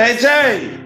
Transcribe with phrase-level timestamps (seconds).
[0.00, 0.79] 大丈。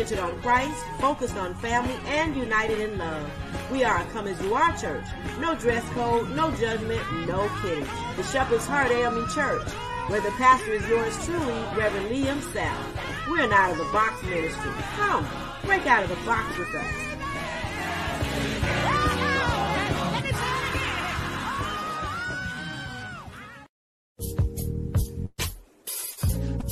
[0.00, 3.30] Centered on Christ, focused on family, and united in love.
[3.70, 5.04] We are a come as you are church.
[5.38, 7.86] No dress code, no judgment, no kidding.
[8.16, 9.68] The Shepherd's Heart AME Church,
[10.08, 13.28] where the pastor is yours truly, Reverend Liam South.
[13.28, 14.72] We're an out of the box ministry.
[14.96, 15.26] Come,
[15.66, 16.94] break out of the box with us.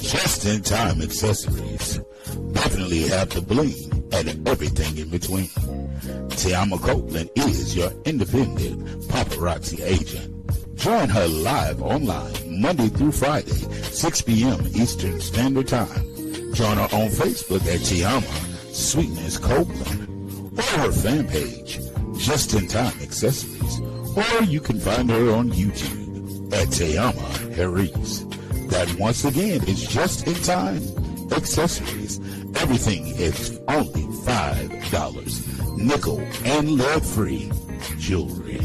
[0.01, 2.01] Just in time accessories.
[2.63, 5.47] Definitely have the bling and everything in between.
[6.39, 10.35] TeAma Copeland is your independent paparazzi agent.
[10.75, 14.61] Join her live online Monday through Friday, 6 p.m.
[14.75, 16.05] Eastern Standard Time.
[16.53, 21.79] Join her on Facebook at TeAma Sweetness Copeland or her fan page,
[22.17, 23.81] Just in Time Accessories.
[24.17, 28.25] Or you can find her on YouTube at TeAma Harris.
[28.69, 30.83] That once again is Just in Time
[31.33, 32.19] Accessories.
[32.61, 35.79] Everything is only $5.
[35.79, 37.53] Nickel and lead free
[37.99, 38.59] jewelry.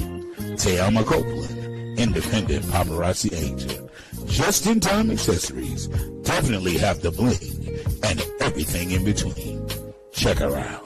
[0.58, 3.90] TeAma Copeland, independent paparazzi agent.
[4.26, 5.88] Just in time accessories.
[6.24, 9.64] Definitely have the bling and everything in between.
[10.12, 10.86] Check her out.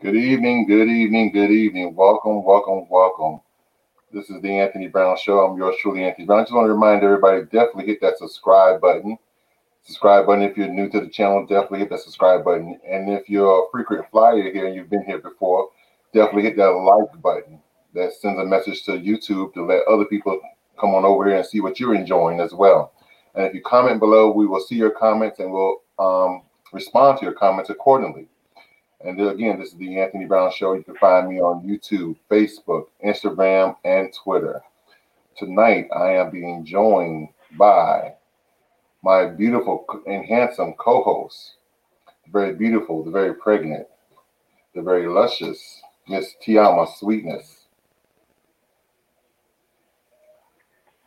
[0.00, 1.94] Good evening, good evening, good evening.
[1.94, 3.40] Welcome, welcome, welcome.
[4.10, 5.40] This is the Anthony Brown Show.
[5.40, 6.40] I'm yours truly, Anthony Brown.
[6.40, 9.18] I just want to remind everybody definitely hit that subscribe button.
[9.84, 12.80] Subscribe button if you're new to the channel, definitely hit that subscribe button.
[12.88, 15.68] And if you're a frequent flyer here and you've been here before,
[16.14, 17.60] definitely hit that like button.
[17.92, 20.40] That sends a message to YouTube to let other people
[20.80, 22.92] come on over here and see what you're enjoying as well.
[23.34, 27.26] And if you comment below, we will see your comments and we'll um, respond to
[27.26, 28.26] your comments accordingly.
[29.04, 30.72] And again, this is the Anthony Brown Show.
[30.72, 34.62] You can find me on YouTube, Facebook, Instagram, and Twitter.
[35.36, 37.28] Tonight, I am being joined
[37.58, 38.14] by
[39.04, 41.56] my beautiful and handsome co host,
[42.24, 43.86] the very beautiful, the very pregnant,
[44.74, 47.66] the very luscious Miss TeAma Sweetness.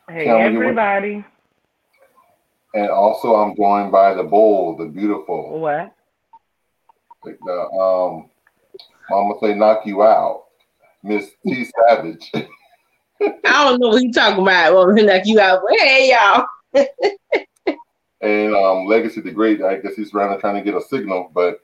[0.08, 1.24] Hey Tell everybody.
[2.74, 5.92] And also, I'm joined by the bold, the beautiful, What?
[7.24, 8.30] the, the um,
[9.10, 10.44] I'm gonna say knock you out,
[11.02, 12.30] Miss T Savage.
[12.34, 14.72] I don't know what you're talking about.
[14.72, 15.62] Well, knock you out.
[15.68, 16.46] But hey, y'all.
[18.20, 21.60] And um, Legacy the Great, I guess he's around trying to get a signal, but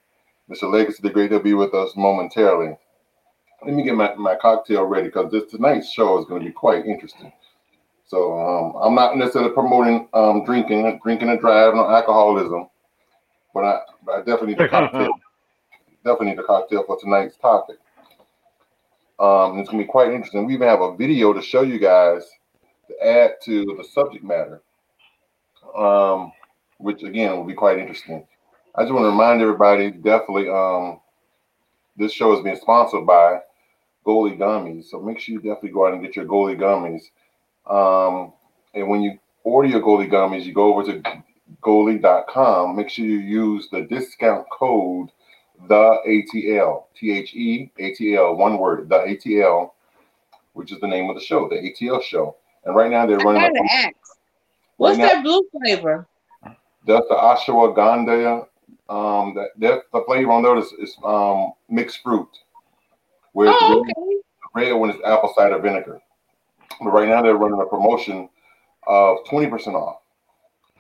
[0.51, 0.71] Mr.
[0.71, 2.77] Legacy the Great will be with us momentarily.
[3.65, 6.53] Let me get my, my cocktail ready because this tonight's show is going to be
[6.53, 7.33] quite interesting.
[8.07, 12.69] So um, I'm not necessarily promoting um, drinking, drinking and driving or alcoholism,
[13.55, 13.81] but I,
[14.13, 15.15] I definitely need a cocktail.
[16.05, 17.79] definitely need a cocktail for tonight's topic.
[19.19, 20.45] Um, it's going to be quite interesting.
[20.45, 22.25] We even have a video to show you guys
[22.89, 24.61] to add to the subject matter.
[25.75, 26.33] um,
[26.79, 28.27] which again will be quite interesting.
[28.75, 31.01] I just want to remind everybody definitely um,
[31.97, 33.41] this show is being sponsored by
[34.05, 34.87] Goli Gummies.
[34.87, 37.05] So make sure you definitely go out and get your Goli Gummies.
[37.71, 38.33] Um,
[38.75, 41.23] and when you order your Goli Gummies, you go over to
[41.63, 42.77] goli.com.
[42.77, 45.11] Make sure you use the discount code
[45.69, 49.71] the ATL, T H E A T L, one word, the ATL,
[50.53, 52.37] which is the name of the show, the ATL show.
[52.65, 53.55] And right now they're running.
[53.55, 53.93] gotta.
[54.77, 56.07] What's now- that blue flavor?
[56.87, 58.47] That's the ashwagandha.
[58.89, 62.29] Um, that, that the flavor on there is, is um mixed fruit.
[63.33, 63.93] where Oh, okay.
[63.97, 64.17] red,
[64.67, 66.01] the red one is apple cider vinegar.
[66.81, 68.29] But right now they're running a promotion
[68.87, 70.01] of 20% off.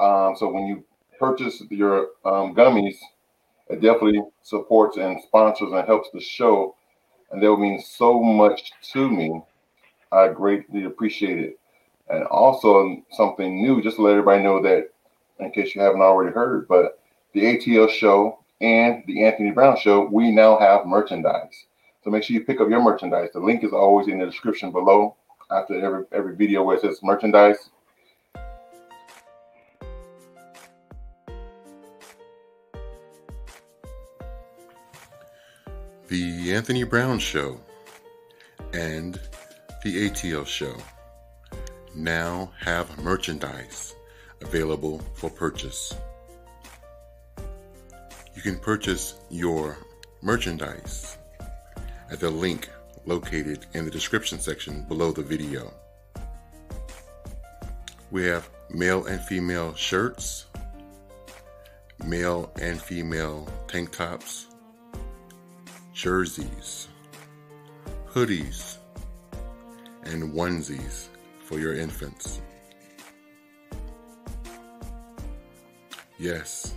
[0.00, 0.84] Um, so when you
[1.18, 2.96] purchase your um, gummies,
[3.68, 6.74] it definitely supports and sponsors and helps the show.
[7.30, 9.40] And that would mean so much to me.
[10.12, 11.58] I greatly appreciate it.
[12.10, 14.90] And also something new, just to let everybody know that
[15.38, 16.98] in case you haven't already heard, but
[17.32, 21.66] the ATL show and the Anthony Brown show, we now have merchandise.
[22.02, 23.30] So make sure you pick up your merchandise.
[23.32, 25.16] The link is always in the description below
[25.50, 27.70] after every every video where it says merchandise.
[36.08, 37.58] The Anthony Brown Show
[38.72, 39.18] and
[39.82, 40.76] the ATL Show
[41.94, 43.94] now have merchandise
[44.44, 45.94] available for purchase.
[48.36, 49.78] You can purchase your
[50.22, 51.16] merchandise
[52.10, 52.68] at the link
[53.06, 55.72] located in the description section below the video.
[58.10, 60.46] We have male and female shirts,
[62.04, 64.46] male and female tank tops,
[65.92, 66.88] jerseys,
[68.08, 68.76] hoodies,
[70.04, 71.08] and onesies
[71.44, 72.40] for your infants.
[76.18, 76.74] Yes,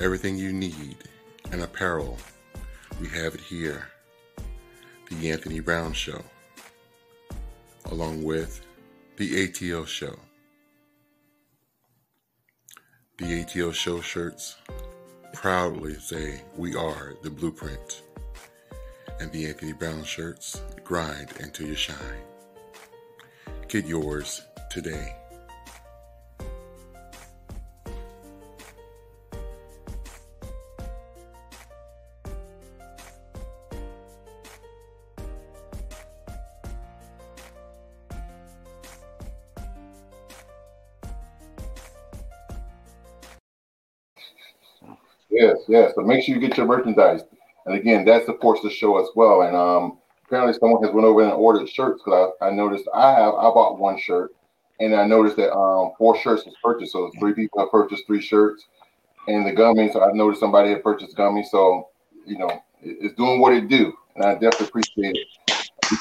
[0.00, 0.96] everything you need
[1.52, 2.18] in apparel,
[3.00, 3.86] we have it here.
[5.08, 6.20] The Anthony Brown Show,
[7.86, 8.60] along with
[9.18, 10.16] the ATL Show.
[13.18, 14.56] The ATL Show shirts
[15.32, 18.02] proudly say we are the blueprint.
[19.20, 22.24] And the Anthony Brown shirts grind until you shine.
[23.68, 25.21] Get yours today.
[45.72, 45.92] Yes, yes.
[45.94, 47.22] So make sure you get your merchandise.
[47.66, 49.42] And again, that supports the show as well.
[49.42, 53.12] And um, apparently someone has went over and ordered shirts because I, I noticed I
[53.12, 54.34] have I bought one shirt
[54.80, 56.92] and I noticed that um four shirts was purchased.
[56.92, 58.64] So three people have purchased three shirts.
[59.28, 61.46] And the gummies, so I noticed somebody had purchased gummies.
[61.46, 61.88] So
[62.26, 62.48] you know,
[62.82, 63.92] it- it's doing what it do.
[64.16, 65.28] And I definitely appreciate it.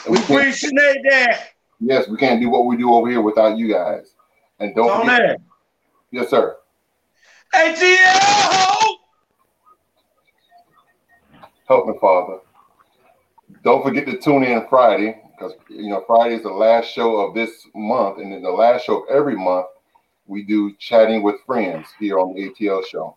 [0.09, 0.73] We We appreciate
[1.09, 1.49] that.
[1.79, 4.15] yes, we can't do what we do over here without you guys.
[4.59, 5.37] And don't On forget,
[6.11, 6.57] yes, sir.
[7.53, 8.70] ATL!
[11.71, 12.39] Help me, Father.
[13.63, 17.33] Don't forget to tune in Friday because you know Friday is the last show of
[17.33, 19.67] this month, and then the last show of every month
[20.25, 23.15] we do chatting with friends here on the ATL show.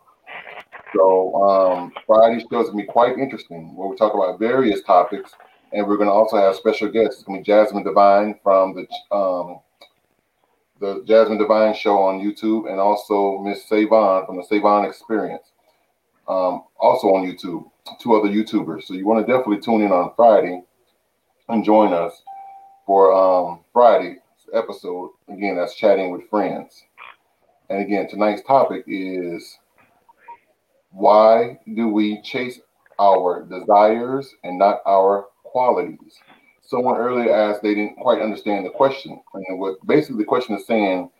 [0.95, 5.33] So um, Friday's show is gonna be quite interesting, where we talk about various topics,
[5.73, 7.17] and we're gonna also have special guests.
[7.17, 9.59] It's gonna be Jasmine Divine from the um,
[10.79, 15.51] the Jasmine Divine show on YouTube, and also Miss Savon from the Savon Experience,
[16.29, 17.65] um, also on YouTube
[18.01, 18.85] two other YouTubers.
[18.85, 20.63] So you want to definitely tune in on Friday
[21.49, 22.23] and join us
[22.87, 24.19] for um, Friday's
[24.53, 25.11] episode.
[25.29, 26.85] Again, that's chatting with friends.
[27.71, 29.59] And again, tonight's topic is
[30.91, 32.61] why do we chase
[33.01, 36.19] our desires and not our qualities?
[36.63, 39.21] Someone earlier asked they didn't quite understand the question.
[39.35, 41.11] And what basically the question is saying,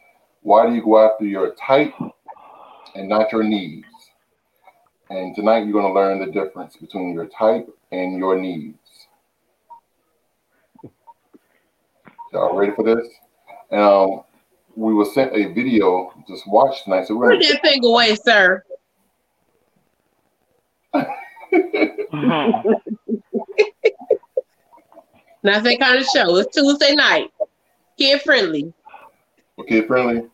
[0.43, 1.93] why do you go after your type
[2.95, 3.87] and not your needs?
[5.11, 8.79] And tonight you're going to learn the difference between your type and your needs.
[12.33, 13.07] Y'all ready for this?
[13.71, 14.23] Um,
[14.77, 17.07] we were sent a video just watch tonight.
[17.07, 18.65] So we're Put that thing away, sir.
[25.43, 26.37] Not that kind of show.
[26.37, 27.31] It's Tuesday night.
[27.99, 28.73] Kid friendly.
[29.59, 30.29] okay, friendly.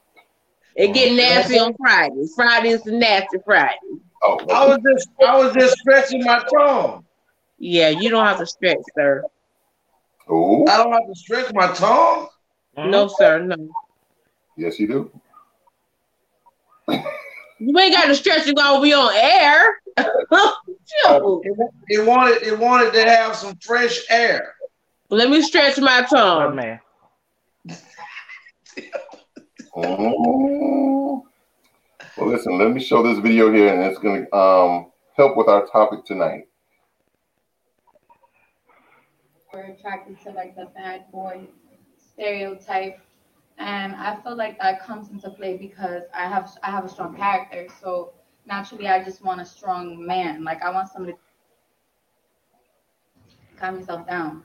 [0.77, 2.25] It get nasty on Friday.
[2.35, 3.77] Friday is the nasty Friday.
[4.23, 7.05] Oh, I was just I was just stretching my tongue.
[7.59, 9.23] Yeah, you don't have to stretch, sir.
[10.29, 12.29] oh, I don't have to stretch my tongue.
[12.77, 13.41] No, sir.
[13.41, 13.57] No.
[14.57, 15.11] yes, you do.
[17.63, 19.75] You ain't got to stretch it while we on air.
[21.05, 21.43] Chill.
[21.89, 24.55] It wanted it wanted to have some fresh air.
[25.11, 26.57] Let me stretch my Oh, tongue.
[26.57, 26.81] man.
[29.77, 31.23] Mm.
[32.21, 35.49] Well, listen, let me show this video here, and it's going to um, help with
[35.49, 36.49] our topic tonight.
[39.55, 41.49] We're attracted to like the bad boy
[41.97, 43.01] stereotype,
[43.57, 47.17] and I feel like that comes into play because I have I have a strong
[47.17, 48.13] character, so
[48.45, 50.45] naturally I just want a strong man.
[50.45, 51.19] Like I want somebody to
[53.57, 54.43] calm myself down.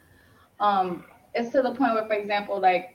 [0.62, 1.04] Um,
[1.34, 2.95] it's to the point where, for example, like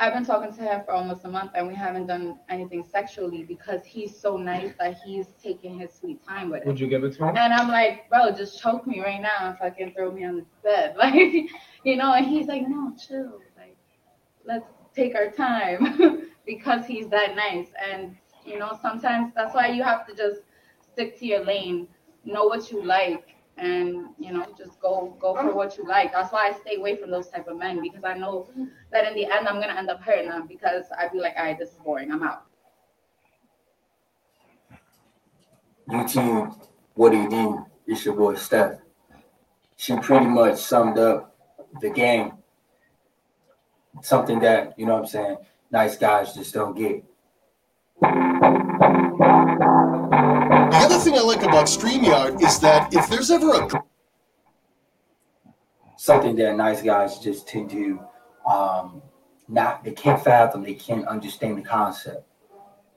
[0.00, 3.44] I've been talking to him for almost a month and we haven't done anything sexually
[3.44, 6.66] because he's so nice that he's taking his sweet time with it.
[6.66, 7.36] Would you give it to him?
[7.36, 10.46] And I'm like, bro, just choke me right now and fucking throw me on the
[10.62, 10.96] bed.
[11.00, 11.50] Like,
[11.84, 13.40] you know, and he's like, no, chill.
[13.58, 13.76] Like,
[14.46, 17.68] let's take our time because he's that nice.
[17.92, 18.16] And,
[18.46, 20.40] you know, sometimes that's why you have to just
[20.92, 21.88] stick to your lane,
[22.24, 25.54] know what you like, and you know, just go go for oh.
[25.54, 26.12] what you like.
[26.12, 28.48] That's why I stay away from those type of men because I know
[28.90, 31.44] that in the end I'm gonna end up hurting them because I'd be like, all
[31.44, 32.46] right, this is boring, I'm out.
[35.88, 37.66] YouTube, what do you do?
[37.86, 38.78] It's your boy Steph.
[39.76, 41.36] She pretty much summed up
[41.80, 42.32] the game.
[44.02, 45.36] Something that, you know what I'm saying,
[45.70, 47.04] nice guys just don't get.
[51.00, 53.84] The other thing I like about StreamYard is that if there's ever a
[55.96, 58.00] Something that nice guys just tend to
[58.46, 59.00] um
[59.48, 62.28] not they can't fathom, they can't understand the concept.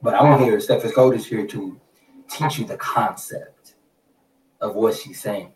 [0.01, 1.79] But I'm here, Steph Gold is here to
[2.29, 3.75] teach you the concept
[4.59, 5.53] of what she's saying.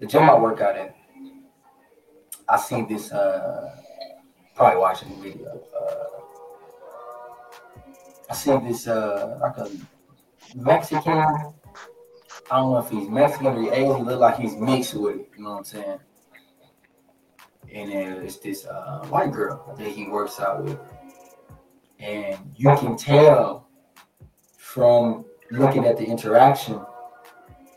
[0.00, 0.94] The gym I work out at,
[2.46, 3.74] I seen this uh
[4.54, 5.62] probably watching the video.
[5.74, 6.20] Uh,
[8.28, 9.70] I seen this uh like a
[10.54, 11.18] Mexican.
[12.50, 13.96] I don't know if he's Mexican or Asian.
[13.96, 15.30] He look like he's mixed with it.
[15.36, 15.98] You know what I'm saying?
[17.72, 20.78] And then it's this uh, white girl that he works out with,
[21.98, 23.68] and you can tell
[24.58, 26.80] from looking at the interaction,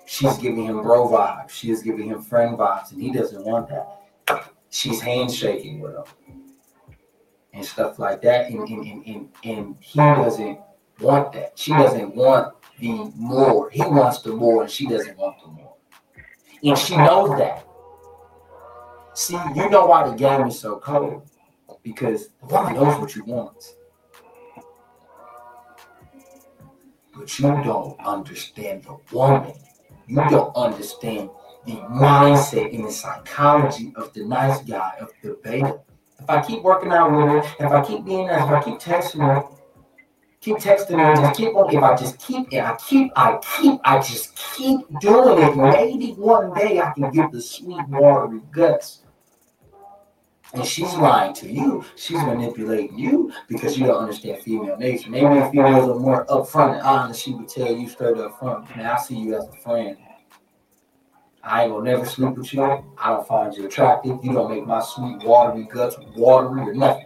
[0.05, 1.51] she's giving him bro vibes.
[1.51, 4.51] She is giving him friend vibes, and he doesn't want that.
[4.69, 6.03] She's handshaking with him
[7.53, 10.59] and stuff like that, and and, and, and, and he doesn't
[10.99, 11.57] want that.
[11.57, 13.69] She doesn't want the more.
[13.69, 15.75] He wants the more, and she doesn't want the more.
[16.63, 17.65] And she knows that.
[19.13, 21.29] See, you know why the game is so cold?
[21.83, 23.75] Because the woman knows what you want.
[27.15, 29.53] But you don't understand the woman.
[30.07, 31.29] You don't understand
[31.65, 35.79] the mindset and the psychology of the nice guy, of the beta.
[36.19, 38.79] If I keep working out with her, if I keep being nice, if I keep
[38.79, 39.43] texting her,
[40.45, 41.73] keep texting her, just keep on.
[41.73, 45.57] If I just keep it, I keep, I keep, I just keep doing it.
[45.57, 49.01] Maybe one day I can get the sweet watery guts.
[50.53, 51.83] And she's lying to you.
[51.95, 55.09] She's manipulating you because you don't understand female nature.
[55.09, 58.69] Maybe if females are more upfront and honest, she would tell you straight up front,
[58.75, 59.97] man, I see you as a friend.
[61.43, 62.63] I ain't gonna never sleep with you.
[62.63, 64.19] I don't find you attractive.
[64.23, 67.05] You don't make my sweet watery guts watery or nothing.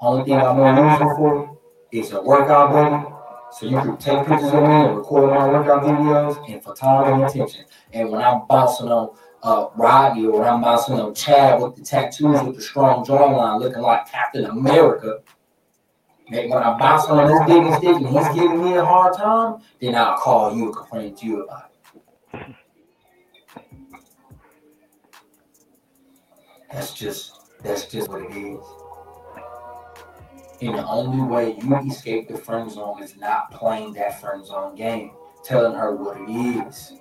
[0.00, 1.49] Only thing I'm gonna use you for
[1.92, 3.14] is a workout buddy.
[3.52, 7.14] So you can take pictures of me and record my workout videos and for time
[7.14, 7.64] and attention.
[7.92, 11.82] And when I'm bouncing on uh Rodney or when I'm bouncing on Chad with the
[11.82, 15.20] tattoos with the strong jawline looking like Captain America.
[16.32, 19.62] And when I'm bouncing on this big stick and he's giving me a hard time,
[19.80, 21.70] then I'll call you and complain to you about
[22.34, 22.54] it.
[26.72, 28.79] That's just that's just what it is.
[30.62, 34.74] And the only way you escape the friend zone is not playing that friend zone
[34.74, 35.12] game,
[35.42, 36.92] telling her what it is.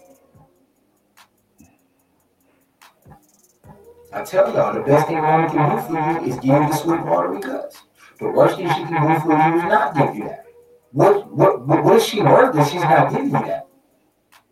[4.13, 6.74] I tell y'all, the best thing woman can do for you is give you the
[6.74, 7.84] sweet water guts.
[8.20, 10.46] The worst thing she can do for you is not give you that.
[10.92, 13.68] What what what, what is she worth if she's not giving you that?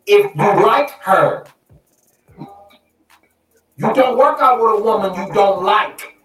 [0.06, 1.44] If you like her,
[2.38, 6.17] you don't work out with a woman you don't like.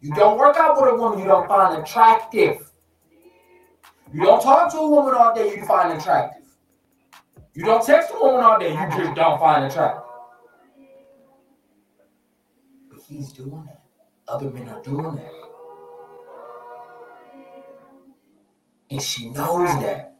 [0.00, 2.70] You don't work out with a woman you don't find attractive.
[4.12, 6.46] You don't talk to a woman all day you find attractive.
[7.54, 10.02] You don't text a woman all day you just don't find attractive.
[12.90, 13.82] But he's doing that.
[14.26, 15.32] Other men are doing that.
[18.90, 20.16] And she knows that.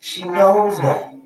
[0.00, 1.17] She knows that.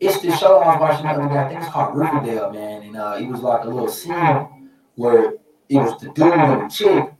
[0.00, 1.38] It's the show I was watching the other day.
[1.40, 2.82] I think it's called Riverdale, man.
[2.82, 5.34] And uh, it was like a little scene where
[5.68, 7.12] it was the dude and the chick,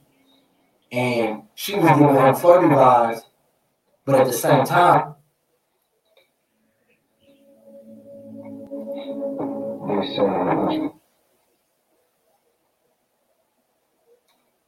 [0.93, 3.23] and she was giving him flirty vibes,
[4.05, 5.15] but at the same time,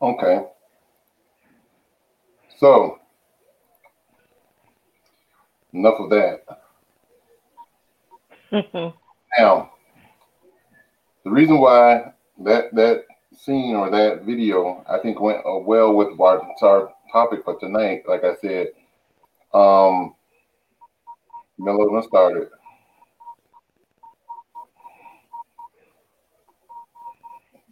[0.02, 0.46] Okay.
[2.58, 2.98] So,
[5.72, 6.59] enough of that.
[9.38, 9.70] Now,
[11.24, 13.04] the reason why that that
[13.36, 18.02] scene or that video I think went uh, well with our, our topic for tonight,
[18.08, 18.68] like I said,
[19.54, 20.14] um,
[21.58, 22.50] Miller, let's start it.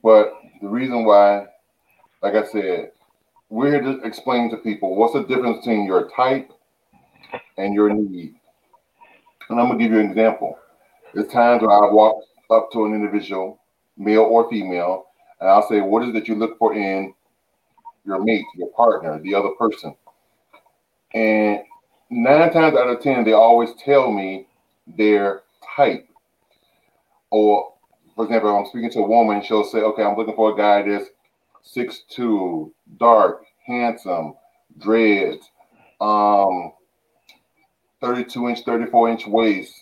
[0.02, 0.32] But
[0.62, 1.46] the reason why,
[2.22, 2.92] like I said,
[3.50, 6.52] we're here to explain to people what's the difference between your type
[7.56, 8.36] and your need.
[9.48, 10.58] And I'm gonna give you an example.
[11.14, 13.60] There's times where I walk up to an individual,
[13.96, 15.06] male or female,
[15.40, 17.14] and I'll say, What is it that you look for in
[18.04, 19.94] your mate, your partner, the other person?
[21.14, 21.60] And
[22.10, 24.46] nine times out of 10, they always tell me
[24.86, 25.42] their
[25.76, 26.06] type.
[27.30, 27.74] Or,
[28.14, 30.82] for example, I'm speaking to a woman, she'll say, Okay, I'm looking for a guy
[30.82, 31.10] that's
[31.74, 34.34] 6'2, dark, handsome,
[34.78, 35.50] dreads,
[36.00, 36.72] um,
[38.00, 39.72] 32 inch, 34 inch waist,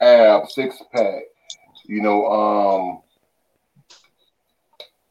[0.00, 1.22] ab, six pack,
[1.86, 3.02] you know, um,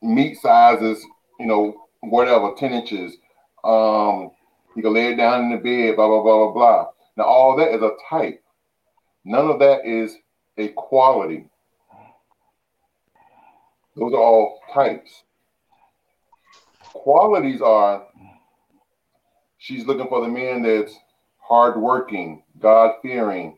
[0.01, 1.03] meat sizes,
[1.39, 3.17] you know, whatever, 10 inches.
[3.63, 4.32] Um,
[4.75, 6.86] you can lay it down in the bed, blah, blah, blah, blah, blah.
[7.17, 8.44] Now, all that is a type.
[9.25, 10.15] None of that is
[10.58, 11.50] a quality.
[13.96, 15.24] Those are all types.
[16.94, 18.06] Qualities are
[19.58, 20.96] she's looking for the man that's
[21.39, 23.58] hardworking, God fearing.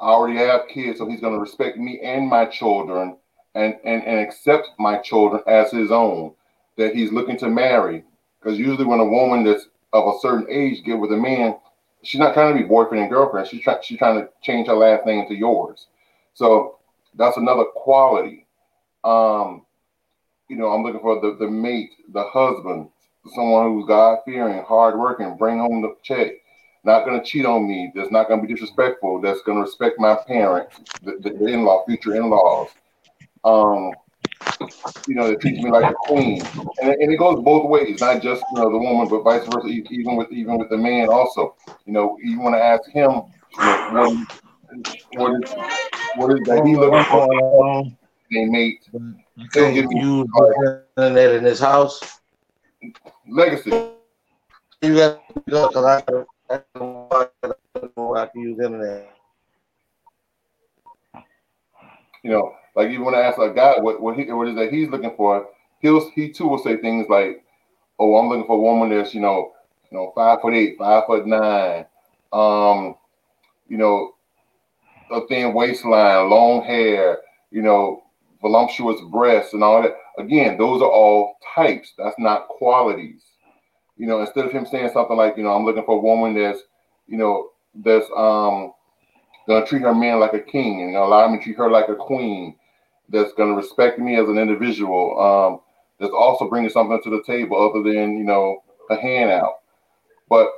[0.00, 3.16] I already have kids, so he's going to respect me and my children
[3.54, 6.34] and, and, and accept my children as his own
[6.76, 8.04] that he's looking to marry.
[8.40, 11.56] Because usually, when a woman that's of a certain age get with a man,
[12.02, 13.48] she's not trying to be boyfriend and girlfriend.
[13.48, 15.86] She's trying she's trying to change her last name to yours.
[16.34, 16.78] So
[17.14, 18.46] that's another quality.
[19.04, 19.64] Um,
[20.48, 22.88] you know, I'm looking for the, the mate, the husband,
[23.34, 26.32] someone who's God fearing, hard working, bring home the check,
[26.84, 29.62] not going to cheat on me, that's not going to be disrespectful, that's going to
[29.62, 32.68] respect my parents, the, the, the in law, future in laws.
[33.44, 33.92] Um,
[35.06, 36.42] you know, that treats me like a queen,
[36.80, 39.66] and, and it goes both ways, not just you know the woman, but vice versa.
[39.66, 43.22] Even with even with the man, also, you know, you want to ask him
[43.58, 44.16] you know, what,
[45.14, 45.54] what is
[46.16, 47.84] what is that he looking for?
[48.30, 48.88] They mate.
[49.52, 50.26] Give me use
[50.96, 52.20] internet in this house.
[53.28, 53.70] legacy.
[54.82, 56.02] You got because I,
[56.50, 57.26] I I.
[62.22, 64.72] You know, like you want to ask a guy what what he what is that
[64.72, 65.46] he's looking for.
[65.80, 67.44] He'll he too will say things like,
[67.98, 69.52] "Oh, I'm looking for a woman that's you know,
[69.90, 71.86] you know, five foot eight, five foot nine,
[72.32, 72.96] um,
[73.68, 74.14] you know,
[75.10, 77.18] a thin waistline, long hair,
[77.50, 78.04] you know,
[78.40, 81.92] voluptuous breasts, and all that." Again, those are all types.
[81.98, 83.22] That's not qualities.
[83.96, 86.34] You know, instead of him saying something like, you know, I'm looking for a woman
[86.34, 86.60] that's,
[87.06, 88.72] you know, that's um
[89.46, 91.94] gonna treat her man like a king and allow me to treat her like a
[91.94, 92.56] queen
[93.08, 95.60] that's gonna respect me as an individual um
[96.00, 99.56] that's also bringing something to the table other than you know a handout
[100.30, 100.48] but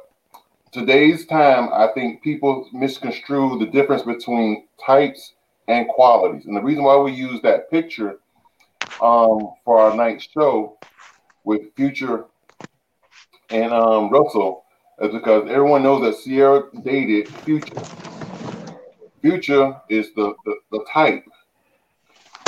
[0.70, 5.34] today's time i think people misconstrue the difference between types
[5.68, 6.46] and qualities.
[6.46, 8.18] And the reason why we use that picture
[9.02, 10.78] um for our night show
[11.44, 12.24] with future
[13.50, 14.64] and um russell
[15.00, 17.82] is because everyone knows that Ciara dated future
[19.26, 21.24] Future is the the, the type,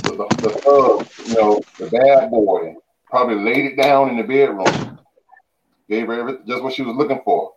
[0.05, 2.77] the, the, the thug, you know, the bad boy.
[3.11, 4.99] Probably laid it down in the bedroom,
[5.89, 7.53] gave her everything, just what she was looking for.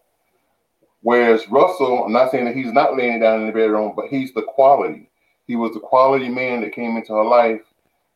[1.01, 4.33] Whereas Russell, I'm not saying that he's not laying down in the bedroom, but he's
[4.33, 5.11] the quality.
[5.45, 7.61] He was the quality man that came into her life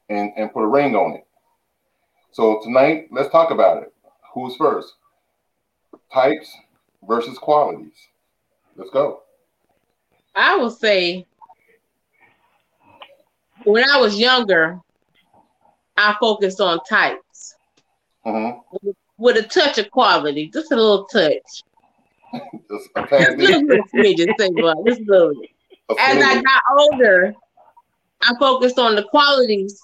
[0.10, 1.28] and, and put a ring on it.
[2.32, 3.94] So tonight, let's talk about it.
[4.34, 4.94] Who's first?
[6.14, 6.56] Types
[7.08, 7.94] versus qualities.
[8.76, 9.22] Let's go.
[10.36, 11.26] I will say
[13.64, 14.80] when I was younger,
[15.98, 17.56] I focused on types
[18.26, 18.90] Mm-hmm.
[19.20, 21.62] with a touch of quality, just a little touch.
[22.70, 23.68] Just a Just tad bit.
[23.68, 25.32] bit, smidgen, say what, just a little
[26.00, 27.34] As I got older,
[28.24, 29.80] I focused on the qualities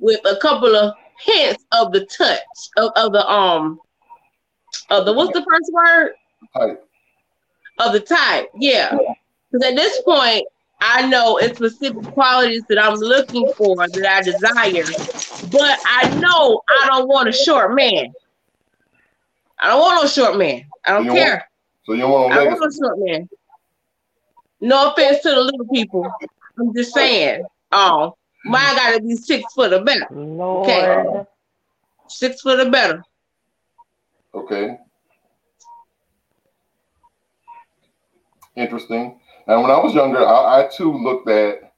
[0.00, 2.40] with a couple of hints of the touch
[2.76, 3.78] of, of the um
[4.90, 6.12] of the what's the first word
[6.54, 6.88] Type.
[7.78, 8.50] of the type.
[8.56, 8.96] Yeah,
[9.50, 10.46] because at this point,
[10.80, 14.84] I know it's specific qualities that I'm looking for that I desire,
[15.50, 18.12] but I know I don't want a short man.
[19.60, 20.66] I don't want no short man.
[20.84, 21.48] I don't You don't want- care.
[21.84, 22.80] So you don't want I don't want legacy.
[22.80, 23.28] no short man.
[24.60, 26.10] No offense to the little people.
[26.58, 27.44] I'm just saying.
[27.72, 30.06] Oh, mine gotta be six foot or better.
[30.12, 31.24] Okay.
[32.08, 33.02] Six foot or better.
[34.36, 34.76] Okay.
[38.54, 39.18] Interesting.
[39.46, 41.72] And when I was younger, I, I too looked at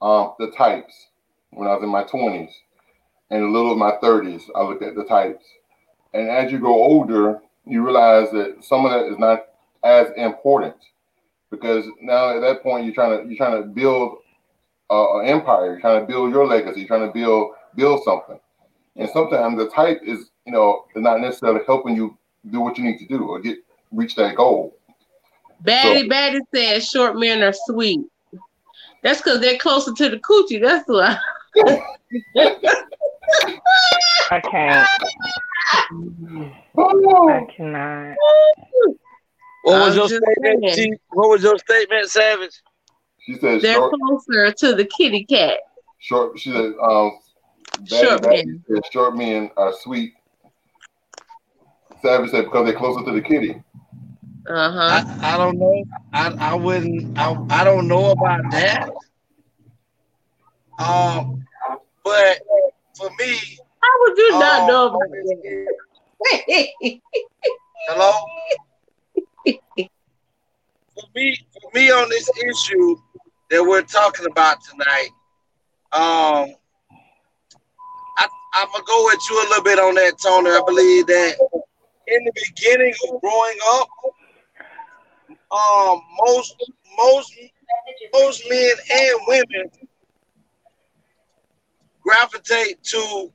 [0.00, 1.08] um, the types
[1.50, 2.50] when I was in my 20s
[3.30, 4.42] and a little of my 30s.
[4.56, 5.44] I looked at the types.
[6.14, 9.44] And as you grow older, you realize that some of that is not
[9.84, 10.76] as important
[11.50, 14.18] because now at that point you're trying to you're trying to build
[14.90, 15.72] an empire.
[15.72, 16.80] You're trying to build your legacy.
[16.80, 18.40] You're trying to build build something.
[18.96, 22.16] And sometimes the type is you know they're not necessarily helping you
[22.50, 23.58] do what you need to do or get
[23.90, 24.76] reach that goal.
[25.60, 28.00] Batty Batty said short men are sweet.
[29.02, 30.60] That's because they're closer to the coochie.
[30.60, 31.18] That's why.
[34.30, 34.88] I can't.
[37.28, 38.16] I cannot.
[39.64, 40.64] What was I'm your statement?
[40.74, 40.92] saying.
[40.92, 40.98] T?
[41.10, 42.60] What was your statement, Savage?
[43.20, 45.58] She said They're short closer to the kitty cat.
[46.00, 47.12] short she said um
[47.88, 48.64] Batty Short Batty men.
[48.68, 50.14] said short men are sweet.
[52.02, 53.62] Savage said because they're closer to the kitty.
[54.48, 55.04] Uh huh.
[55.20, 55.84] I, I don't know.
[56.12, 57.16] I, I wouldn't.
[57.18, 58.90] I, I don't know about that.
[60.78, 61.46] Um,
[62.02, 62.38] but
[62.98, 63.36] for me,
[63.80, 65.68] How would you not um, know about that?
[67.88, 68.12] hello.
[70.94, 72.96] For me, for me on this issue
[73.50, 75.08] that we're talking about tonight,
[75.92, 76.54] um,
[78.18, 80.50] I, I'm gonna go with you a little bit on that, Tony.
[80.50, 81.61] I believe that
[82.12, 83.88] in the beginning of growing up,
[85.50, 86.56] um, most
[86.98, 87.34] most
[88.12, 89.70] most men and women
[92.02, 93.32] gravitate to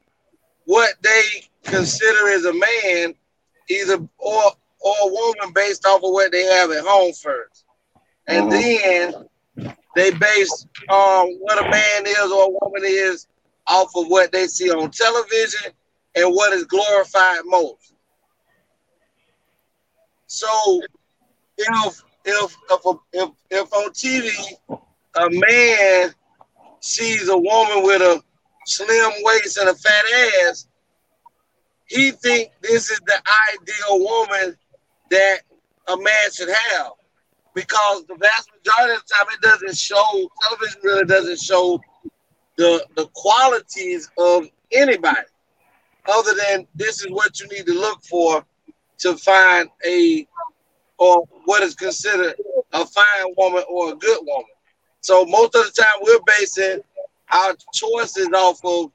[0.65, 1.23] what they
[1.63, 3.13] consider as a man,
[3.69, 4.43] either or
[4.79, 7.65] or a woman based off of what they have at home first,
[8.27, 9.13] and then
[9.95, 13.27] they base um what a man is or a woman is
[13.67, 15.71] off of what they see on television
[16.15, 17.93] and what is glorified most.
[20.27, 20.81] So
[21.57, 24.29] if if if if, if on TV
[25.15, 26.13] a man
[26.81, 28.21] sees a woman with a
[28.65, 30.03] slim waist and a fat
[30.43, 30.67] ass,
[31.85, 33.21] he think this is the
[33.53, 34.57] ideal woman
[35.09, 35.39] that
[35.87, 36.91] a man should have.
[37.55, 41.79] Because the vast majority of the time it doesn't show television really doesn't show
[42.57, 45.17] the the qualities of anybody
[46.07, 48.45] other than this is what you need to look for
[48.99, 50.27] to find a
[50.97, 52.35] or what is considered
[52.73, 54.45] a fine woman or a good woman.
[55.01, 56.81] So most of the time we're basing
[57.31, 58.91] our choices off of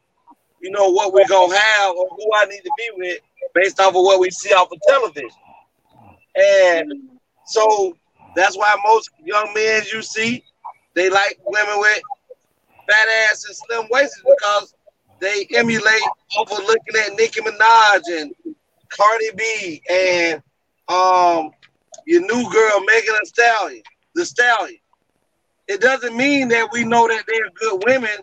[0.61, 3.19] you know what we're gonna have or who I need to be with
[3.55, 5.31] based off of what we see off of television.
[6.35, 6.93] And
[7.47, 7.97] so
[8.35, 10.45] that's why most young men you see
[10.95, 12.03] they like women with
[12.89, 14.75] fat ass and slim waists because
[15.21, 16.03] they emulate
[16.39, 18.35] over looking at Nicki Minaj and
[18.97, 20.43] Cardi B and
[20.89, 21.51] um
[22.07, 23.83] your new girl Megan Thee Stallion,
[24.15, 24.79] the Stallion.
[25.69, 28.17] It doesn't mean that we know that they're good women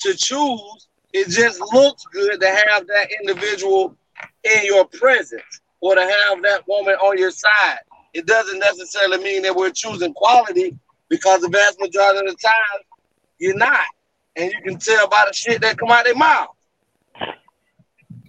[0.00, 0.88] to choose.
[1.12, 3.96] It just looks good to have that individual
[4.44, 5.42] in your presence
[5.80, 7.78] or to have that woman on your side.
[8.14, 10.76] It doesn't necessarily mean that we're choosing quality
[11.08, 12.82] because the vast majority of the time
[13.38, 13.80] you're not.
[14.36, 16.56] And you can tell by the shit that come out of their mouth.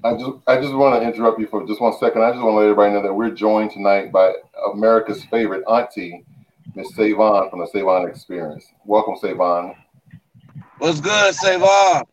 [0.06, 2.24] I just I just want to interrupt you for just one second.
[2.24, 4.34] I just want to let everybody know that we're joined tonight by
[4.74, 6.26] America's favorite auntie,
[6.76, 8.66] Miss Savon from the Savon Experience.
[8.86, 9.76] Welcome, Savon.
[10.80, 12.04] What's good, Savon?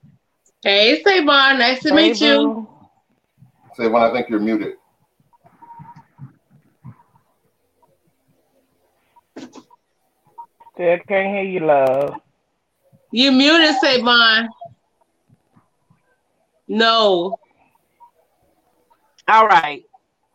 [0.62, 1.58] Hey, Savon.
[1.58, 2.36] Nice to Hey, meet you.
[2.36, 2.68] boo.
[3.74, 4.74] Savon, I think you're muted.
[10.74, 12.14] Still can't hear you, love.
[13.10, 14.48] You muted, Savon.
[16.68, 17.36] No.
[19.30, 19.84] All right.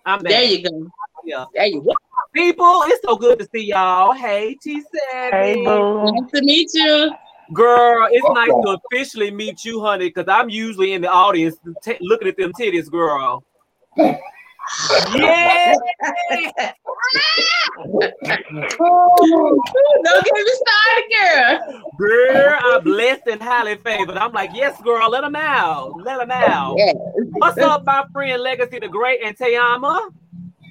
[0.05, 0.31] I'm back.
[0.31, 0.87] There you go.
[1.25, 1.43] Yeah.
[1.53, 1.93] There you go.
[2.33, 4.13] People, it's so good to see y'all.
[4.13, 5.33] Hey, T Savage.
[5.33, 6.11] Hey, boo.
[6.13, 7.11] Nice to meet you.
[7.53, 11.97] Girl, it's nice to officially meet you, honey, because I'm usually in the audience t-
[11.99, 13.43] looking at them titties, girl.
[15.15, 15.75] yeah.
[20.03, 21.83] Don't get me started, girl.
[21.97, 24.17] Girl, I'm blessed and highly favored.
[24.17, 25.93] I'm like, yes, girl, let them out.
[26.01, 26.75] Let them out.
[26.77, 26.95] Yes.
[27.33, 30.09] What's up, my friend Legacy the Great and Tayama?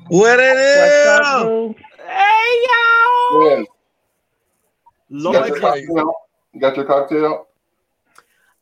[0.08, 1.74] What it What's up.
[2.06, 3.50] Hey, y'all.
[3.50, 3.66] Yes.
[5.08, 6.14] You got Lord, your cocktail?
[6.52, 7.46] You got your cocktail?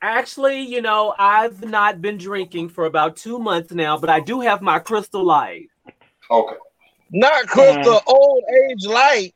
[0.02, 4.40] Actually, you know, I've not been drinking for about two months now, but I do
[4.40, 5.68] have my crystal light.
[6.28, 6.56] Okay.
[7.12, 8.02] Not Crystal mm.
[8.06, 9.34] Old Age Light.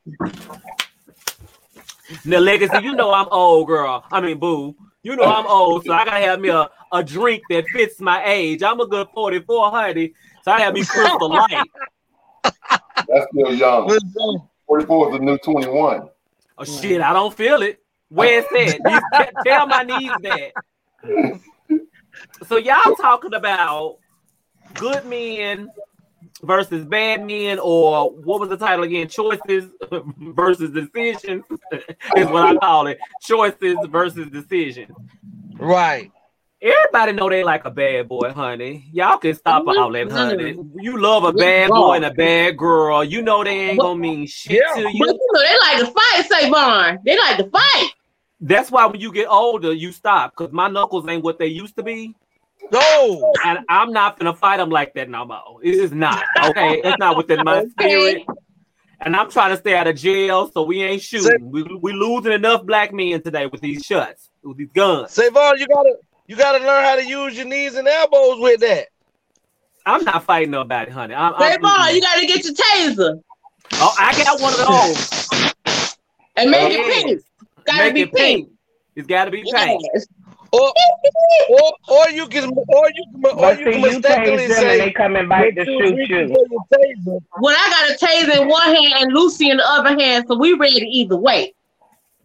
[2.24, 4.04] Now, Legacy, you know I'm old, girl.
[4.10, 4.74] I mean, boo.
[5.04, 8.24] You know I'm old, so I gotta have me a, a drink that fits my
[8.24, 8.64] age.
[8.64, 10.14] I'm a good 44, honey.
[10.42, 11.68] So I have me Crystal Light.
[12.42, 13.88] That's still young.
[14.66, 16.08] 44 is the new 21.
[16.58, 17.80] Oh shit, I don't feel it.
[18.08, 18.80] Where's that?
[18.84, 20.52] You t- tell my knees that.
[22.46, 23.98] So y'all talking about
[24.74, 25.70] good men
[26.42, 29.08] versus bad men, or what was the title again?
[29.08, 29.70] Choices
[30.18, 31.44] versus decisions
[32.16, 32.98] is what I call it.
[33.22, 34.92] Choices versus decisions.
[35.58, 36.12] Right.
[36.62, 38.88] Everybody know they like a bad boy, honey.
[38.92, 40.56] Y'all can stop all that, honey.
[40.80, 41.74] You love a bad Yeah.
[41.74, 43.04] boy and a bad girl.
[43.04, 45.06] You know they ain't gonna mean shit to But you.
[45.06, 46.98] you know, they like to fight, Savon.
[47.04, 47.90] They like to fight.
[48.40, 51.76] That's why when you get older, you stop because my knuckles ain't what they used
[51.76, 52.14] to be.
[52.72, 55.60] No, and I'm not gonna fight them like that no more.
[55.62, 56.80] It is not okay.
[56.82, 58.22] It's not within my spirit.
[59.00, 61.50] And I'm trying to stay out of jail, so we ain't shooting.
[61.50, 65.12] We we losing enough black men today with these shots, with these guns.
[65.12, 68.88] Savon, you gotta you gotta learn how to use your knees and elbows with that.
[69.84, 71.14] I'm not fighting nobody, honey.
[71.14, 73.20] I'm, I'm- Savon, you got to get your taser
[73.74, 75.96] oh, I got one of those.
[76.36, 77.02] and make it Yes.
[77.04, 77.22] pink.
[77.64, 78.48] Got to Make be it pink.
[78.94, 79.82] It's got to be pink.
[79.94, 80.06] Yes.
[80.52, 80.72] Or,
[81.50, 84.56] or, or you can, or you can, or But you see, can mistakenly tase them
[84.56, 88.04] say, and they coming back to shoot you." for your taser." When I got a
[88.04, 91.52] taser in one hand and Lucy in the other hand, so we ready either way.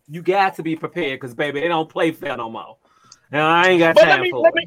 [0.07, 2.77] You got to be prepared, because baby, they don't play fair no more.
[3.31, 4.55] Now I ain't got But let me, for let it.
[4.55, 4.65] me,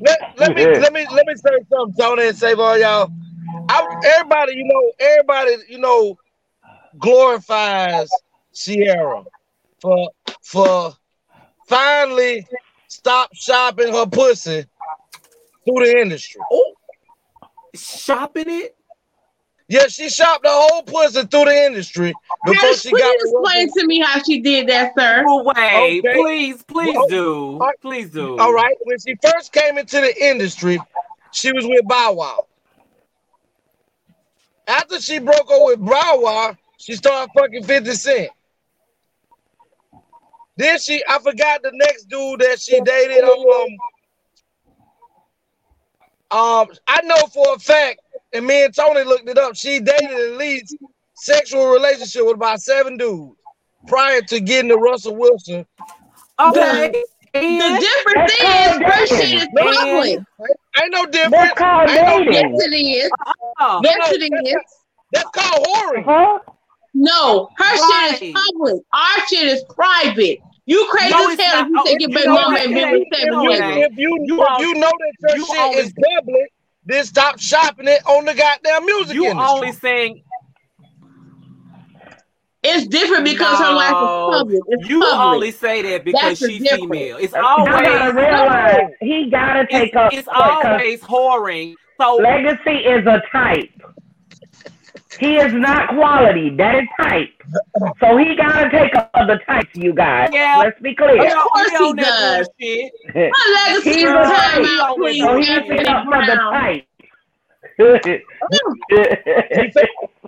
[0.00, 0.78] let, let me, Yeah.
[0.80, 3.10] let me, let me say something, Tony, and save all y'all.
[3.68, 6.16] I, everybody, you know, everybody, you know,
[6.98, 8.10] glorifies
[8.54, 9.24] Ciara
[9.80, 10.10] for
[10.42, 10.92] for
[11.66, 12.46] finally
[12.88, 14.64] stop shopping her pussy
[15.64, 16.40] through the industry.
[16.50, 16.72] Oh,
[17.74, 18.73] Shopping it?
[19.68, 23.44] Yeah, she shopped the whole pussy through the industry before Please, she got please with
[23.46, 25.22] explain to me how she did that, sir.
[25.24, 26.12] Well, wait, Okay.
[26.20, 28.38] please, please Well, do, all- please do.
[28.38, 28.76] All right.
[28.82, 30.80] When she first came into the industry,
[31.30, 32.46] she was with Bow Wow.
[34.66, 38.30] After she broke up with Bow Wow, she started fucking 50 Cent.
[40.56, 43.24] Then she, I forgot the next dude that she dated.
[43.24, 43.66] Um,
[46.30, 48.00] um, I know for a fact,
[48.34, 49.56] and me and Tony looked it up.
[49.56, 50.76] She dated at least
[51.14, 53.36] sexual relationship with about seven dudes
[53.86, 55.64] prior to getting to Russell Wilson.
[56.40, 56.92] Okay.
[57.32, 60.18] The difference is called her shit is public.
[60.80, 61.32] Ain't no difference.
[61.32, 62.54] That's called Ain't no dating.
[62.54, 63.10] Yes, it is.
[63.60, 64.56] Oh, Yes, no, it is.
[65.12, 66.04] That's called whoring.
[66.04, 66.38] Huh?
[66.94, 67.76] No, her
[68.10, 68.82] shit is public.
[68.92, 70.38] Our shit is private.
[70.66, 72.90] You crazy No, as hell if you Oh, think your baby know mama ain't been
[72.92, 73.78] with seven women.
[73.78, 76.52] if you, You if you know that your you shit only- is public,
[76.86, 79.48] then stop shopping it on the goddamn music You industry.
[79.54, 80.22] only saying
[82.62, 84.62] It's different because her life is public.
[84.68, 85.18] It's you public.
[85.34, 86.82] only say that because That's the she difference.
[86.82, 87.16] female.
[87.18, 91.74] It's You gotta realize he gotta take it's, up it's always whoring.
[92.00, 93.70] So legacy is a type.
[95.18, 96.50] He is not quality.
[96.50, 97.30] That is type.
[98.00, 100.30] So he gotta take up other types, you guys.
[100.32, 100.58] Yeah.
[100.64, 101.24] Let's be clear.
[101.26, 102.48] Of course we he on does.
[103.14, 103.30] My
[103.66, 104.96] legacy He's is a Girl, time type.
[104.98, 106.86] we out, So he Anthony up for the type.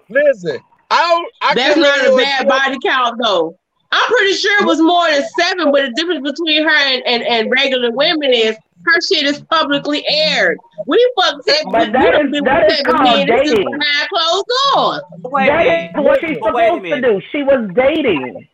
[0.09, 0.59] Listen,
[0.91, 3.59] I don't, I That's not a bad body count though.
[3.93, 7.23] I'm pretty sure it was more than seven, but the difference between her and, and,
[7.23, 10.59] and regular women is her shit is publicly aired.
[10.87, 13.27] We fuck seven, But we that done is- been that with is seven called men.
[13.27, 13.79] This is dating.
[13.79, 14.45] behind closed
[14.75, 15.03] doors.
[15.33, 15.91] Wait that minute.
[15.99, 17.21] is what she's wait a supposed to do.
[17.33, 18.49] She was dating.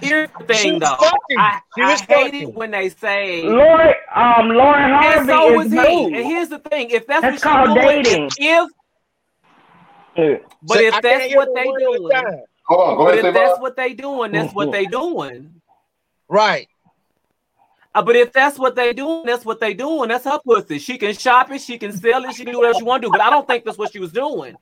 [0.00, 0.96] Here's the She thing, was though.
[0.96, 1.38] fucking.
[1.38, 3.42] I, She I hate it when they say.
[3.42, 6.04] Lauren, um, Lauren And Harvey so is is he.
[6.04, 8.30] And here's the thing: if that's, That's what called doing, dating.
[8.38, 8.70] if
[10.14, 12.88] but Say- if I that's what the they one at a doing, time.
[12.88, 13.62] Hold on, go but ahead, if that's Savon.
[13.62, 15.62] what they doing, that's what they doing.
[16.28, 16.68] Right.
[17.94, 20.08] Uh, but if that's what they doing, that's what they doing.
[20.08, 20.78] That's her pussy.
[20.78, 23.08] She can shop it, she can sell it, she can do whatever she want to
[23.08, 23.12] do.
[23.12, 24.56] But I don't think that's what she was doing.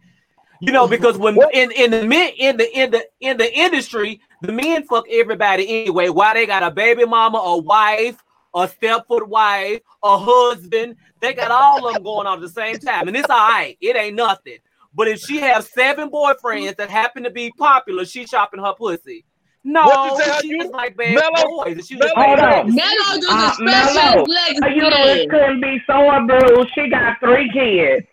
[0.61, 4.21] You know, because when in, in the men in the in the in the industry,
[4.43, 6.11] the men fuck everybody anyway.
[6.11, 8.23] Why they got a baby mama, a wife,
[8.55, 12.77] a stepfoot wife, a husband, they got all of them going on at the same
[12.77, 13.79] time, and it's all right.
[13.81, 14.59] It ain't nothing.
[14.95, 19.25] But if she has seven boyfriends that happen to be popular, she shopping her pussy.
[19.63, 21.87] No, What you say, she you- just like bad Mellow- boys.
[21.87, 22.39] She just Hold made on.
[22.39, 23.21] bad Mello decisions.
[23.21, 26.71] do Uh, the Mello, special her legs uterus couldn't be sore bruised.
[26.75, 28.07] She got three kids.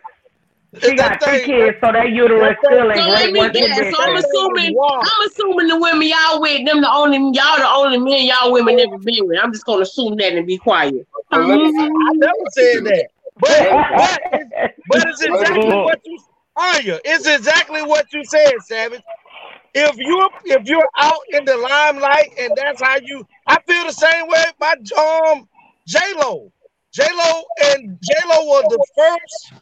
[0.83, 3.61] She got three kids, so that uterus that still in So let great me working
[3.65, 3.95] guess.
[3.95, 4.99] So I'm assuming Wow.
[5.01, 8.75] I'm assuming the women y'all with them the only y'all the only men y'all women
[8.75, 9.39] never been with.
[9.41, 11.07] I'm just gonna assume that and be quiet.
[11.31, 13.07] But let me say- I never said that.
[13.39, 13.69] But,
[14.51, 16.19] but, but it's exactly what you
[16.57, 19.01] Anya, it's exactly what you said, Savage.
[19.73, 23.91] If you're if you're out in the limelight and that's how you, I feel the
[23.91, 25.47] same way about um
[25.85, 26.51] J Lo.
[26.91, 29.61] J Lo and J Lo was the first.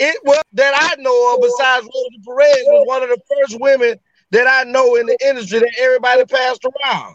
[0.00, 3.98] It was that I know of besides Rosa Perez was one of the first women
[4.30, 7.14] that I know in the industry that everybody passed around.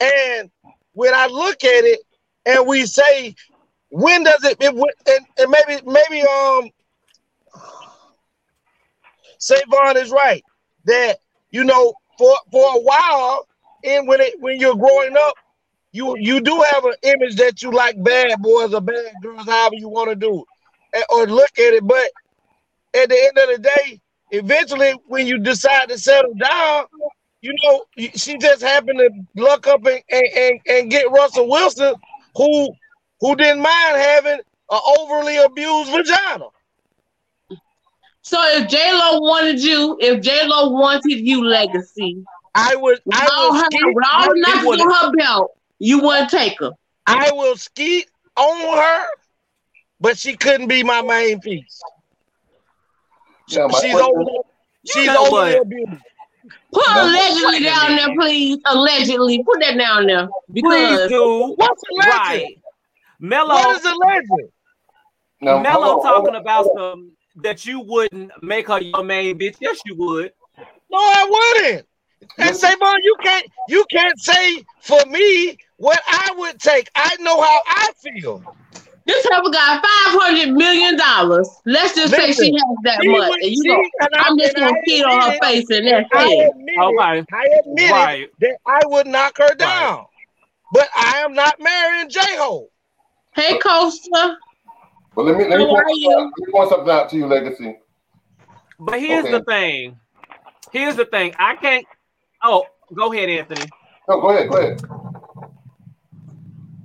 [0.00, 0.50] And
[0.92, 2.00] when I look at it
[2.46, 3.34] and we say,
[3.90, 6.70] when does it, it and, and maybe maybe um
[9.38, 10.42] Savon is right
[10.84, 11.18] that
[11.50, 13.46] you know for for a while
[13.84, 15.34] and when it when you're growing up
[15.92, 19.76] you you do have an image that you like bad boys or bad girls however
[19.76, 20.44] you want to do
[20.92, 22.10] it, eh, or look at it but
[22.94, 26.84] at the end of the day eventually when you decide to settle down
[27.40, 31.94] you know she just happened to luck up and, and, and, and get Russell Wilson
[32.34, 32.72] who
[33.20, 36.46] who didn't mind having an overly abused vagina
[38.24, 43.28] So if J Lo wanted you, if J Lo wanted you legacy, I would I
[43.32, 46.58] all would her, skip- with all I the knocks on her belt, you wouldn't take
[46.60, 46.70] her.
[47.06, 48.06] I will skeet
[48.36, 49.06] on her,
[50.00, 51.82] but she couldn't be my main piece.
[53.48, 54.30] Yeah, my she's question- over.
[54.86, 55.60] She's know overly.
[56.72, 58.58] Put No, allegedly down there, please.
[58.66, 61.54] Allegedly, put that down there Please because do.
[61.56, 62.08] What's a?
[62.10, 62.58] Right.
[63.18, 64.48] Mello, What is a legend?
[65.40, 66.40] Now, Mello hold on, hold talking on.
[66.42, 69.56] about some that you wouldn't make her your main bitch.
[69.60, 70.32] Yes, you would.
[70.90, 71.26] No, I
[71.62, 71.86] wouldn't.
[72.38, 76.88] And Savon, you can't you can't say for me what I would take.
[76.94, 78.42] I know how I feel.
[79.04, 81.48] this heifer got five hundred million dollars.
[81.66, 84.38] Let's just say she has that she much, and you she- go, and I- I'm
[84.38, 86.50] just gonna I feed on her face, and that's I it.
[86.50, 87.24] admit Okay.
[87.32, 88.30] I admit Right.
[88.40, 90.06] that I would knock her down.
[90.72, 92.68] But I am not marrying J-Ho.
[93.34, 94.38] Hey, Costa.
[95.14, 96.10] But let me let me, How point, you?
[96.10, 97.76] let me point something out to you, Legacy.
[98.78, 99.98] But here's the thing.
[100.72, 101.34] Here's the thing.
[101.38, 101.86] I can't.
[102.42, 103.70] Oh, go ahead, Anthony.
[104.08, 104.82] No, go ahead, go ahead.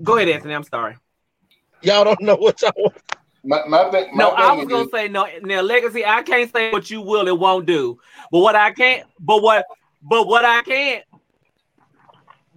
[0.04, 0.54] Go ahead, Anthony.
[0.54, 0.96] I'm sorry.
[1.82, 2.96] Y'all don't know what y'all want.
[3.44, 5.28] My, my thing, my No, I thing was gonna is- say no.
[5.42, 6.06] Now, legacy.
[6.06, 8.00] I can't say what you will and won't do,
[8.32, 9.08] but what I can't.
[9.20, 9.66] But what.
[10.02, 11.04] But what I can't.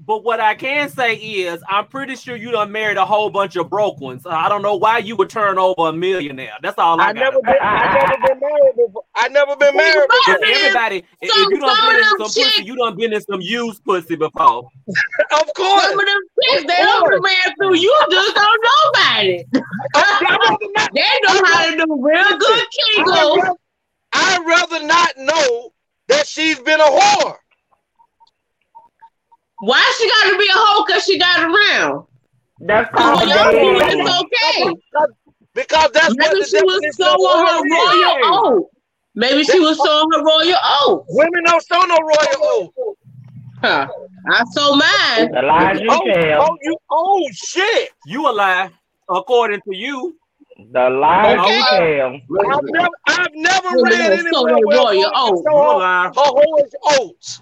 [0.05, 3.55] But what I can say is, I'm pretty sure you done married a whole bunch
[3.55, 4.27] of broke ones.
[4.27, 6.55] I don't know why you would turn over a millionaire.
[6.61, 7.21] That's all I, I got.
[7.21, 9.05] never been I never been married before.
[9.15, 10.55] I never been married Because before.
[10.57, 13.21] everybody, if you done some been in them some pussy, chicks- you done been in
[13.23, 14.69] some used pussy before.
[15.33, 15.83] Of course.
[15.85, 17.21] Some of them chicks, they don't course.
[17.23, 17.77] man through.
[17.77, 19.47] You just don't know about it.
[20.95, 22.67] they know how to do real good
[22.99, 23.55] I'd kegels.
[24.13, 25.73] I'd rather not know
[26.09, 27.37] that she's been a whore.
[29.63, 30.85] Why she got to be a hoe?
[30.87, 32.05] Cause she got around.
[32.59, 34.01] That's For called young people, dating.
[34.01, 34.77] it's okay.
[35.55, 38.03] Because that's what Maybe the she was definition of sowing her whore is.
[38.03, 38.71] royal oat.
[39.15, 41.05] Maybe she was sowing her royal oat.
[41.11, 42.97] Women don't show no royal oath.
[43.61, 43.87] Huh.
[44.29, 45.31] I sold mine.
[45.31, 46.43] The lies you Oh, tell.
[46.43, 47.91] oh, you, oh shit!
[48.05, 48.71] You a lie,
[49.09, 50.17] according to you.
[50.73, 52.21] The lies you tell.
[52.51, 55.45] I've never, I've never read don't anywhere their royal woman oat.
[55.47, 56.07] show You a her, lie.
[56.09, 57.41] her whorish oats.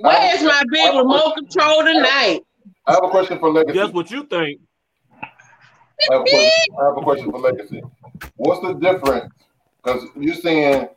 [0.00, 2.40] Where's my big remote control tonight?
[2.86, 3.78] I have a question for Legacy.
[3.78, 4.60] That's what you think.
[5.22, 7.82] I have a question, I have a question for Legacy.
[8.36, 9.32] What's the difference?
[9.82, 10.88] Because you're saying,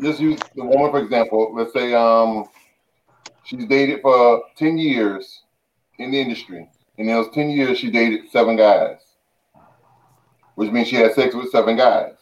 [0.00, 1.54] just use the woman for example.
[1.54, 2.44] Let's say um,
[3.44, 5.42] she's dated for ten years
[5.98, 6.68] in the industry,
[6.98, 8.98] and in those ten years she dated seven guys,
[10.54, 12.14] which means she had sex with seven guys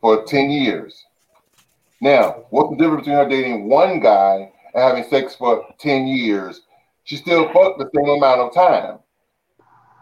[0.00, 1.03] for ten years.
[2.00, 6.62] Now, what's the difference between her dating one guy and having sex for ten years?
[7.04, 8.98] She still fucked the same amount of time.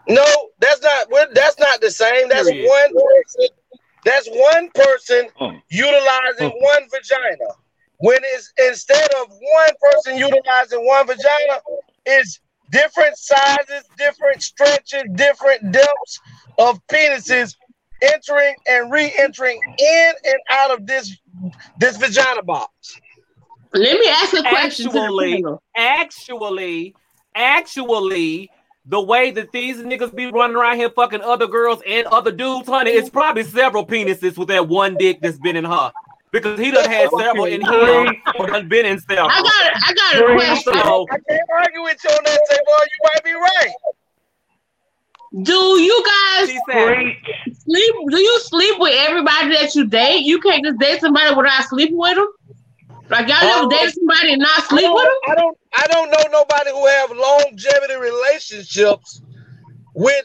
[0.07, 0.25] No,
[0.59, 1.09] that's not.
[1.09, 2.27] we're- That's not the same.
[2.29, 2.67] That's Period.
[2.67, 3.47] one person.
[4.05, 5.61] That's one person Mm.
[5.69, 7.47] utilizing one vagina.
[7.99, 11.61] When it's instead of one person utilizing one vagina,
[12.05, 12.39] it's
[12.69, 16.19] different sizes, different stretches, different depths
[16.57, 17.55] of penises
[18.03, 21.17] entering and re-entering in and out of this
[21.79, 22.99] this vagina box.
[23.73, 25.43] Let me ask a question to the Actually,
[25.75, 26.95] actually,
[27.35, 28.51] actually,
[28.85, 32.67] the way that these niggas be running around here fucking other girls and other dudes,
[32.67, 35.91] honey, it's probably several penises with that one dick that's been in her.
[36.31, 39.29] Because he done had several in him, or done been in several.
[39.29, 40.73] I got I got a question.
[40.73, 42.83] So, I can't argue with you on that, Tay boy.
[42.91, 43.73] You might be right.
[45.41, 47.15] Do you guys said,
[47.65, 47.95] sleep?
[48.09, 50.23] Do you sleep with everybody that you date?
[50.23, 52.27] You can't just date somebody without sleeping with them.
[53.09, 55.13] Like y'all never Um, dated somebody and not sleep with them?
[55.29, 59.21] I don't I don't know nobody who have longevity relationships
[59.95, 60.23] with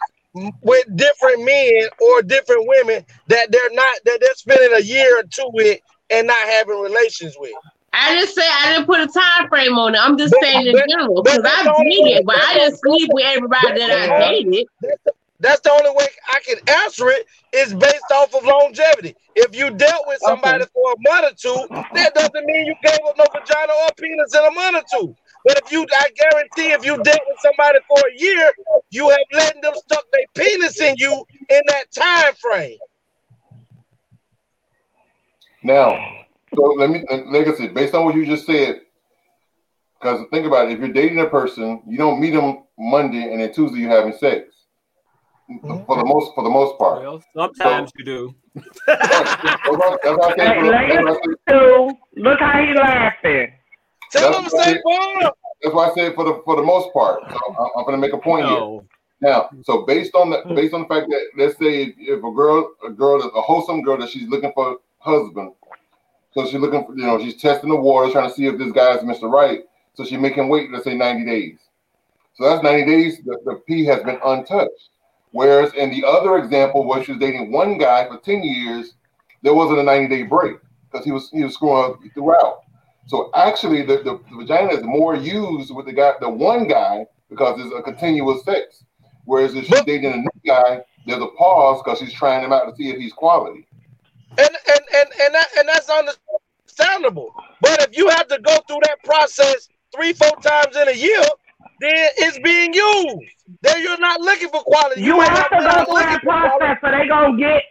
[0.63, 5.23] with different men or different women that they're not that they're spending a year or
[5.23, 5.81] two with
[6.11, 7.53] and not having relations with.
[7.93, 10.01] I didn't say I didn't put a time frame on it.
[10.01, 12.79] I'm just But- saying in but- general because I the only dated, but I didn't
[12.79, 14.31] sleep with everybody that I uh-huh.
[14.31, 14.67] dated.
[15.41, 19.15] That's the only way I can answer it is based off of longevity.
[19.37, 22.99] If you dealt with somebody for a month or two, that doesn't mean you gave
[23.07, 25.17] up no vagina or penis in a month or two.
[25.45, 28.53] But if you, I guarantee, if you dealt with somebody for a year,
[28.91, 32.79] you have letting them stuck their penis in you in that time frame.
[35.63, 35.97] Now,
[36.55, 38.81] so let me, like I said, based on what you just said,
[40.01, 43.41] because think about it, if you're dating a person, you don't meet them Monday and
[43.41, 44.55] then Tuesday you're having sex.
[45.87, 47.01] For the most, for the most part.
[47.03, 48.35] Well, sometimes you do.
[48.87, 51.97] That's what Hey, look that's what I at say- you.
[52.17, 53.53] Look how he laughing.
[54.13, 54.83] Tell That's why I said-
[55.63, 57.21] That's why I said for the for the most part.
[57.33, 58.85] So I'm, I'm going to make a point No.
[59.21, 59.31] here.
[59.33, 62.31] Now, so based on the based on the fact that let's say if, if a
[62.33, 65.53] girl a girl is a wholesome girl that she's looking for a husband,
[66.33, 68.73] so she's looking for you know she's testing the water trying to see if this
[68.73, 69.31] guy is Mr.
[69.31, 69.63] Right.
[69.95, 71.59] So she make him wait let's say 90 days.
[72.35, 73.19] So that's 90 days.
[73.25, 74.91] The, the P has been untouched.
[75.33, 78.95] Whereas in the other example where she was dating one guy for 10 years,
[79.43, 80.57] there wasn't a 90 day break
[80.91, 82.61] because he was he was screwing up throughout.
[83.07, 87.07] So actually, the, the, the vagina is more used with the guy, the one guy,
[87.31, 88.85] because it's a continuous sex.
[89.25, 92.65] Whereas if she's dating a new guy, there's a pause because she's trying him out
[92.69, 93.67] to see if he's quality.
[94.39, 97.35] And and and and, that, and that's understandable.
[97.61, 101.23] But if you have to go through that process three, four times in a year,
[101.81, 103.33] then it's being used.
[103.63, 105.03] Then you're not looking for quality.
[105.03, 106.49] You might have not to be go through that for quality.
[106.59, 107.63] process, so they gonna get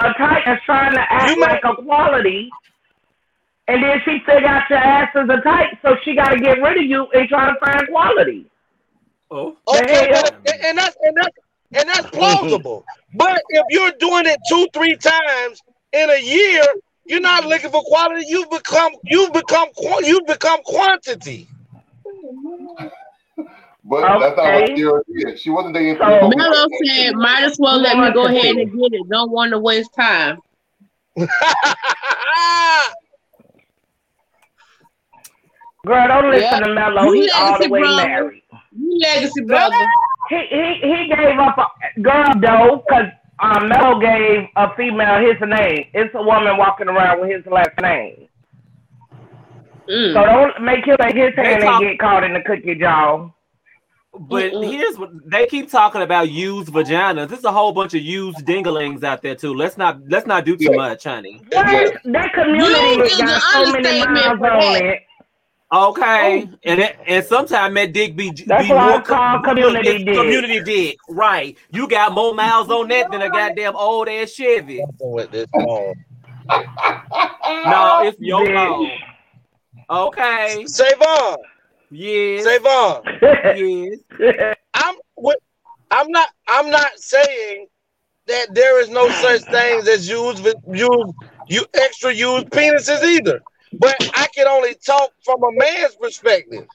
[0.00, 2.48] a type that's trying to act like a quality,
[3.68, 6.60] and then she still got your ass as a type, so she got to get
[6.62, 8.46] rid of you and try to find quality.
[9.30, 11.36] Oh, Okay, but and that's and that's
[11.74, 12.84] and that's plausible.
[13.14, 15.60] but if you're doing it two, three times
[15.94, 16.62] in a year,
[17.06, 18.24] you're not looking for quality.
[18.28, 19.68] You've become you've become
[20.02, 21.48] you've become quantity.
[23.86, 24.74] But that's not what Okay.
[24.76, 25.38] Ciara did.
[25.38, 25.96] She wasn't dating.
[25.96, 29.08] three, So four Mello said, "Might as well let me go ahead and get it.
[29.08, 30.38] Don't want to waste time."
[35.86, 36.60] Girl, don't listen Yeah.
[36.60, 37.12] to Mello.
[37.12, 38.08] You He's all the way brother.
[38.08, 38.42] married.
[38.72, 39.86] You legacy brother.
[40.30, 43.04] He he he gave up a girl though, cause
[43.44, 45.86] um, Mello gave a female his name.
[45.92, 48.28] It's a woman walking around with his last name.
[49.88, 50.14] Mm.
[50.14, 53.30] So don't make him take his hand talk- and get caught in the cookie jar.
[54.16, 57.28] But here's what they keep talking about used vaginas.
[57.28, 59.52] There's a whole bunch of used dinglings out there too.
[59.52, 61.42] Let's not let's not do too much, honey.
[61.50, 61.94] What?
[62.04, 65.02] That community Used got so many miles on it.
[65.74, 66.58] Okay, oh.
[66.62, 69.88] and it, and sometimes that dick be That's be what I more call co- community
[69.88, 70.14] it's dick.
[70.14, 71.58] Community dick, right?
[71.72, 74.84] You got more miles on that than a goddamn old ass Chevy.
[75.00, 75.94] With this phone.
[77.66, 78.90] No, it's your phone.
[79.88, 80.64] Okay.
[80.66, 81.36] Savon.
[81.90, 82.44] Yes.
[82.44, 83.02] Savon.
[83.22, 84.56] yes.
[84.74, 85.38] I'm what
[85.90, 87.66] I'm not I'm not saying
[88.26, 91.12] that there is no such things as used use
[91.48, 93.40] you extra used penises either.
[93.78, 96.66] But I can only talk from a man's perspective.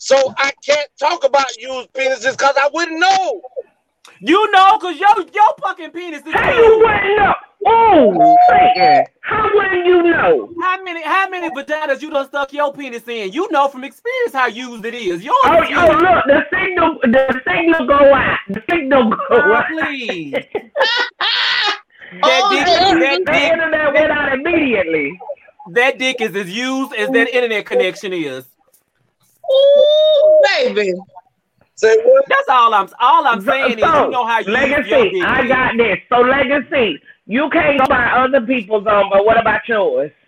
[0.00, 3.40] So I can't talk about used penises because I wouldn't know.
[4.20, 7.34] You know, cause your your fucking penis is How you wouldn't know?
[7.66, 9.06] Oh, Satan.
[9.22, 10.50] How wouldn't you know?
[10.60, 13.32] How many how many vaginas you done stuck your penis in?
[13.32, 15.24] You know from experience how used it is.
[15.24, 18.38] Yours Oh, is oh, look, the signal, the signal go out.
[18.50, 19.66] The signal go Oh, out.
[19.70, 20.32] please.
[20.32, 20.46] That
[22.22, 25.18] That dick, dick, that that dick, internet went out immediately.
[25.72, 28.44] That dick is as used as that internet connection is.
[29.50, 30.94] Ooh, baby.
[31.76, 32.24] Say what?
[32.28, 35.22] That's all I'm all I'm saying is you know how you use your legacy.
[35.22, 35.98] I got this.
[36.08, 37.00] So legacy.
[37.26, 40.10] You can't go by other people's on, but what about yours?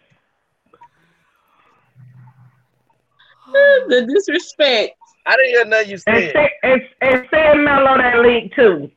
[3.89, 4.97] The disrespect.
[5.24, 6.32] I didn't hear nothing you said.
[6.32, 8.91] say, and, and send Mello that link too.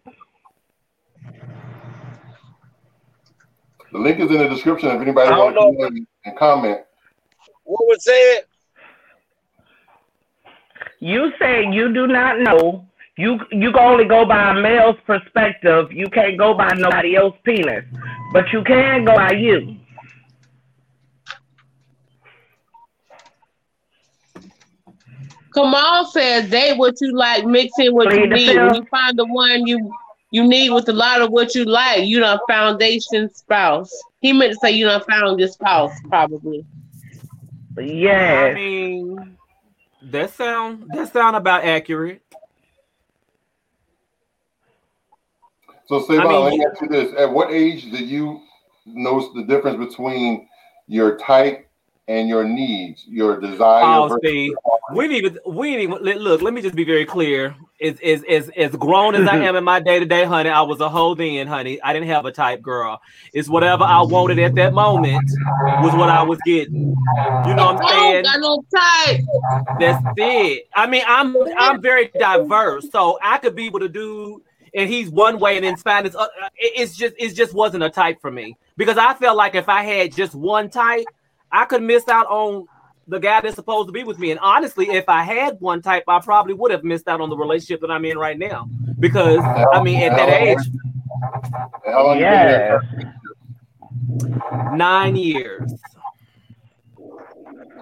[3.92, 6.82] The link is in the description if anybody I wants to and comment.
[7.64, 8.42] What was said?
[11.00, 12.86] You say you do not know.
[13.18, 15.92] You you can only go by a male's perspective.
[15.92, 17.86] You can't go by nobody else's penis,
[18.32, 19.78] but you can go by you.
[25.54, 28.56] Kamal says date what you like, mix in what you Read need.
[28.56, 29.92] When you find the one you
[30.32, 33.92] you need with a lot of what you like, you know, foundation spouse.
[34.22, 36.66] He meant to say you done found your spouse, probably.
[37.78, 38.50] Yeah.
[38.52, 39.38] I mean
[40.02, 42.22] that sound that sound about accurate.
[45.88, 48.42] So, Savon, I mean, let me ask you this: At what age did you
[48.86, 50.48] notice the difference between
[50.88, 51.69] your type
[52.10, 53.84] and your needs, your desire?
[53.86, 56.42] Oh, versus see, your we ain't even we ain't even look.
[56.42, 57.56] Let me just be very clear.
[57.80, 60.62] As as as, as grown as I am in my day to day, honey, I
[60.62, 61.80] was a hoe then, honey.
[61.82, 63.00] I didn't have a type girl.
[63.32, 65.30] It's whatever I wanted at that moment
[65.82, 66.96] was what I was getting.
[67.46, 68.24] You know what I'm I saying?
[68.24, 69.80] don't got no type.
[69.80, 70.68] That's it.
[70.74, 74.42] I mean, I'm I'm very diverse, so I could be with a dude
[74.74, 76.16] and he's one way, and then find this.
[76.16, 79.70] Uh, it's just it just wasn't a type for me because I felt like if
[79.70, 81.06] I had just one type,
[81.52, 82.68] I could miss out on
[83.08, 84.32] the guy that's supposed to be with me.
[84.32, 87.38] And honestly, if I had one type, I probably would have missed out on the
[87.38, 88.70] relationship that I'm in right now
[89.00, 90.58] because I mean, at that age,
[91.86, 95.74] How long you been in that yes, nine years.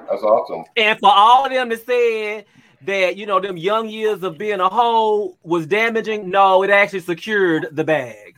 [0.10, 0.64] That's awesome.
[0.78, 2.46] And for all of them to say
[2.84, 7.02] that, you know, them young years of being a hoe was damaging, no, it actually
[7.02, 8.36] secured the bag.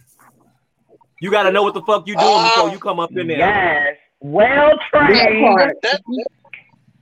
[1.22, 3.38] You got to know what the fuck you doing before you come up in there.
[3.38, 3.98] Yes.
[4.22, 5.74] Well trained.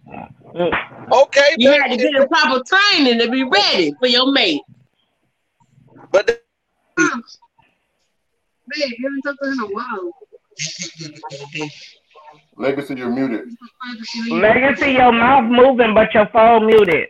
[0.07, 1.13] Mm-hmm.
[1.13, 1.55] Okay.
[1.57, 4.61] You had to get a proper training to be ready for your mate.
[6.11, 6.39] But th-
[8.69, 10.11] Man, you haven't talked to him in a while.
[12.57, 13.49] Legacy, you're muted.
[14.29, 17.09] Legacy, your mouth moving, but your phone muted.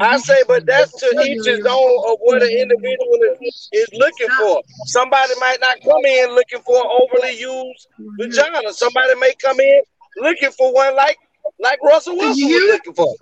[0.00, 4.28] I say, but that's to each his own of what an individual is, is looking
[4.38, 4.62] for.
[4.86, 7.88] Somebody might not come in looking for an overly used
[8.18, 8.72] vagina.
[8.72, 9.82] Somebody may come in
[10.18, 11.18] looking for one like
[11.58, 13.14] like Russell Wilson was looking for.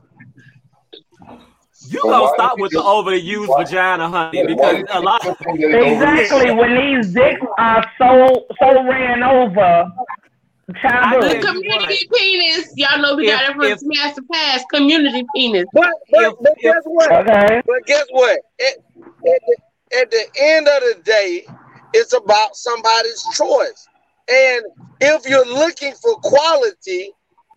[1.86, 5.24] You gonna stop with the overly used vagina, honey, because a lot.
[5.24, 6.50] Exactly.
[6.50, 10.27] When these dicks are so so ran over, child
[10.68, 14.64] The community penis, y'all know we got it from if- Master Pass.
[14.70, 15.64] Community penis.
[15.72, 17.10] But, but, but guess what?
[17.10, 17.62] Okay.
[17.66, 18.38] But guess what?
[18.60, 18.74] At,
[19.06, 19.56] at, the,
[19.98, 21.46] at the end of the day,
[21.94, 23.88] it's about somebody's choice.
[24.28, 24.62] And
[25.00, 27.12] if you're looking for quality,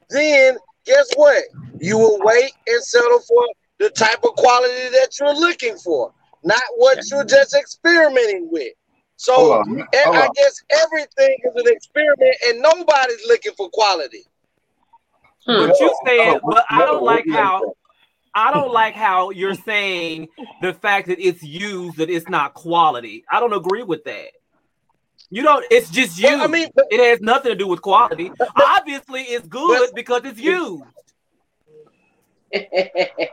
[0.10, 0.56] then
[0.86, 1.44] guess what?
[1.80, 3.46] You will wait and settle for
[3.80, 6.14] the type of quality that you're looking for,
[6.46, 8.72] not what you're just experimenting with.
[9.22, 14.24] So Hold on, hold I guess everything is an experiment, and nobody's looking for quality.
[15.46, 15.68] Hmm.
[15.68, 17.76] But you said, oh, but I don't like how
[18.34, 20.30] I don't like how you're saying
[20.64, 23.24] the fact that it's used that it's not quality.
[23.32, 24.30] I don't agree with that.
[25.30, 25.64] You don't.
[25.70, 26.28] It's just you.
[26.28, 28.32] I mean, it has nothing to do with quality.
[28.56, 30.82] Obviously, it's good because it's used.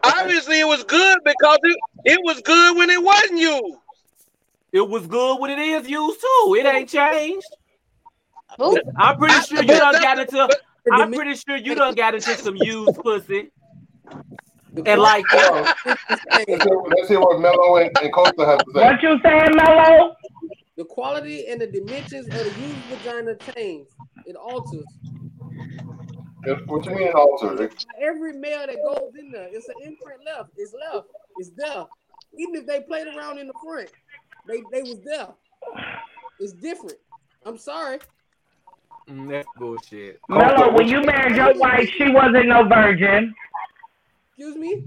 [0.05, 3.79] Obviously, it was good because it, it was good when it wasn't used.
[4.79, 6.57] It was good when it is used too.
[6.57, 7.49] It ain't changed.
[8.97, 10.49] I'm pretty sure you done got into.
[10.93, 13.51] I'm pretty sure you done got into some used pussy.
[14.87, 15.75] And like that.
[16.47, 18.85] Let's hear, what Mello and, and Costa have to say.
[18.85, 20.15] What you saying, Mello?
[20.77, 23.89] The quality and the dimensions of the used vagina change.
[24.27, 24.87] It alters.
[26.67, 27.75] What you mean altered?
[28.01, 30.51] Every male that goes in there, it's an imprint left.
[30.57, 31.09] It's left.
[31.39, 31.85] It's there.
[32.39, 33.91] Even if they played around in the front,
[34.49, 35.29] they they was there.
[36.41, 36.97] It's different.
[37.45, 37.99] I'm sorry.
[39.09, 40.21] Mm, that's bullshit.
[40.29, 43.35] Mello, when you married your wife, she wasn't no virgin.
[44.31, 44.85] Excuse me.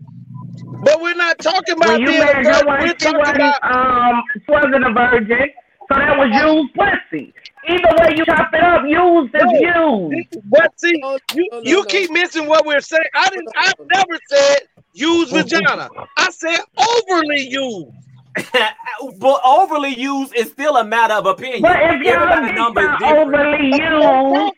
[0.84, 2.68] But we're not talking about When you being a married your virgin.
[2.68, 5.50] We're wife, she talking wasn't about um she wasn't a virgin.
[5.92, 7.34] So that was used pussy.
[7.68, 10.50] Either way you chop it up, used is used.
[10.50, 11.04] But see,
[11.36, 13.04] you, you keep missing what we're saying.
[13.14, 13.50] I didn't.
[13.56, 14.60] I never said
[14.94, 15.90] use vagina.
[16.18, 17.92] I said overly used.
[19.20, 21.62] but overly used is still a matter of opinion.
[21.62, 23.18] But if y'all Everybody's dicks number is different.
[23.20, 24.54] overly used,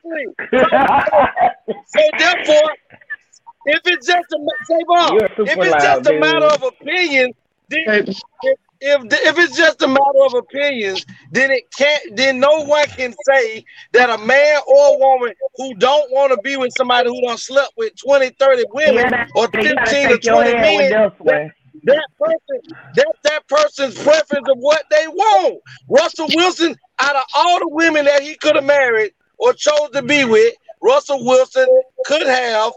[1.87, 2.71] So therefore,
[3.65, 7.31] if it's just a say Bob, if super it's just loud, a matter of opinion,
[7.69, 12.15] then if, if if it's just a matter of opinions, then it can't.
[12.15, 13.63] Then no one can say
[13.93, 17.39] that a man or a woman who don't want to be with somebody who don't
[17.39, 21.51] slept with 20, 30 women Yeah, or fifteen or twenty men, with this
[21.85, 25.59] that, that person, that's that person's preference of what they want.
[25.89, 30.01] Russell Wilson, out of all the women that he could have married or chose to
[30.01, 31.67] be with, Russell Wilson
[32.05, 32.73] could have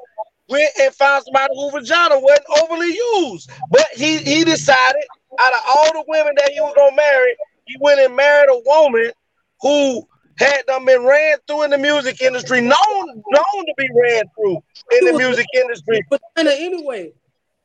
[0.49, 3.51] went and found somebody who vagina wasn't overly used.
[3.71, 5.05] But he he decided
[5.39, 7.37] out of all the women that he was gonna marry,
[7.67, 9.13] he went and married a woman
[9.61, 10.07] who
[10.39, 12.77] had them been ran through in the music industry, known
[13.07, 16.01] known to be ran through in the music industry.
[16.11, 17.13] But anyway,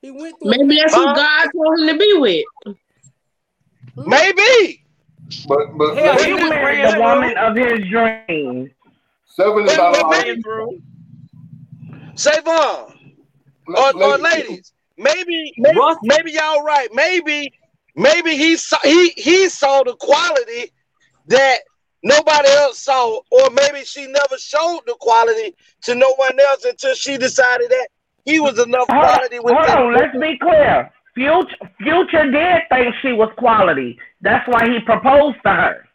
[0.02, 0.52] he went through.
[0.52, 1.14] Maybe that's who Huh?
[1.16, 2.76] God told him to be with.
[3.96, 4.84] Maybe.
[5.48, 8.72] But but Hell, he he was married the woman of his dreams.
[9.28, 10.26] seven is not But allowed.
[10.26, 10.42] maybe,
[12.16, 12.94] Savon
[13.68, 16.90] or, Let- or ladies, maybe maybe, maybe y'all right.
[16.94, 17.52] Maybe
[17.96, 20.72] maybe he saw he he saw the quality
[21.28, 21.60] that
[22.04, 26.94] nobody else saw, or maybe she never showed the quality to no one else until
[26.96, 27.88] she decided that
[28.26, 30.92] he was enough quality with hold on, let's be clear.
[31.14, 33.98] Future, Future did think she was quality.
[34.22, 35.88] That's why he proposed to her.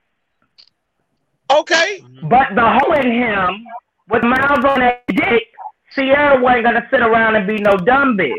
[1.51, 2.03] Okay.
[2.29, 3.65] But the hole in him,
[4.11, 5.45] with mouths on that dick,
[5.95, 8.33] Ciara wasn't gonna sit around and be no dumb bitch.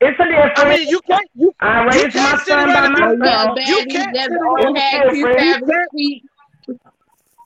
[0.00, 0.52] It's a difference.
[0.56, 1.30] I mean, you can't.
[1.34, 3.58] You, I you raised my can't sit son by around and be myself.
[3.66, 6.22] you can't That's sit all around had you different.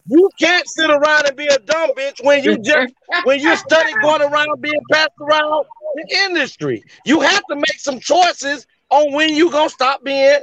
[0.09, 2.95] You can't sit around and be a dumb bitch when you just
[3.25, 6.85] when you study going around being passed around the industry.
[7.05, 10.41] You have to make some choices on when you gonna stop being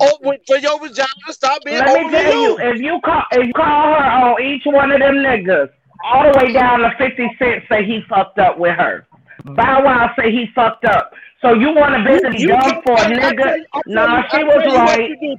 [0.00, 3.46] oh, for your vagina to stop being Let me tell you, if you call if
[3.46, 5.70] you call her on each one of them niggas,
[6.04, 9.06] all the way down to fifty cent say he fucked up with her.
[9.44, 11.12] Bow Wow say he fucked up.
[11.40, 13.58] So you want to be You dumb for a nigga?
[13.86, 15.38] Nah, she was tell you what right.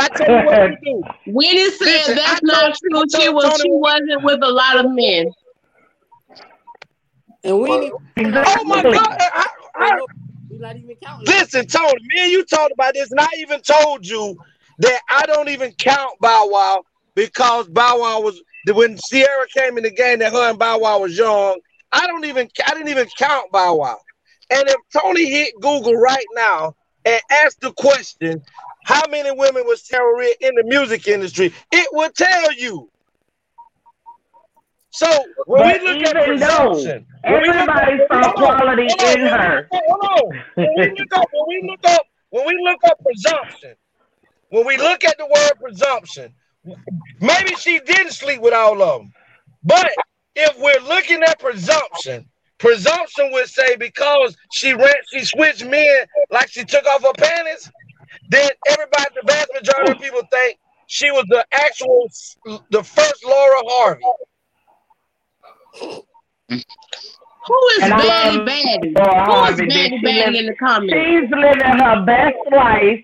[0.00, 0.14] You do.
[0.14, 1.32] I tell you what you do.
[1.32, 3.04] Winnie said Listen, that's I not true.
[3.14, 5.32] She was she wasn't with a lot of men.
[7.44, 7.92] And we need.
[8.18, 8.96] Oh my God!
[8.96, 9.98] I, I,
[10.50, 11.26] We're not even counting.
[11.26, 14.36] Listen, Tony, me and you talked about this, and I even told you
[14.78, 16.82] that I don't even count Bow Wow
[17.14, 18.40] because Bow Wow was
[18.72, 21.58] when Ciara came in the game that her and Bow Wow was young.
[21.92, 23.98] I don't even I didn't even count Bow Wow.
[24.50, 26.74] And if Tony hit Google right now
[27.04, 28.42] and asked the question,
[28.88, 32.90] how many women was Reid in the music industry, it will tell you.
[34.90, 35.06] So
[35.44, 39.26] when But we look at even presumption, when we look at- everybody saw quality in
[39.26, 39.68] her.
[39.70, 40.44] Hold on.
[40.54, 43.76] When we look up, when we look up, when we look up presumption,
[44.48, 46.34] when we look at the word presumption,
[47.20, 49.12] maybe she didn't sleep with all of them.
[49.64, 49.90] But
[50.34, 52.26] if we're looking at presumption,
[52.56, 57.70] presumption would say because she ran, she switched men like she took off her panties,
[58.28, 62.08] then everybody, the vast majority of people think she was the actual,
[62.70, 64.02] the first Lori Harvey.
[66.50, 68.92] Who is And I Baddie Baddie?
[68.96, 69.72] Who is Harvey, bitch.
[69.72, 70.94] Baddie She Baddie live- in the comments?
[70.94, 73.00] She's living her best life,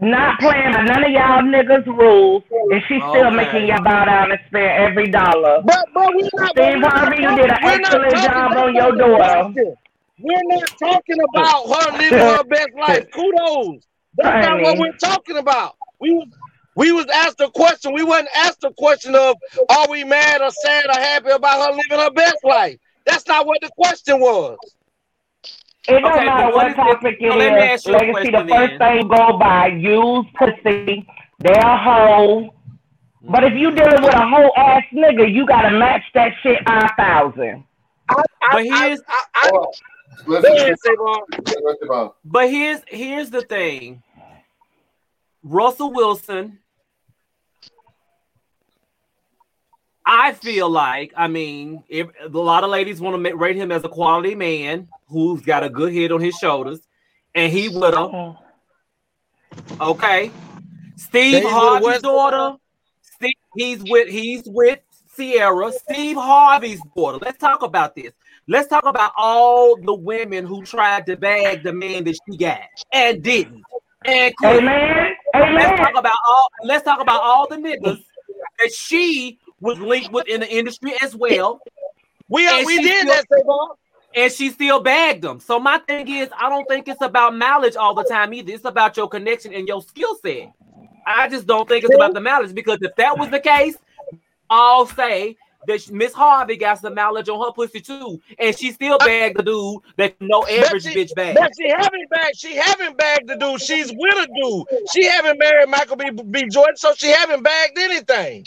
[0.00, 3.36] not playing by none of y'all niggas' rules, and she's still Okay.
[3.36, 5.60] making y'all bow down and spend every dollar.
[5.64, 6.50] But but we're not.
[6.50, 9.74] Steve Harvey, you did an excellent job on your the daughter.
[10.20, 13.10] We're not talking about her living her best life.
[13.12, 13.84] Kudos.
[14.18, 15.76] That's not what we're talking about.
[16.00, 16.28] We was
[16.74, 17.92] we was asked a question.
[17.92, 19.36] We wasn't asked a question of
[19.68, 22.78] are we mad or sad or happy about her living her best life.
[23.06, 24.58] That's not what the question was.
[25.88, 27.80] It don't Okay, matter but what what is it- topic so let me it ask
[27.80, 27.86] is.
[27.86, 28.98] you a Legacy, the question first then.
[28.98, 31.08] thing go by, use pussy,
[31.38, 32.54] they're a hoe.
[33.22, 36.90] But if you dealing with a whole ass nigga, you gotta match that shit five
[36.98, 37.64] thousand.
[38.52, 39.00] But here's
[40.26, 42.10] Go ahead, Savon.
[42.24, 44.02] but here's here's the thing.
[45.48, 46.58] Russell Wilson.
[50.04, 53.84] I feel like, I mean, if, a lot of ladies want to rate him as
[53.84, 56.80] a quality man who's got a good head on his shoulders,
[57.34, 58.00] and he with her.
[58.00, 58.38] Oh.
[59.80, 60.30] Okay,
[60.96, 62.56] Steve Harvey's West- daughter.
[63.02, 64.80] Steve, he's with he's with
[65.16, 65.72] Ciara.
[65.72, 67.18] Steve Harvey's daughter.
[67.20, 68.12] Let's talk about this.
[68.46, 72.60] Let's talk about all the women who tried to bag the man that she got
[72.92, 73.62] and didn't.
[74.08, 74.56] And quit.
[74.62, 75.14] Amen.
[75.34, 76.48] Let's talk about all.
[76.64, 78.02] Let's talk about all the niggas
[78.58, 81.60] that she was linked with in the industry as well.
[82.28, 83.68] We are, And we she did still- that, Savon.
[84.14, 85.40] and she still bagged them.
[85.40, 88.52] So my thing is, I don't think it's about mileage all the time either.
[88.52, 90.52] It's about your connection and your skill set.
[91.06, 93.76] I just don't think it's about the mileage because if that was the case,
[94.50, 95.36] I'll say
[95.66, 99.42] that Miss Harvey got some mileage on her pussy too, and she still bagged the
[99.42, 101.36] dude that no average she, bitch bag.
[101.36, 102.36] But she haven't bagged.
[102.36, 103.60] She haven't bagged the dude.
[103.60, 104.88] She's with a dude.
[104.92, 106.10] She haven't married Michael B.
[106.10, 106.48] B.
[106.48, 108.46] Jordan, so she haven't bagged anything.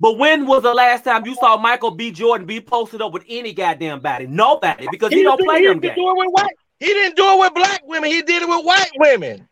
[0.00, 2.10] But when was the last time you saw Michael B.
[2.10, 4.26] Jordan be posted up with any goddamn body?
[4.26, 6.56] Nobody, because he, don't did- play he them didn't do it with white.
[6.80, 8.10] He didn't do it with black women.
[8.10, 9.46] He did it with white women.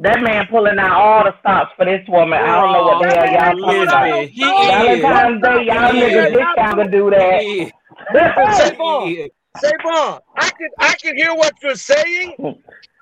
[0.00, 2.38] That man pulling out all the stops for this woman.
[2.38, 4.06] I don't know what the hell y'all talking about.
[4.06, 5.02] Listen, he is.
[5.02, 6.32] Valentine's Day, y'all He niggas is.
[6.34, 7.40] this time to do that.
[7.42, 7.72] He is.
[8.56, 12.34] Savon, Savon, I can I can hear what you're saying.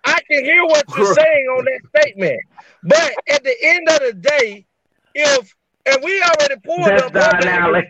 [0.07, 2.40] I can hear what you're saying on that statement.
[2.82, 4.66] But at the end of the day,
[5.14, 7.88] if and we already pulled That's up her baggage,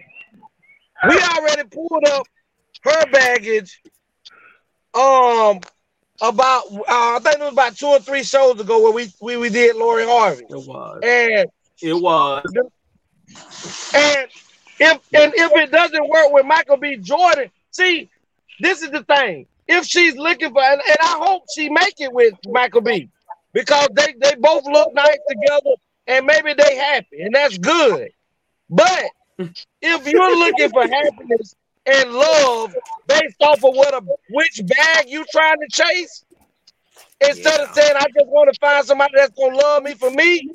[1.08, 2.26] we already pulled up
[2.82, 3.80] her baggage.
[4.94, 5.60] Um,
[6.20, 9.36] about uh, I think it was about two or three shows ago where we we,
[9.36, 10.44] we did Lori Harvey.
[10.48, 11.00] It was.
[11.02, 11.50] And
[11.82, 12.44] It was.
[13.94, 14.28] and
[14.78, 16.96] if and if it doesn't work with Michael B.
[16.96, 18.08] Jordan, see,
[18.60, 19.46] this is the thing.
[19.68, 23.08] if she's looking for, and, and I hope she make it with Michael B,
[23.52, 25.74] because they they both look nice together,
[26.06, 28.10] and maybe they happy, and that's good.
[28.70, 29.04] But
[29.82, 31.54] if you're looking for happiness
[31.86, 32.74] and love
[33.06, 36.24] based off of what a which bag you trying to chase,
[37.20, 40.50] instead of saying I just want to find somebody that's gonna love me for me,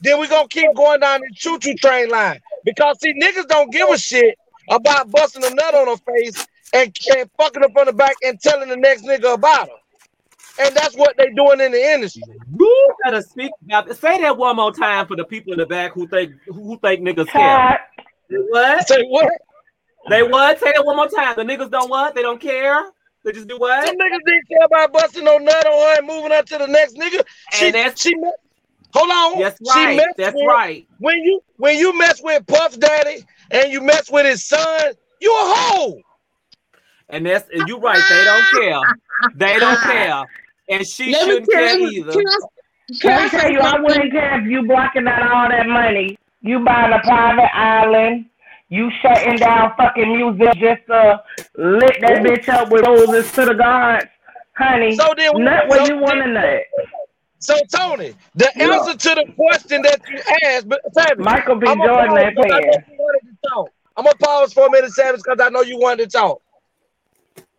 [0.00, 2.40] then we're gonna keep going down the choo-choo train line.
[2.64, 4.38] Because see, niggas don't give a shit
[4.70, 8.40] about busting a nut on her face and, and fucking up on the back and
[8.40, 9.74] telling the next nigga about her.
[10.60, 12.24] And that's what they doing in the industry.
[12.58, 15.92] You better speak about Say that one more time for the people in the back
[15.92, 17.80] who think who think niggas care.
[18.28, 18.88] What?
[18.88, 19.30] Say what?
[20.08, 20.58] They what?
[20.60, 21.34] Say that one more time.
[21.36, 22.14] The niggas don't what?
[22.14, 22.82] They don't care.
[23.24, 23.86] They just do what?
[23.86, 26.66] Some niggas didn't care about busting no nut on her and moving her to the
[26.66, 27.22] next nigga.
[27.52, 28.34] She, And that's- she met,
[28.94, 29.40] hold on.
[29.40, 30.00] That's She right.
[30.16, 30.86] That's with- right.
[30.98, 35.30] When you when you mess with Puff Daddy and you mess with his son, you
[35.32, 36.00] a hoe.
[37.08, 38.00] And that's and you right.
[38.08, 38.80] They don't care.
[39.34, 40.24] They don't care.
[40.68, 42.12] And she Let shouldn't tell care you- either.
[42.12, 42.46] can I-
[43.02, 46.16] Can I tell you, I wouldn't care if you blocking out all that money.
[46.40, 48.26] You buying a private island.
[48.70, 51.22] You shutting down fucking music just to
[51.56, 54.06] lit that bitch up with roses to the gods.
[54.56, 56.62] Honey, So then we- nut where so you want to nut.
[57.38, 58.72] So Tony, the Yeah.
[58.72, 61.66] answer to the question that you asked, but Savage, Michael B.
[61.68, 62.64] I'ma Jordan pause ain't I know playing.
[62.64, 63.68] you wanted to talk.
[63.96, 66.42] I'm gonna pause for a minute, Savage, because I know you wanted to talk.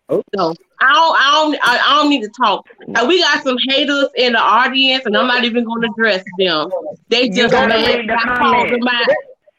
[0.10, 0.22] Oh.
[0.36, 1.18] No, I don't.
[1.18, 1.56] I don't.
[1.64, 2.66] I, I don't need to talk.
[2.88, 6.24] Like, we got some haters in the audience, and I'm not even going to address
[6.40, 6.70] them.
[7.10, 9.08] They just gotta mad read the 'cause I called them out.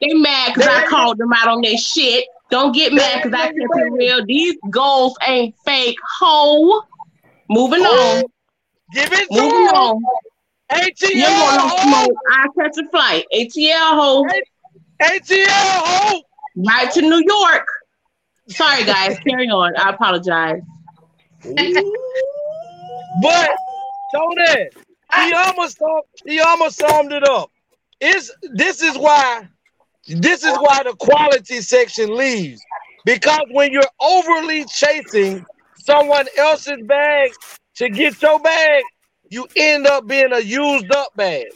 [0.00, 2.24] They mad because I called them out on their shit.
[2.50, 4.24] Don't get mad because I kept it real.
[4.24, 5.98] These goals ain't fake.
[6.20, 6.82] Ho.
[7.48, 8.24] Moving on.
[8.92, 9.74] Give it to Moving them.
[9.74, 10.02] on.
[10.72, 11.14] ATL.
[11.14, 11.88] You want no ho.
[11.88, 12.16] smoke?
[12.30, 13.26] I catch a flight.
[13.34, 14.24] ATL ho.
[15.02, 16.22] ATL ho.
[16.56, 17.66] Right to New York.
[18.48, 19.76] Sorry guys, carry on.
[19.76, 20.60] I apologize.
[23.22, 23.50] But
[24.14, 24.70] Tony,
[25.24, 25.80] he almost
[26.26, 27.50] he almost summed it up.
[28.00, 29.48] Is this is why
[30.06, 32.60] this is why the quality section leaves
[33.04, 35.44] because when you're overly chasing
[35.76, 37.30] someone else's bag
[37.76, 38.82] to get your bag,
[39.28, 41.46] you end up being a used up bag.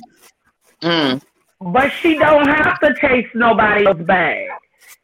[0.82, 1.22] Mm.
[1.60, 4.48] But she don't have to chase nobody else's bag.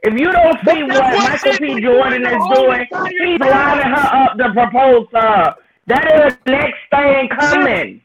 [0.03, 1.80] If you don't see what what Michael B.
[1.80, 2.86] Jordan is doing,
[3.18, 3.51] he's time.
[3.51, 5.55] lining her up to propose to her.
[5.86, 8.03] That is the next thing coming.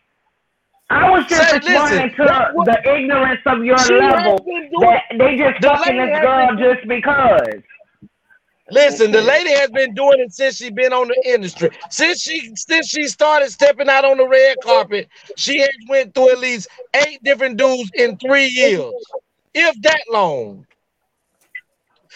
[0.89, 4.37] I was just Say, responding listen, to what- the ignorance of your level
[4.81, 7.63] that they just the fucking this girl been- just because.
[8.71, 11.69] Listen, the lady has been doing it since she's been on the industry.
[11.91, 15.07] Since she since she started stepping out on the red carpet,
[15.37, 18.91] she has went through at least eight different dudes in three years,
[19.53, 20.65] if that long.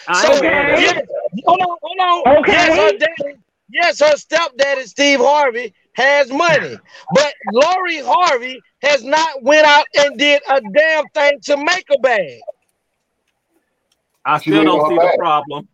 [0.08, 1.02] I So ain't yes,
[1.44, 2.36] hold on, hold on.
[2.38, 2.52] Okay.
[2.52, 6.76] Yes, her daddy, yes, her stepdaddy Steve Harvey has money,
[7.14, 11.98] but Lori Harvey has not went out and did a damn thing to make a
[11.98, 12.40] bag.
[14.24, 15.18] I still don't see the back.
[15.18, 15.68] problem.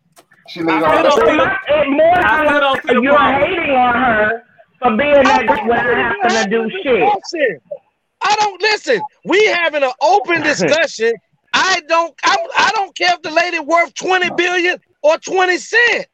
[0.48, 3.14] She I need still don't see the It more I still don't see the you're
[3.14, 3.50] problem.
[3.50, 4.42] hating on her
[4.78, 7.62] for being that good without having to do shit.
[8.22, 9.02] I don't listen.
[9.24, 11.12] We having an open discussion.
[11.52, 12.14] I don't.
[12.24, 16.06] I'm, I don't care if the lady worth twenty billion or twenty cents.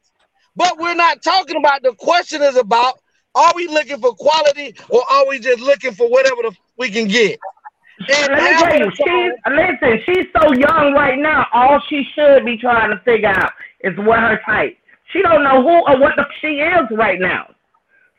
[0.55, 1.83] But we're not talking about.
[1.83, 2.99] The question is about:
[3.35, 7.07] Are we looking for quality or are we just looking for whatever the, we can
[7.07, 7.39] get?
[8.09, 10.01] And Let me tell you, she's listen.
[10.05, 11.47] She's so young right now.
[11.53, 14.77] All she should be trying to figure out is what her type.
[15.11, 17.53] She don't know who or what the she is right now.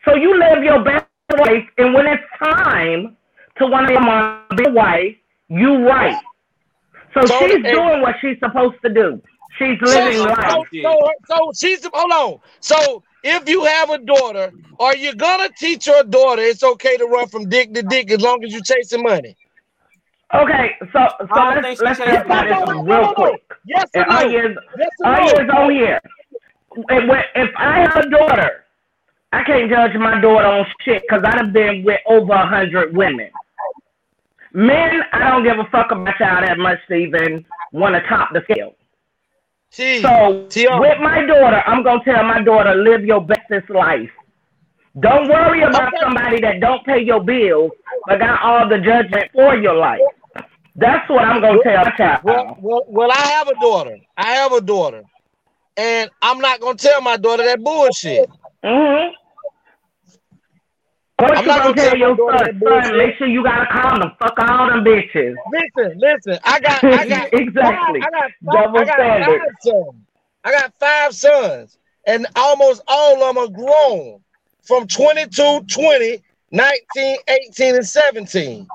[0.05, 1.07] So you live your best
[1.39, 3.17] life, and when it's time
[3.59, 5.17] to want to be a wife,
[5.49, 6.21] you right.
[7.15, 9.21] So, So, she's doing what she's supposed to do.
[9.59, 10.67] She's So, living so, life.
[10.83, 12.41] so, so she's hold on.
[12.61, 17.07] So if you have a daughter, are you gonna teach your daughter it's okay to
[17.07, 19.37] run from dick to dick as long as you're chasing money?
[20.35, 23.03] Okay, so so I don't let's think let's changed talk about this no, no, real
[23.03, 23.15] no, no.
[23.15, 23.43] quick.
[23.67, 24.31] Yes or And our no?
[24.31, 25.25] years, Yes or no?
[25.27, 26.01] years on here.
[26.77, 28.65] If, when- if I have a daughter,
[29.33, 33.31] I can't judge my daughter on shit because I've been with over a hundred women.
[34.53, 38.33] Men, I don't give a fuck about y'all that much to even want to top
[38.33, 38.75] the scale.
[39.77, 40.47] So
[40.79, 44.11] with my daughter, I'm gonna tell my daughter live your bestest life.
[45.01, 45.97] Don't worry about Okay.
[46.01, 47.73] somebody that don't pay your bills
[48.07, 50.01] but got all the judgment for your life.
[50.77, 52.21] That's what I'm gonna tell my child.
[52.23, 53.97] Well, well, well, I have a daughter.
[54.17, 55.03] I have a daughter,
[55.77, 58.29] and I'm not gonna tell my daughter that bullshit.
[58.65, 59.15] Mm-hmm.
[61.25, 62.63] What I'm you not gonna gonna tell tell your my son?
[62.65, 64.11] Son, make sure you got a condom.
[64.19, 65.35] Fuck all them bitches.
[65.53, 66.39] Listen, listen.
[66.45, 68.01] I got, I got Exactly.
[68.01, 69.41] Five, I got, five, Double I got standard.
[69.41, 69.95] five sons.
[70.45, 74.21] I got five sons, and almost all of them are grown.
[74.63, 78.67] from 22, 20, 19, 18, and 17.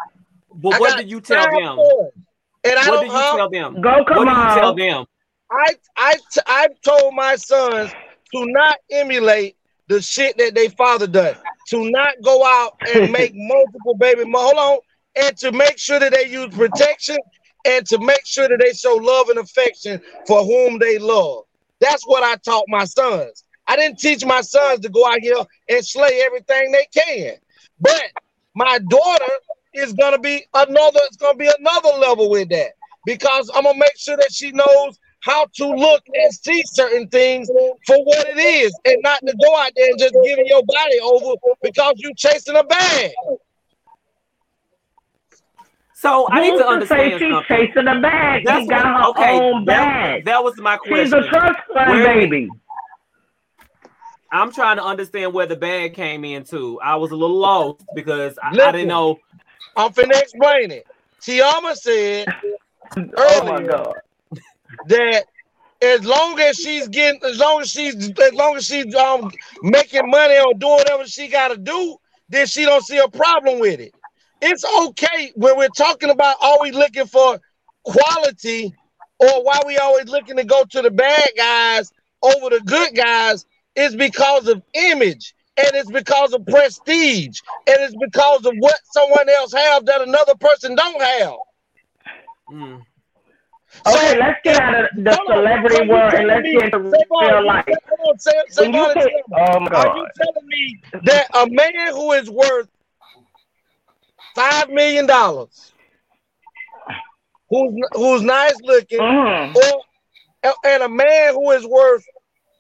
[0.54, 1.76] But I what did you tell them?
[1.78, 2.12] boys,
[2.64, 3.38] And I What don't did you huh?
[3.38, 3.82] tell them?
[3.82, 4.60] Go, come What come did you on.
[4.60, 5.06] tell them?
[5.52, 7.92] I, I, I told my sons
[8.34, 9.56] to not emulate
[9.90, 11.36] the shit that they father does.
[11.70, 14.26] To not go out and make multiple baby.
[14.26, 14.80] mo- Hold on,
[15.26, 17.18] and to make sure that they use protection
[17.66, 21.44] and to make sure that they show love and affection for whom they love.
[21.82, 23.44] That's what I taught my sons.
[23.68, 25.36] I didn't teach my sons to go out here
[25.70, 27.34] and slay everything they can.
[27.80, 28.02] But
[28.56, 29.32] my daughter
[29.74, 31.00] is gonna be another.
[31.06, 32.72] It's gonna be another level with that
[33.06, 37.48] because I'm gonna make sure that she knows how to look and see certain things
[37.48, 41.00] for what it is, and not to go out there and just giving your body
[41.02, 43.12] over because you're chasing a bag.
[45.94, 47.68] So I need to to say understand she's something.
[47.68, 48.44] chasing a bag?
[48.46, 50.26] That's She got what- her okay, own that- bag.
[50.26, 51.06] That was my question.
[51.06, 52.50] She's a trust fund Where- baby.
[54.32, 56.80] I'm trying to understand where the bag came into.
[56.82, 59.18] I was a little lost because I, I didn't know.
[59.76, 60.86] I'm finna explain it.
[61.22, 62.28] TeAma said
[63.18, 63.94] Oh my earlier God.
[64.86, 65.26] That
[65.82, 70.10] as long as she's getting, as long as she's, as long as she's um making
[70.10, 71.98] money or doing whatever she got to do,
[72.30, 73.94] then she don't see a problem with it.
[74.42, 77.40] It's okay when we're talking about we looking for
[77.84, 78.74] quality
[79.20, 83.46] or why we always looking to go to the bad guys over the good guys
[83.76, 89.30] is because of image and it's because of prestige and it's because of what someone
[89.30, 91.34] else have that another person don't have.
[92.50, 92.86] Mm.
[93.88, 95.38] Okay, let's get out of the Hold on.
[95.38, 97.66] celebrity world and let's me- get into Savon, real life.
[97.68, 98.32] hold on, Sa-
[98.64, 99.88] When you say, oh my God.
[99.88, 102.68] Are you telling me that a man who is worth
[104.36, 105.74] five million dollars,
[107.50, 109.56] who's who's nice looking, Mhm.
[109.56, 109.84] or
[110.66, 112.04] and a man who is worth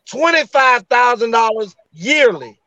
[0.09, 2.59] twenty five thousand dollars yearly,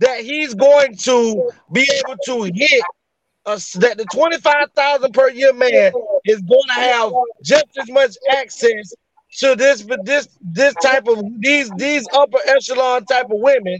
[0.00, 2.84] that he's going to be able to hit
[3.46, 5.92] us that the twenty five thousand per year man
[6.28, 7.12] is going to have
[7.44, 8.94] just as much access
[9.38, 13.78] to this but this this type of these these upper echelon type of women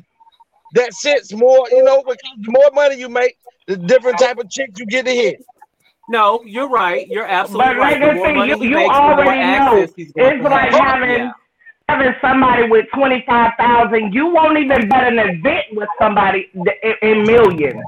[0.74, 3.36] that sits more you know because the more money you make
[3.66, 5.36] the different type of chick you get to hit
[6.08, 7.06] No, you're right.
[7.08, 8.00] You're absolutely But right.
[8.00, 10.44] like The I more money you, you makes, the already know access he's going it's
[10.44, 10.80] like have.
[10.80, 11.32] having Yeah.
[11.88, 14.12] having somebody with twenty five thousand.
[14.14, 17.82] You won't even bet an event with somebody in, in millions.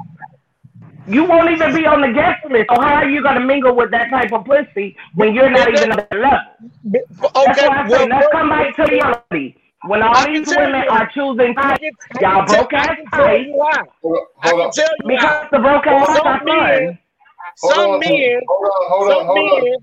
[1.11, 2.69] You won't even be on the guest list.
[2.75, 5.91] So how are you gonna mingle with that type of pussy when you're not even
[5.93, 6.39] on that level?
[6.85, 9.55] That's okay why I say well, let's come back to reality.
[9.87, 11.91] When all I these women you- are choosing I can,
[12.21, 13.83] y'all can tell, broke I ass can tell you why
[14.43, 16.99] I can tell you because the broke ass some are men fun.
[17.57, 19.81] some men hold on, hold on, hold on,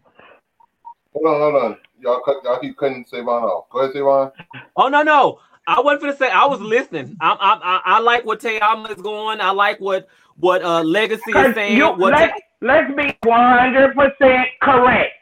[1.14, 1.78] hold on, hold on.
[2.00, 3.70] Y'all, cut, y'all keep cutting Savon off.
[3.72, 4.32] Go ahead, Savon.
[4.76, 5.40] Oh no, no.
[5.66, 6.30] I wasn't gonna say.
[6.32, 7.18] I was listening.
[7.20, 9.42] I, I, I, I like what TeAma is going.
[9.42, 10.08] I like what
[10.40, 11.78] what uh Legacy is saying.
[11.78, 15.14] you What let's let's be one hundred percent correct.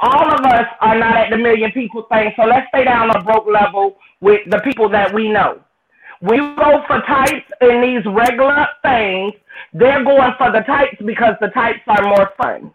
[0.00, 3.22] All of us are not at the million people thing, so let's stay down on
[3.24, 5.60] broke level with the people that we know.
[6.20, 9.34] When you go for types in these regular things,
[9.72, 12.72] they're going for the types because the types are more fun.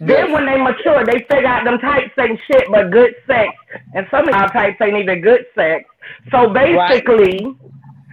[0.00, 3.50] Then when they mature, they figure out them types ain't shit but good sex.
[3.94, 5.84] And some of our types ain't even good sex.
[6.30, 7.56] So basically,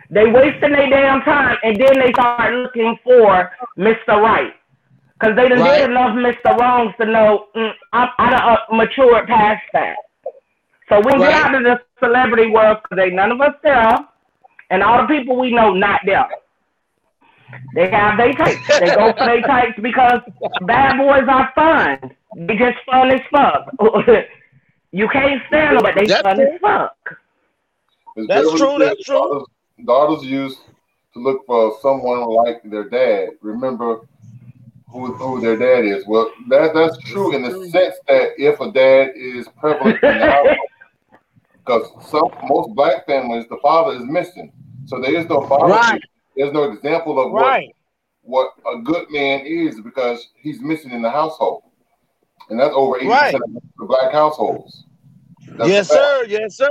[0.09, 4.21] they wasting their damn time and then they start looking for Mr.
[4.21, 4.53] Right.
[5.19, 5.81] Because they done Right.
[5.81, 6.57] did enough Mr.
[6.57, 9.95] Wrongs to know mm, I, I done uh, matured past that.
[10.89, 11.33] So we get Right.
[11.33, 13.97] out of the celebrity world because ain't none of us there.
[14.71, 16.27] And all the people we know not there.
[17.73, 18.61] They have their types.
[18.79, 20.21] They go for their types because
[20.61, 22.15] bad boys are fun.
[22.35, 23.69] They just fun as fuck.
[24.91, 26.45] you can't stand them, but they That's fun true.
[26.55, 26.97] as fuck.
[28.27, 29.45] That's true, that's true.
[29.85, 30.59] Daughters, used
[31.13, 33.29] to look for someone like their dad.
[33.41, 34.01] Remember
[34.87, 36.05] who, who their dad is.
[36.07, 40.25] Well, that that's true in the sense that if a dad is prevalent in the
[40.25, 40.57] household,
[41.65, 44.51] because some most black families the father is missing,
[44.85, 45.73] so there is no father.
[45.73, 46.01] Right.
[46.35, 47.73] There's no example of right
[48.21, 51.63] what what a good man is because he's missing in the household,
[52.49, 53.33] and that's over eighty Right.
[53.33, 54.85] percent of the black households.
[55.57, 56.69] That's yes sir yes sir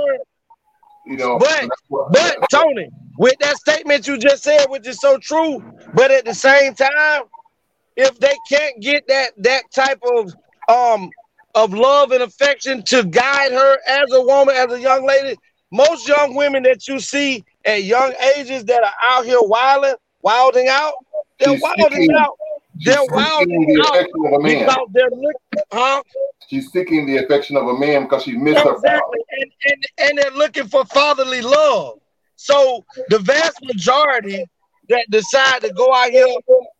[1.09, 2.87] You know, But what- but Tony,
[3.17, 5.63] with that statement you just said, which is so true,
[5.95, 7.23] but at the same time,
[7.95, 10.33] if they can't get that that type of
[10.67, 11.11] um
[11.55, 15.35] of love and affection to guide her as a woman, as a young lady,
[15.71, 20.67] most young women that you see at young ages that are out here wilding, wilding
[20.69, 20.93] out,
[21.39, 22.37] they're wilding out.
[22.81, 24.65] They're seeking wilding the out affection of a man.
[24.65, 26.03] because they're looking, huh?
[26.47, 29.01] She's seeking the affection of a man because she missed her father.
[29.39, 31.99] And, and and they're looking for fatherly love.
[32.35, 34.45] So the vast majority
[34.87, 36.25] that decide to go out here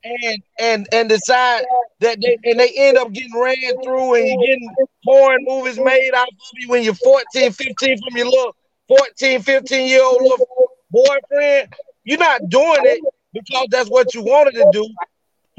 [0.04, 1.66] and and and decide
[2.00, 4.76] that they and they end up getting ran through and you're getting
[5.06, 8.56] porn movies made out of you when you're 14, 15 from your little
[8.88, 10.47] 14, 15 year old little
[10.89, 11.74] boyfriend.
[12.04, 13.02] You're not doing it
[13.34, 14.89] because that's what you wanted to do.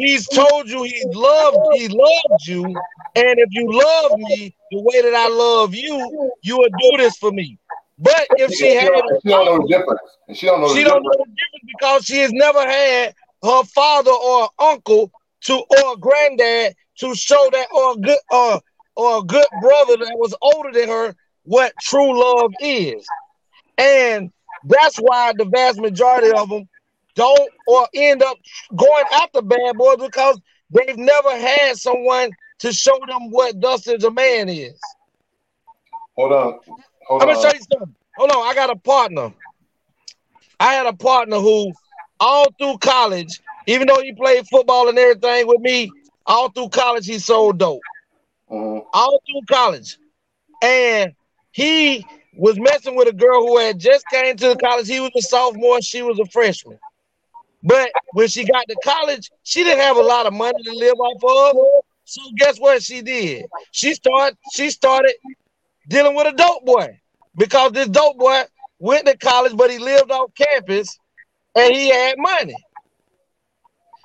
[0.01, 5.03] He's told you he loved he loved you, and if you love me the way
[5.03, 7.59] that I love you, you would do this for me.
[7.98, 8.90] But if she had,
[9.22, 10.01] she don't know the difference.
[10.26, 11.28] And she don't know she the don't know difference.
[11.28, 17.14] the difference because she has never had her father or uncle to or granddad to
[17.14, 18.61] show that or a good or
[18.96, 23.07] or a good brother that was older than her what true love is.
[23.76, 24.30] And
[24.64, 26.68] that's why the vast majority of them
[27.20, 28.38] don't or end up
[28.74, 30.40] going after bad boys because
[30.70, 34.80] they've never had someone to show them what Dustin's a man is.
[36.16, 36.58] Hold on.
[37.06, 37.34] Hold I'm on.
[37.34, 37.94] gonna show you something.
[38.16, 39.34] Hold on, I got a partner.
[40.58, 41.72] I had a partner who,
[42.18, 45.90] all through college, even though he played football and everything with me,
[46.26, 47.80] all through college he sold dope.
[48.50, 48.86] Mm-hmm.
[48.94, 49.98] All through college,
[50.62, 51.12] and
[51.52, 52.06] he
[52.36, 54.88] was messing with a girl who had just came to the college.
[54.88, 56.78] He was a sophomore, she was a freshman.
[57.62, 60.98] But when she got to college, she didn't have a lot of money to live
[60.98, 61.84] off of.
[62.04, 63.44] So guess what she did?
[63.72, 64.36] She started.
[64.52, 65.12] She started
[65.88, 66.98] dealing with a dope boy
[67.36, 68.42] because this dope boy
[68.78, 70.98] went to college, but he lived off campus
[71.54, 72.56] and he had money.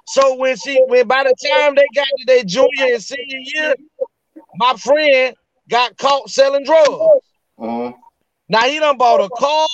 [0.07, 3.75] So when she, when by the time they got to their junior and senior year,
[4.57, 5.35] my friend
[5.69, 6.89] got caught selling drugs.
[7.57, 7.91] Uh-huh.
[8.47, 9.67] Now he done bought a car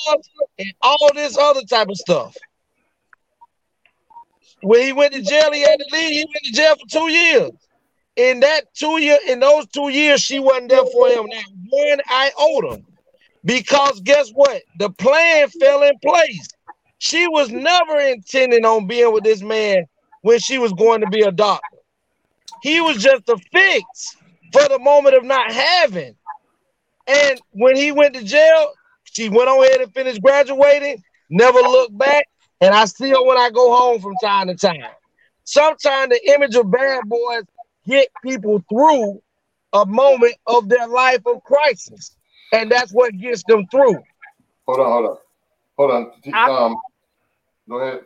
[0.57, 2.37] and all this other type of stuff.
[4.63, 6.11] When he went to jail, he had to leave.
[6.11, 7.51] He went to jail for two years.
[8.15, 11.25] In that two year, in those two years, she wasn't there for him.
[11.27, 12.81] Now one iota,
[13.45, 14.61] because guess what?
[14.77, 16.47] The plan fell in place.
[16.99, 19.85] She was never intending on being with this man
[20.21, 21.77] when she was going to be a doctor.
[22.61, 24.17] He was just a fix
[24.53, 26.15] for the moment of not having.
[27.07, 28.73] And when he went to jail,
[29.05, 32.27] she went on ahead and finished graduating, never looked back.
[32.61, 34.91] And I still, when I go home from time to time,
[35.43, 37.43] sometimes the image of bad boys
[37.87, 39.21] get people through
[39.73, 42.15] a moment of their life of crisis.
[42.53, 43.97] And that's what gets them through.
[44.67, 45.17] Hold on, hold on.
[45.77, 46.49] Hold on.
[46.49, 46.75] Um,
[47.67, 48.01] go ahead.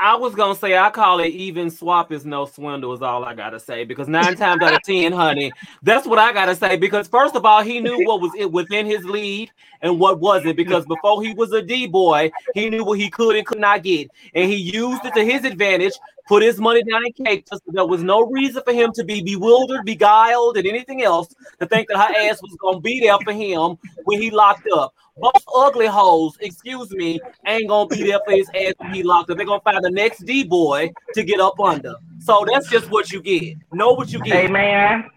[0.00, 3.34] I was gonna say I call it even swap is no swindle is all I
[3.34, 5.50] gotta say because nine times out of ten, honey,
[5.82, 6.76] that's what I gotta say.
[6.76, 9.50] Because first of all, he knew what was it within his lead
[9.82, 10.56] and what wasn't.
[10.56, 13.82] Because before he was a D boy, he knew what he could and could not
[13.82, 15.94] get, and he used it to his advantage.
[16.28, 17.46] Put his money down in cake.
[17.50, 21.66] So there was no reason for him to be bewildered, beguiled, and anything else to
[21.66, 24.94] think that her ass was gonna be there for him when he locked up.
[25.16, 29.30] Both ugly hoes, excuse me, ain't gonna be there for his ass when he locked
[29.30, 29.38] up.
[29.38, 31.94] They're gonna find the next D boy to get up under.
[32.18, 33.56] So that's just what you get.
[33.72, 34.44] Know what you get.
[34.44, 35.10] Amen.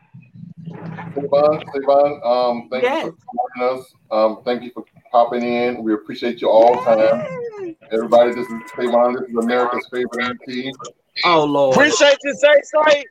[1.13, 3.05] Savon, Savon, um, thank Yes.
[3.05, 3.93] you for joining us.
[4.11, 5.83] Um, thank you for popping in.
[5.83, 7.75] We appreciate you all the time.
[7.91, 9.13] Everybody, this is Savon.
[9.13, 10.71] This is America's favorite MP.
[11.25, 11.75] Oh Lord.
[11.75, 13.03] Appreciate you, say say.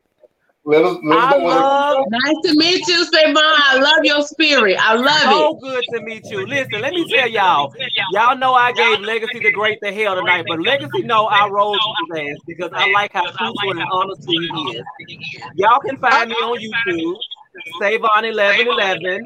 [0.64, 3.36] Let us, let us know what Nice to meet you, Savon.
[3.38, 4.76] I love your spirit.
[4.78, 5.61] I love So it.
[5.62, 6.46] good to meet you.
[6.46, 7.72] Listen, let me tell y'all.
[8.12, 11.80] Y'all know I gave Legacy the great the hell tonight, but Legacy know I rolled
[11.98, 14.34] with his ass because I like how truthful and honest he
[14.76, 14.84] is.
[15.56, 17.16] Y'all can find me on YouTube.
[17.80, 19.24] Savon eleven eleven.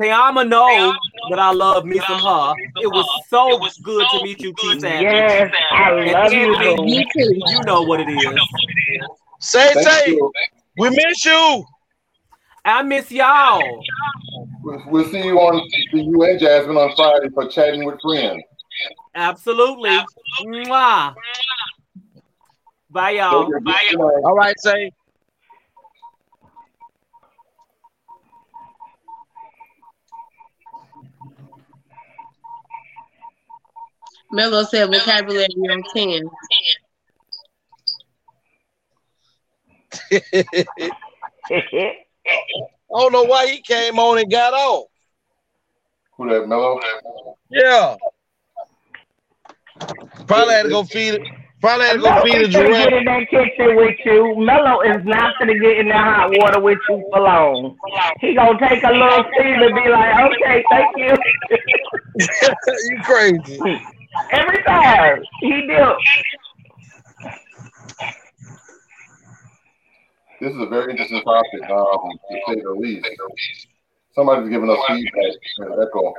[0.00, 0.92] TeAma know
[1.30, 2.54] that I love me some her.
[2.80, 5.02] It was so good to meet you, T Savage.
[5.02, 6.98] Yes, I And love you, Anthony.
[6.98, 7.42] Me too.
[7.46, 8.38] You know what it is.
[9.38, 10.10] Say Thank say.
[10.10, 10.32] you.
[10.78, 11.64] We miss you.
[12.64, 13.82] I miss y'all.
[14.62, 18.42] We'll, we'll see you on see you and Jasmine on Friday for chatting with friends.
[19.14, 19.98] Absolutely.
[20.44, 21.14] Mwah.
[22.90, 23.50] Bye, y'all.
[24.24, 24.92] All right, say.
[34.32, 36.22] Mello said vocabulary on 10.
[40.10, 40.20] I
[42.90, 44.86] don't know why he came on and got off.
[46.16, 46.80] Who that Mello?
[47.50, 47.96] Yeah.
[50.26, 51.22] Probably had to go feed it.
[51.60, 54.34] Probably had to go Mello feed a is gonna get in that kitchen with you.
[54.38, 57.76] Mello is not gonna get in that hot water with you for long.
[58.20, 61.16] He gonna take a little seed and be like, "Okay, thank you."
[62.88, 63.80] you crazy.
[64.30, 65.94] Every time he do.
[70.40, 73.06] This is a very interesting topic, um, to say the least.
[74.14, 75.12] Somebody's giving us feedback.
[75.58, 76.12] There's Echo.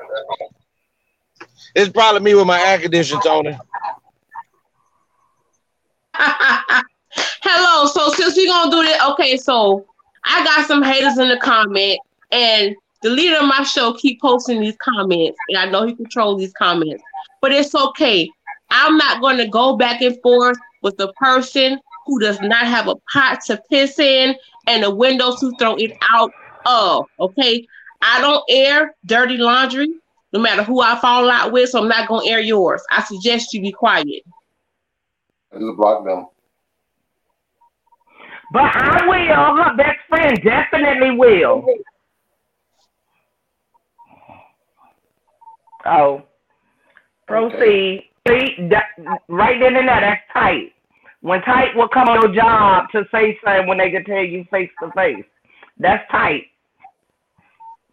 [1.76, 3.58] It's probably me with my air conditioner, Tony.
[7.44, 7.86] Hello.
[7.88, 9.38] So since we're gonna do this, okay.
[9.38, 9.86] So
[10.26, 12.00] I got some haters in the comment,
[12.32, 16.40] and the leader of my show keep posting these comments, and I know he controls
[16.40, 17.04] these comments,
[17.42, 18.30] but it's okay.
[18.70, 22.88] I'm not going to go back and forth with the person who does not have
[22.88, 24.36] a pot to piss in
[24.68, 26.32] and a window to throw it out
[26.66, 27.06] of.
[27.20, 27.66] Okay,
[28.02, 29.88] I don't air dirty laundry,
[30.34, 32.84] no matter who I fall out with, so I'm not going to air yours.
[32.90, 34.24] I suggest you be quiet.
[35.54, 36.28] I just block them.
[38.52, 39.64] But I will.
[39.64, 41.66] Her best friend definitely will.
[45.86, 46.24] Oh,
[47.28, 48.10] proceed.
[48.28, 48.86] See, that,
[49.28, 50.74] right then and there, that's tight.
[51.22, 54.46] When tight will come on your job to say something when they can tell you
[54.52, 55.26] face to face.
[55.78, 56.44] That's tight.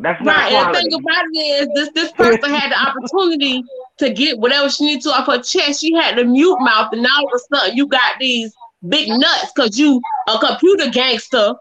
[0.01, 3.62] That's not Right, and the thing about it is, this this person had the opportunity
[3.99, 5.81] to get whatever she needed to off her chest.
[5.81, 8.55] She had the mute mouth, and now all of a sudden you got these
[8.89, 11.55] big nuts because you a computer gangster.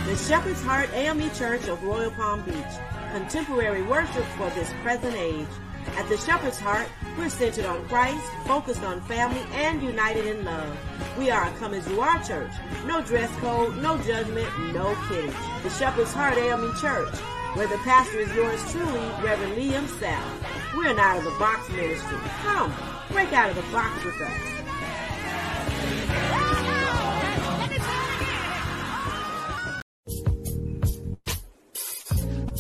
[0.08, 2.56] The Shepherd's Heart AME Church of Royal Palm Beach,
[3.12, 5.46] contemporary worship for this present age.
[5.96, 10.78] At the Shepherd's Heart, we're centered on Christ, focused on family, and united in love.
[11.18, 12.52] We are a come as you are church.
[12.86, 15.34] No dress code, no judgment, no kidding.
[15.64, 17.16] The Shepherd's Heart AME Church,
[17.54, 20.76] where the pastor is yours truly, Reverend Liam South.
[20.76, 22.18] We're an out of the box ministry.
[22.44, 22.74] Come,
[23.12, 24.58] break out of the box with us.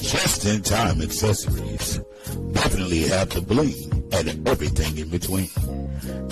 [0.01, 1.99] Just in time accessories.
[2.53, 5.47] Definitely have the bling and everything in between.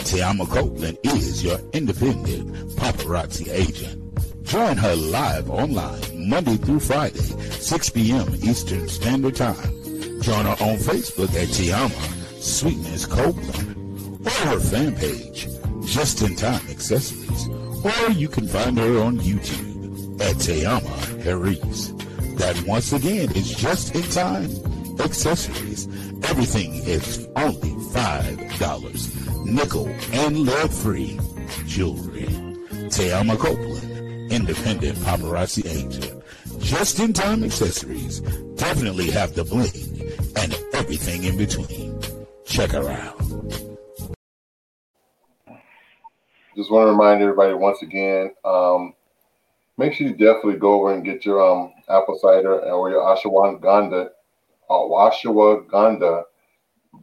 [0.05, 2.47] TeAma Copeland is your independent
[2.77, 4.01] paparazzi agent.
[4.43, 8.35] Join her live online Monday through Friday, 6 p.m.
[8.43, 9.83] Eastern Standard Time.
[10.21, 15.47] Join her on Facebook at TeAma Sweetness Copeland or her fan page,
[15.85, 17.47] Just in Time Accessories.
[17.83, 21.89] Or you can find her on YouTube at TeAma Harris.
[22.35, 24.49] That once again is Just in Time
[24.99, 25.87] Accessories.
[26.23, 29.45] Everything is only $5.
[29.45, 31.19] Nickel and lead free
[31.65, 32.27] jewelry.
[32.89, 36.23] TeAma Copeland, independent paparazzi agent.
[36.59, 38.21] Just in time accessories.
[38.55, 41.99] Definitely have the bling and everything in between.
[42.45, 43.25] Check her out.
[46.55, 48.93] just want to remind everybody once again, um,
[49.77, 54.09] make sure you definitely go over and get your um, apple cider or your ashwagandha,
[54.69, 56.23] uh, ashwagandha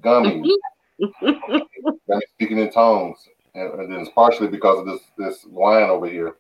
[0.03, 0.49] gummies.
[1.23, 3.19] I'm speaking in tongues,
[3.55, 6.37] and, and it's partially because of this this wine over here.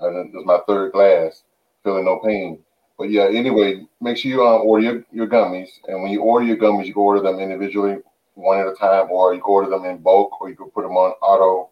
[0.00, 1.44] And this is my third glass,
[1.82, 2.58] feeling no pain.
[2.98, 6.46] But yeah, anyway, make sure you um, order your, your gummies, and when you order
[6.46, 7.96] your gummies, you can order them individually,
[8.34, 10.82] one at a time, or you can order them in bulk, or you can put
[10.82, 11.70] them on auto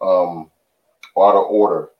[0.00, 0.50] um,
[1.14, 1.90] auto order.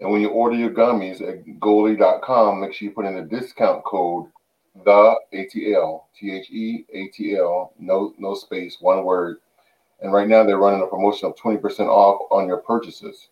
[0.00, 3.84] And when you order your gummies at goli.com, make sure you put in the discount
[3.84, 4.26] code
[4.74, 9.38] the ATL, T H E A T L, no no space, one word.
[10.00, 13.28] And right now they're running a promotion of 20% off on your purchases.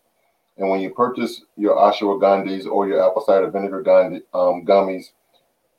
[0.57, 5.07] And when you purchase your ashwagandhas or your apple cider vinegar gandhi, um, gummies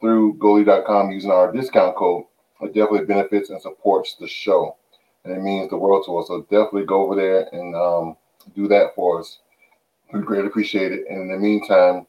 [0.01, 2.25] through goli.com using our discount code,
[2.61, 4.75] it definitely benefits and supports the show.
[5.23, 6.27] And it means the world to us.
[6.27, 8.17] So definitely go over there and um,
[8.55, 9.39] do that for us.
[10.11, 11.05] We greatly appreciate it.
[11.09, 12.05] And in the meantime,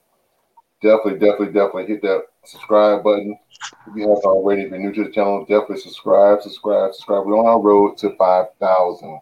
[0.81, 3.39] definitely, definitely, definitely hit that subscribe button.
[3.86, 7.27] If you haven't already, if you're new to the channel, definitely subscribe, subscribe, subscribe.
[7.27, 9.20] We're on our road to 5,000.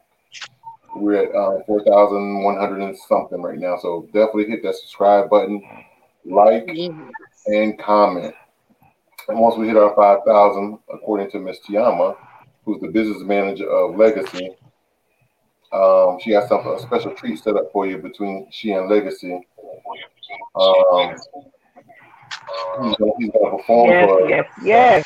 [0.97, 3.77] We're at uh, 4,100 and something right now.
[3.81, 5.63] So definitely hit that subscribe button,
[6.25, 6.69] like,
[7.47, 8.35] and comment.
[9.29, 12.17] And once we hit our 5,000, according to Miss TeAma,
[12.65, 14.51] who's the business manager of Legacy,
[15.73, 19.41] um, she has some a special treat set up for you between she and Legacy.
[20.57, 21.15] Um,
[22.83, 25.05] he's gonna, he's gonna perform Yes, for yes, yes.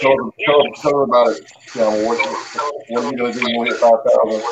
[0.00, 1.44] Tell them, tell them, tell them about it.
[1.74, 2.06] TeAma.
[2.06, 2.18] What,
[2.88, 4.42] what are you gonna do when we hit 5,000?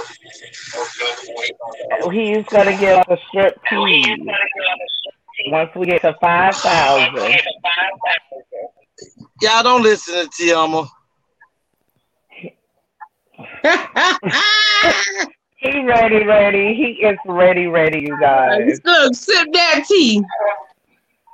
[2.13, 4.19] He's gonna give us a strip tease
[5.49, 7.41] once we get to five thousand.
[9.41, 10.89] Y'all don't listen to TeAma.
[15.57, 16.75] He ready, ready.
[16.75, 18.81] He is ready, ready, you guys.
[18.85, 20.23] Look, sip that tea.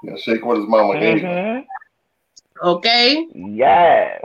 [0.03, 1.21] Yeah, shake what his mama gave.
[1.21, 1.31] him.
[1.31, 1.65] Mhm.
[2.63, 3.27] Okay.
[3.35, 4.25] Yes.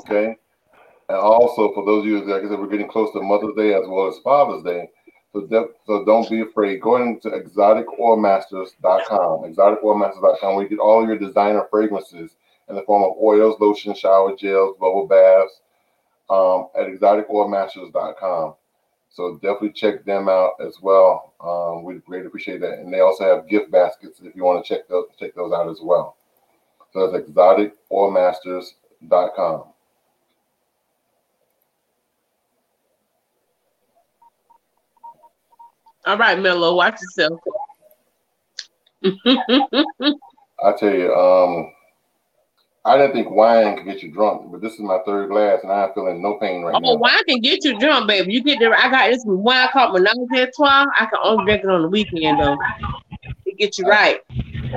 [0.00, 0.36] Okay.
[1.08, 3.72] And also, for those of you, like I said, we're getting close to Mother's Day
[3.74, 4.88] as well as Father's Day.
[5.32, 6.80] So, de- so don't be afraid.
[6.80, 9.52] Go into exoticoilmasters.com.
[9.52, 12.36] Exoticoilmasters.com, where you get all your designer fragrances
[12.68, 15.60] in the form of oils, lotions, shower gels, bubble baths
[16.30, 18.54] um, at exoticoilmasters.com.
[19.10, 21.32] So definitely check them out as well.
[21.40, 22.78] Um, we greatly appreciate that.
[22.78, 25.68] And they also have gift baskets if you want to check those check those out
[25.68, 26.16] as well.
[26.92, 29.64] So that's exoticoilmasters.com.
[36.06, 37.38] All right, Mello, watch yourself.
[39.04, 41.70] I tell you, um,
[42.84, 45.72] I didn't think wine could get you drunk, but this is my third glass, and
[45.72, 46.80] I'm feeling no pain right now.
[46.82, 47.00] Oh, now.
[47.00, 48.32] wine can get you drunk, baby.
[48.32, 48.74] You get there.
[48.74, 50.86] I got this wine called Menage a Trois.
[50.96, 52.56] I can only drink it on the weekend though.
[53.46, 54.20] It gets you right.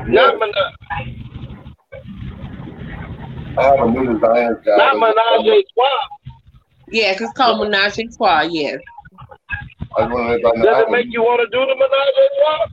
[0.07, 1.17] Not Menage,
[3.57, 4.77] I have a new designer guy.
[4.77, 5.89] not Menage Trois.
[6.89, 8.41] Yeah, it's called Menage a Trois.
[8.41, 8.79] Yes.
[9.97, 10.65] I just want to let everybody know.
[10.65, 12.67] Does it make you want to do the Menage a Trois?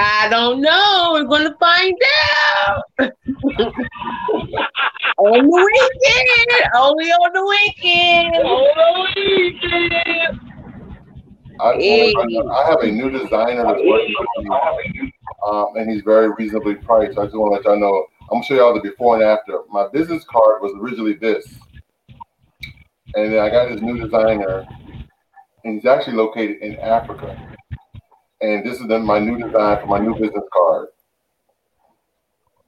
[0.00, 1.10] I don't know.
[1.12, 1.96] We're gonna find
[2.44, 2.84] out.
[5.18, 6.70] on the weekend.
[6.76, 8.36] Only on the weekend.
[8.36, 9.92] On the weekend.
[11.60, 15.12] I, just wanna let everybody know, I have a new designer that's working with me,
[15.44, 17.18] um, and he's very reasonably priced.
[17.18, 18.06] I just want to let y'all know.
[18.30, 19.62] I'm gonna show y'all the before and after.
[19.68, 21.44] My business card was originally this,
[23.16, 24.64] and then I got this new designer,
[25.64, 27.36] and he's actually located in Africa.
[28.40, 30.88] And this is the, my new design for my new business card.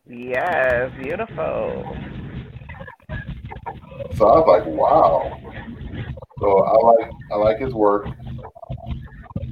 [0.08, 1.96] Yes, beautiful.
[4.16, 5.40] So I was like, wow.
[6.40, 8.08] So I like I like his work,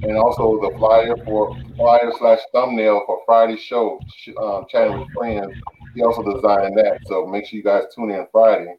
[0.01, 3.99] and also the flyer for flyer slash thumbnail for Friday's show,
[4.41, 5.55] um, chatting with friends.
[5.95, 6.99] He also designed that.
[7.05, 8.75] So make sure you guys tune in Friday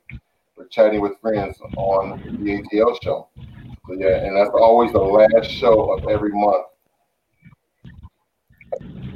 [0.55, 3.29] for chatting with friends on the ATL show.
[3.87, 6.67] So yeah, and that's always the last show of every month.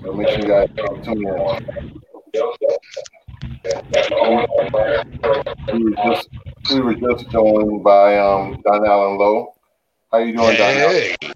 [0.03, 0.69] So make sure you guys
[1.05, 1.85] tune in.
[5.73, 6.29] We were just
[6.71, 9.55] we were just joined by um Donallen Lowe.
[10.11, 10.77] How you doing, Don?
[10.77, 11.17] Allen?
[11.21, 11.33] Hey,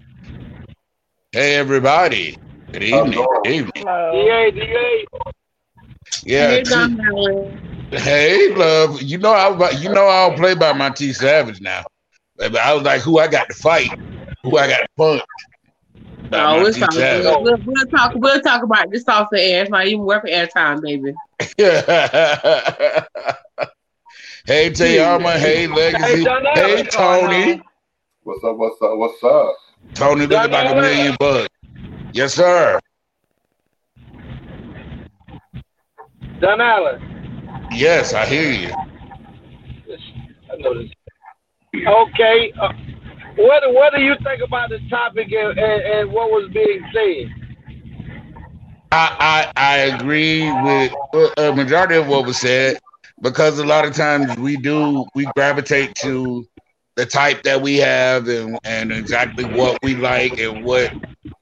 [1.31, 2.37] hey, everybody.
[2.71, 3.25] Good evening.
[3.43, 3.71] Good evening.
[3.75, 5.05] DA, DA.
[6.23, 6.47] Yeah.
[6.49, 7.89] Hey, Donallen.
[7.91, 9.01] hey, love.
[9.01, 9.71] You know I.
[9.71, 11.85] You know I don't play by my T Savage now.
[12.37, 13.91] But I was like, who I got to fight,
[14.43, 15.21] who I got to punch.
[16.29, 16.91] By No, my we'll talk.
[16.93, 18.13] We'll, we'll, we'll talk.
[18.15, 19.63] We'll talk about this off the air.
[19.63, 21.13] It's not even worth airtime, baby.
[24.45, 25.37] hey, TeAma.
[25.37, 26.25] Hey, Legacy.
[26.53, 27.61] Hey, Tony.
[28.23, 28.57] What's up?
[28.57, 28.97] What's up?
[28.97, 29.55] What's up?
[29.95, 31.47] Tony looking like a million bucks.
[32.13, 32.79] Yes, sir.
[36.39, 37.01] Donallen.
[37.71, 38.73] Yes, I hear you.
[40.51, 40.91] I know this.
[41.75, 42.51] Okay.
[42.59, 42.73] Uh,
[43.39, 47.33] what what do you think about the topic and, and, and what was being said?
[48.91, 52.79] I, I I agree with uh, a majority of what was said
[53.21, 56.45] because a lot of times we do we gravitate to
[56.95, 60.91] the type that we have and, and exactly what we like and what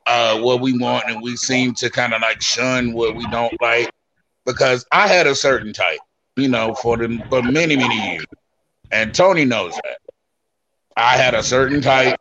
[0.05, 3.59] uh what we want and we seem to kind of like shun what we don't
[3.59, 3.89] like
[4.45, 5.99] because I had a certain type
[6.35, 8.25] you know for the for many many years
[8.91, 9.97] and Tony knows that
[10.97, 12.17] I had a certain type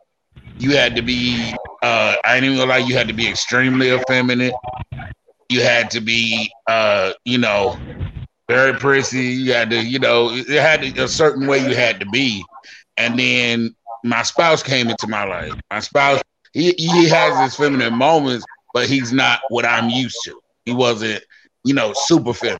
[0.59, 3.91] you had to be uh I ain't even gonna lie you had to be extremely
[3.91, 4.53] effeminate
[5.49, 7.77] you had to be uh you know
[8.49, 11.99] very prissy you had to you know it had to, a certain way you had
[11.99, 12.43] to be
[12.97, 16.21] and then my spouse came into my life my spouse
[16.53, 20.39] he he has his feminine moments, but he's not what I'm used to.
[20.65, 21.23] He wasn't,
[21.63, 22.59] you know, super feminine.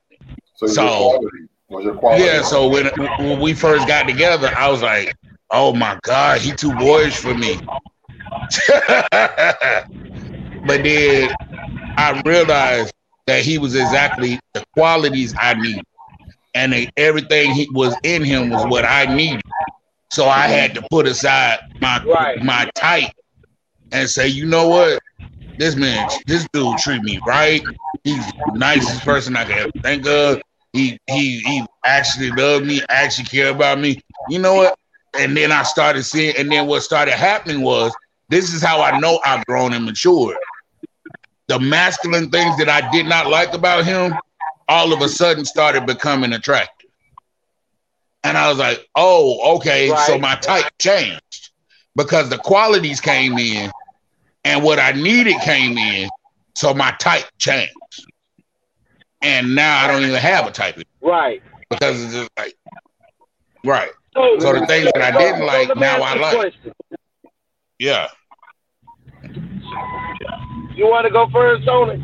[0.56, 2.24] So, So quality your quality.
[2.24, 2.88] yeah, so when
[3.18, 5.16] when we first got together, I was like,
[5.52, 7.60] oh my god, he too boyish for me.
[9.12, 11.30] but then
[11.98, 12.94] I realized
[13.28, 15.82] that he was exactly the qualities I need,
[16.54, 19.42] and everything he was in him was what I needed.
[20.12, 22.02] So I had to put aside my
[22.42, 23.12] my type
[23.92, 25.00] and say, you know what,
[25.58, 27.62] this man, this dude treat me right.
[28.04, 30.42] He's the nicest person I can ever think of.
[30.74, 34.00] He he he actually loved me, actually care about me.
[34.30, 34.76] You know what?
[35.14, 37.94] And then I started seeing, and then what started happening was
[38.30, 40.38] this is how I know I've grown and matured.
[41.48, 44.14] The masculine things that I did not like about him,
[44.68, 46.90] all of a sudden started becoming attractive.
[48.24, 49.94] And I was like, oh, okay.
[50.06, 51.52] So my type changed
[51.96, 53.72] because the qualities came in
[54.44, 56.10] and what I needed came in.
[56.56, 57.74] So my type changed.
[59.22, 61.42] And now I don't even have a type Right.
[61.70, 62.56] because it's just like,
[63.64, 63.92] right.
[64.18, 66.36] So, So the things that I didn't so like, let me now I like.
[66.36, 66.74] question.
[67.78, 68.08] Yeah.
[70.76, 72.04] You want to go first, Tony?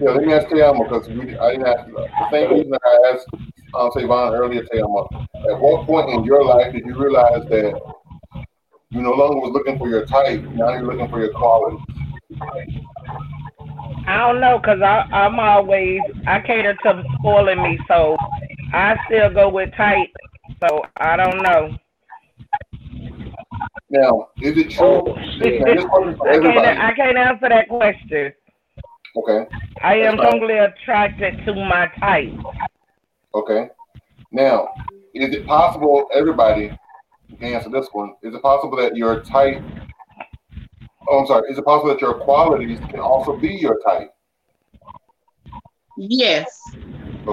[0.00, 3.26] Yeah, let me ask TeAma because we, I didn't ask the same reason I asked
[3.74, 5.26] um, Savon earlier, TeAma.
[5.50, 7.80] At what point in your life did you realize that
[8.90, 11.76] you no longer was looking for your type, now you're looking for your quality?
[14.06, 18.16] I don't know, cause I I'm always I cater to spoiling me, so
[18.72, 20.08] I still go with tight.
[20.60, 21.76] So I don't know.
[23.90, 24.86] Now, is it true?
[24.86, 26.78] Oh, now, this I can't.
[26.78, 28.32] I can't answer that question.
[29.16, 29.46] Okay.
[29.82, 30.32] I am That's fine.
[30.32, 32.32] totally attracted to my type.
[33.34, 33.68] Okay.
[34.30, 34.68] Now,
[35.14, 36.78] is it possible, everybody
[37.38, 39.62] can answer this one, is it possible that your type,
[41.08, 44.10] oh, I'm sorry, is it possible that your qualities can also be your type?
[45.96, 46.46] Yes.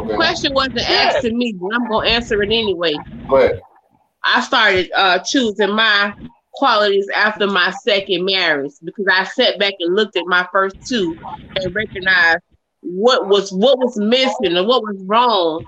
[0.04, 2.96] The question wasn't asked to me, but I'm gonna answer it anyway.
[3.30, 3.62] Go ahead.
[4.24, 6.14] I started uh, choosing my
[6.54, 11.18] qualities after my second marriage because I sat back and looked at my first two
[11.56, 12.40] and recognized
[12.82, 15.66] what was what was missing and what was wrong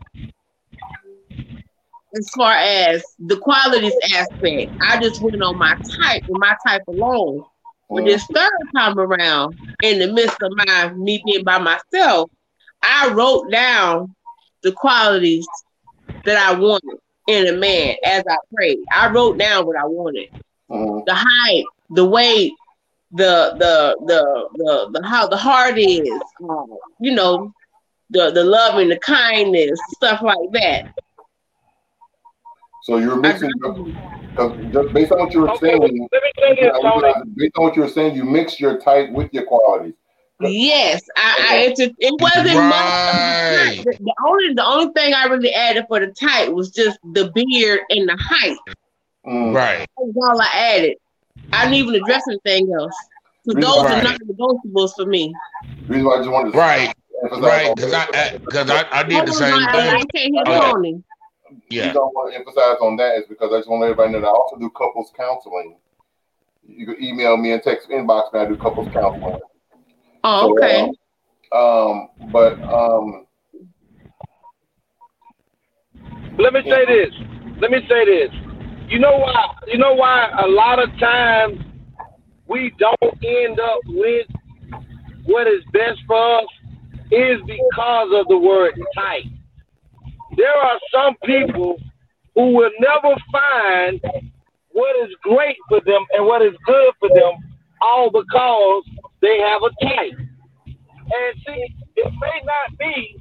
[2.17, 4.71] as far as the qualities aspect.
[4.81, 7.43] I just went on my type and my type alone.
[7.89, 12.29] But this third time around, in the midst of my me being by myself,
[12.83, 14.13] I wrote down
[14.63, 15.47] the qualities
[16.25, 18.79] that I wanted in a man as I prayed.
[18.91, 20.29] I wrote down what I wanted.
[20.69, 22.51] The height, the weight,
[23.11, 26.09] the the the the, the how the heart is,
[26.49, 27.53] um, you know,
[28.09, 30.93] the the loving, the kindness, stuff like that.
[32.83, 35.81] So you're mixing, because based on what you were saying,
[36.11, 39.11] let me say this, I based on what you were saying, you mixed your type
[39.11, 39.93] with your qualities.
[40.39, 43.83] Yes, I, I it, just- it wasn't much.
[43.85, 47.31] The, the only the only thing I really added for the type was just the
[47.33, 48.57] beard and the height.
[49.25, 49.55] Mm.
[49.55, 49.79] Right.
[49.79, 50.97] That was all I added.
[51.53, 52.95] I didn't even address anything else.
[53.47, 55.33] So those why- are not negotiables for me.
[55.87, 56.93] reason why I just wanted to Right.
[57.31, 57.75] Right.
[57.75, 57.93] Because.
[57.93, 60.07] I because I, I did Hold the same I, I thing.
[60.13, 60.71] can't hear Oh, yeah.
[60.71, 61.03] Tony.
[61.49, 61.87] The Yeah.
[61.87, 64.21] reason I want to emphasize on that is because I just want everybody to everybody
[64.21, 65.77] know that I also do couples counseling.
[66.67, 68.39] You can email me and text inbox me.
[68.41, 69.39] I do couples counseling.
[70.29, 70.81] Oh, okay.
[71.53, 73.25] um, um, but um,
[76.37, 77.13] Let me say this.
[77.61, 78.29] Let me say this.
[78.89, 79.45] You know why?
[79.67, 81.61] You know why a lot of times
[82.45, 84.27] we don't end up with
[85.23, 86.45] what is best for us
[87.09, 89.27] is because of the word tight.
[90.35, 91.77] There are some people
[92.35, 94.01] who will never find
[94.71, 97.33] what is great for them and what is good for them,
[97.81, 98.83] all because
[99.27, 100.19] they have a type.
[100.95, 103.19] And see, it may not be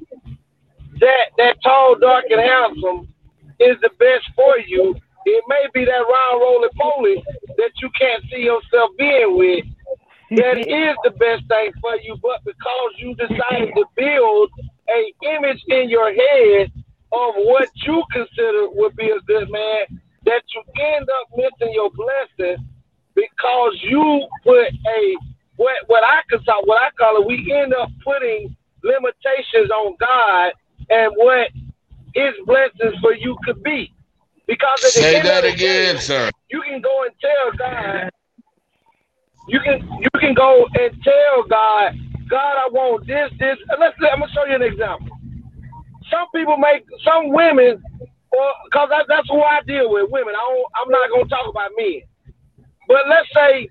[0.99, 3.07] that that tall, dark, and handsome
[3.59, 4.95] is the best for you.
[5.25, 7.23] It may be that round, roly poly
[7.57, 9.65] that you can't see yourself being with.
[10.37, 14.49] That is the best thing for you, but because you decided to build
[14.89, 16.71] a image in your head
[17.11, 19.85] of what you consider would be a good man,
[20.25, 20.63] that you
[20.97, 22.65] end up missing your blessing
[23.15, 25.17] because you put a
[25.57, 27.27] what what I call what I call it.
[27.27, 30.53] We end up putting limitations on God
[30.89, 31.49] and what
[32.15, 33.93] His blessings for you could be.
[34.47, 36.31] Because at the Say end that of the day, again, sir.
[36.49, 38.09] you can go and tell God.
[39.47, 41.95] You can you can go and tell God,
[42.29, 43.57] God, I want this, this.
[43.79, 43.95] Let's.
[44.11, 45.07] I'm gonna show you an example.
[46.11, 47.81] Some people make some women,
[48.31, 50.35] or because that, that's who I deal with, women.
[50.35, 52.01] I don't, I'm not gonna talk about men.
[52.87, 53.67] But let's say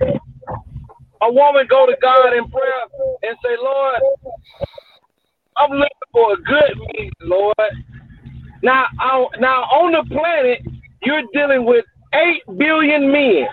[1.22, 4.00] a woman go to God in prayer and say, Lord,
[5.56, 7.54] I'm looking for a good man, Lord.
[8.62, 10.62] Now, I- now on the planet,
[11.02, 11.84] you're dealing with
[12.14, 13.46] eight billion men.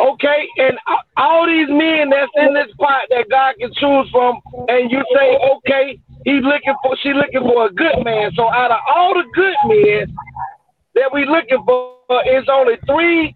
[0.00, 0.78] Okay, and
[1.16, 5.36] all these men that's in this pot that God can choose from, and you say,
[5.36, 8.32] okay, he's looking for, she looking for a good man.
[8.34, 10.16] So out of all the good men
[10.94, 11.92] that we're looking for,
[12.26, 13.34] is only three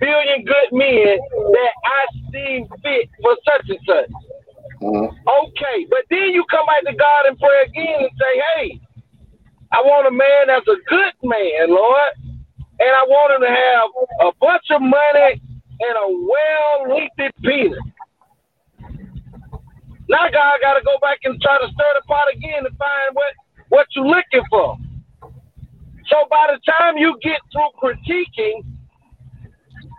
[0.00, 1.18] billion good men
[1.52, 2.00] that I
[2.32, 4.10] seem fit for such and such.
[4.82, 5.12] Mm-hmm.
[5.12, 8.80] Okay, but then you come back to God and pray again and say, hey,
[9.72, 12.12] I want a man that's a good man, Lord.
[12.80, 13.88] And I want him to have
[14.24, 17.78] a bunch of money and a well lengthy penis.
[20.08, 23.32] Now God gotta go back and try to stir the pot again to find what,
[23.68, 24.76] what you're looking for.
[26.08, 28.64] So by the time you get through critiquing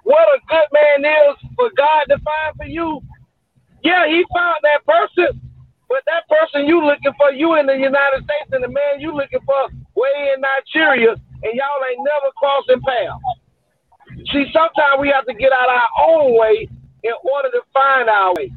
[0.03, 3.01] what a good man is for God to find for you,
[3.83, 5.41] yeah, he found that person,
[5.89, 9.13] but that person you looking for, you in the United States, and the man you
[9.15, 14.29] looking for way in Nigeria, and y'all ain't never crossing paths.
[14.31, 16.67] See, sometimes we have to get out our own way
[17.03, 18.51] in order to find our way.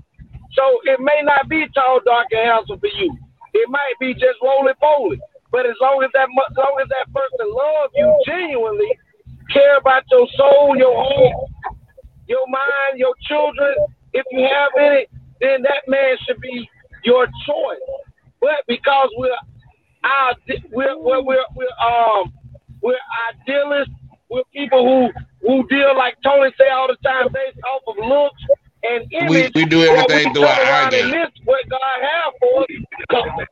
[0.52, 3.16] So it may not be tall, dark, and handsome for you.
[3.54, 5.20] It might be just roly poly.
[5.50, 8.98] But as long as that, as long as that person loves you genuinely,
[9.52, 11.46] care about your soul, your home,
[12.26, 13.74] your mind, your children,
[14.12, 15.06] if you have any,
[15.40, 16.68] then that man should be
[17.04, 17.78] your choice.
[18.40, 19.36] But because we're
[20.04, 20.34] our,
[20.72, 22.32] we're, we're, we're, we're um
[22.82, 22.98] we're
[23.32, 23.92] idealists,
[24.30, 25.10] we're people who
[25.46, 28.42] who deal like Tony say all the time based off of looks
[28.82, 29.52] and image.
[29.54, 31.18] we do everything we through our turn around eye and gate.
[31.20, 32.62] miss what God have for
[33.42, 33.46] us.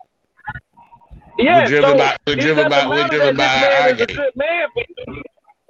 [1.38, 3.94] Yeah, We're driven so by- we're driven by- we're driven by our
[4.36, 5.22] man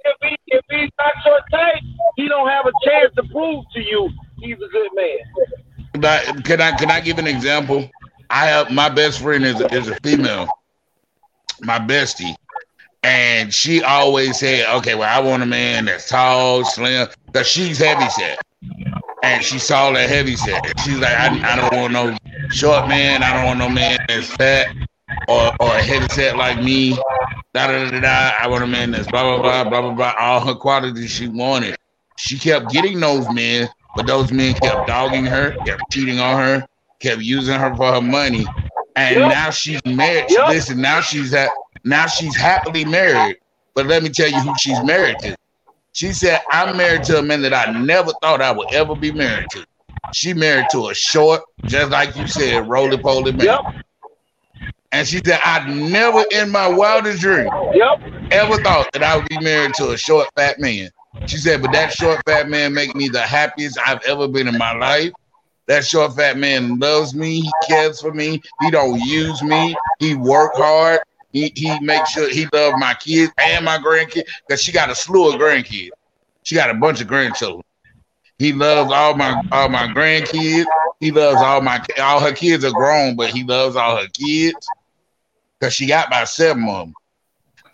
[0.03, 1.81] If he if he's not your type,
[2.15, 4.09] he don't have a chance to prove to you
[4.39, 5.17] he's a good man.
[5.93, 7.89] But can I can I give an example?
[8.29, 10.47] I have my best friend is is a female,
[11.61, 12.35] my bestie,
[13.03, 17.77] and she always said, "Okay, well, I want a man that's tall, slim, because she's
[17.77, 18.41] heavy set,
[19.23, 20.79] and she saw that heavy set.
[20.79, 22.17] She's like, I, I don't want no
[22.49, 23.21] short man.
[23.23, 24.75] I don't want no man that's fat
[25.27, 26.97] or or heavy set like me.
[27.53, 28.31] Da da da da.
[28.39, 30.13] I want a man that's blah blah blah blah blah blah.
[30.19, 31.75] All her qualities she wanted.
[32.15, 36.65] She kept getting those men, but those men kept dogging her, kept cheating on her,
[36.99, 38.47] kept using her for her money,
[38.95, 39.29] and Yep.
[39.29, 40.25] now she's married.
[40.29, 40.47] Yep.
[40.47, 41.51] Listen, now she's at,
[41.83, 43.37] now she's happily married.
[43.75, 45.35] But let me tell you who she's married to.
[45.93, 49.11] She said, "I'm married to a man that I never thought I would ever be
[49.11, 49.65] married to."
[50.11, 53.57] She married to a short, just like you said, roly poly man.
[54.93, 57.49] And she said, "I never in my wildest dream
[58.29, 60.91] ever thought that I would be married to a short, fat man."
[61.25, 64.57] She said, "But that short, fat man make me the happiest I've ever been in
[64.57, 65.11] my life."
[65.67, 67.41] That short fat man loves me.
[67.41, 68.39] He cares for me.
[68.61, 69.75] He don't use me.
[69.97, 70.99] He work hard.
[71.31, 74.95] He he makes sure he love my kids and my grandkids because she got a
[74.95, 75.89] slew of grandkids.
[76.43, 77.63] She got a bunch of grandchildren.
[78.37, 80.65] He loves all my all my grandkids.
[80.99, 84.67] He loves all my all her kids are grown, but he loves all her kids
[85.63, 86.93] because she got about seven of them.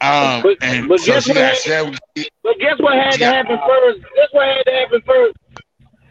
[0.02, 1.58] Um, But- and but so guess she what got happened?
[1.64, 1.96] seven.
[2.44, 3.34] But guess what had to Yeah.
[3.34, 4.00] happen first?
[4.16, 5.38] Guess what had to happen first?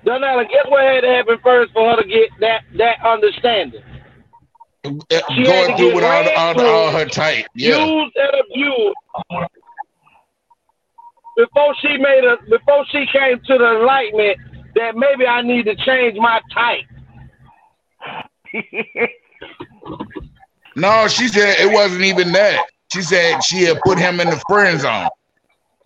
[0.04, 3.80] Donallen, guess what had to happen first for her to get that that understanding?
[4.84, 7.46] She had Uh, Going through with all, all, all her type.
[7.54, 7.84] Yeah.
[7.84, 8.96] used and abused
[11.36, 14.38] before she made a before she came to the enlightenment
[14.74, 16.84] that maybe I need to change my type.
[20.78, 22.64] No, she said it wasn't even that.
[22.92, 25.08] She said she had put him in the friend zone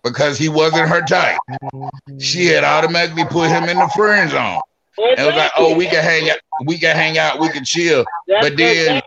[0.03, 1.39] because he wasn't her type.
[2.19, 4.61] She had automatically put him in the friend zone.
[4.97, 7.65] And it was like, oh, we can hang out, we can hang out, we can
[7.65, 8.05] chill.
[8.27, 9.01] But then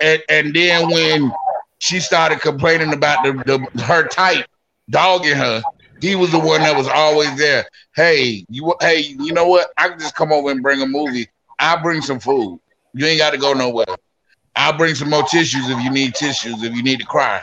[0.00, 1.32] and, and then when
[1.78, 3.32] she started complaining about the,
[3.74, 4.46] the her type
[4.90, 5.62] dogging her,
[6.00, 7.66] he was the one that was always there.
[7.96, 9.70] Hey, you hey, you know what?
[9.76, 11.28] I can just come over and bring a movie.
[11.58, 12.60] I'll bring some food.
[12.92, 13.86] You ain't got to go nowhere.
[14.56, 17.42] I'll bring some more tissues if you need tissues, if you need to cry.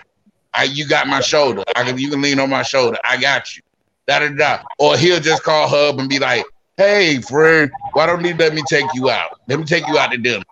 [0.54, 1.64] I, you got my shoulder.
[1.76, 2.98] I can, you can lean on my shoulder.
[3.08, 3.62] I got you.
[4.08, 4.64] Da da da.
[4.80, 6.44] Or he'll just call up and be like,
[6.78, 9.40] "Hey, friend, why don't you let me take you out?
[9.48, 10.44] Let me take you out to dinner.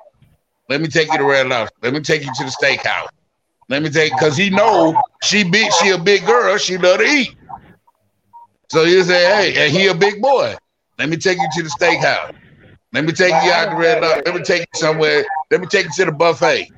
[0.69, 1.75] Let me take you to Red Lobster.
[1.81, 3.09] Let me take you to the steakhouse.
[3.67, 6.57] Let me take, cause he know she big, she a big girl.
[6.57, 7.35] She love to eat.
[8.69, 10.55] So you say, hey, and he a big boy.
[10.97, 12.33] Let me take you to the steakhouse.
[12.93, 14.23] Let me take you out to Red Lobster.
[14.26, 15.26] Let me take you somewhere.
[15.49, 16.69] Let me take you to the buffet.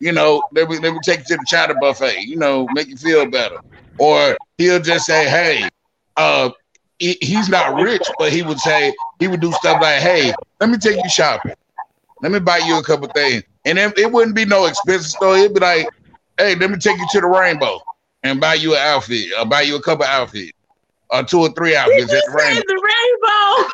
[0.00, 2.22] You know, let me let me take you to the China buffet.
[2.22, 3.58] You know, make you feel better.
[3.98, 5.68] Or he'll just say, hey,
[6.16, 6.50] uh,
[6.98, 10.70] he, he's not rich, but he would say he would do stuff like, "Hey, let
[10.70, 11.54] me take you shopping.
[12.22, 15.36] Let me buy you a couple things." And then it wouldn't be no expensive store.
[15.36, 15.86] It'd be like,
[16.38, 17.80] "Hey, let me take you to the Rainbow
[18.22, 20.52] and buy you an outfit, or buy you a couple outfits,
[21.10, 23.70] or two or three outfits at the Rainbow." the rainbow.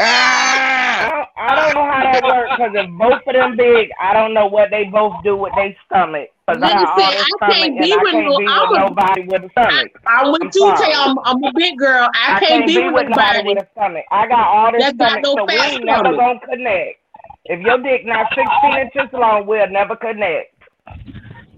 [0.00, 4.12] I don't, I don't know how that works because if both of them big, I
[4.12, 6.30] don't know what they both do with their stomach.
[6.46, 9.50] Because I got Listen, this I can't be with no- be with nobody with a
[9.50, 9.92] stomach.
[10.06, 10.76] I went I'm to sorry.
[10.78, 12.08] say I'm, I'm a big girl.
[12.14, 14.04] I, I can't, be, with nobody with a stomach.
[14.10, 16.20] I got all this That got stomach, no so we ain't never stomach.
[16.20, 17.00] gonna connect.
[17.46, 20.52] If your dick not 16 inches long, we'll never connect.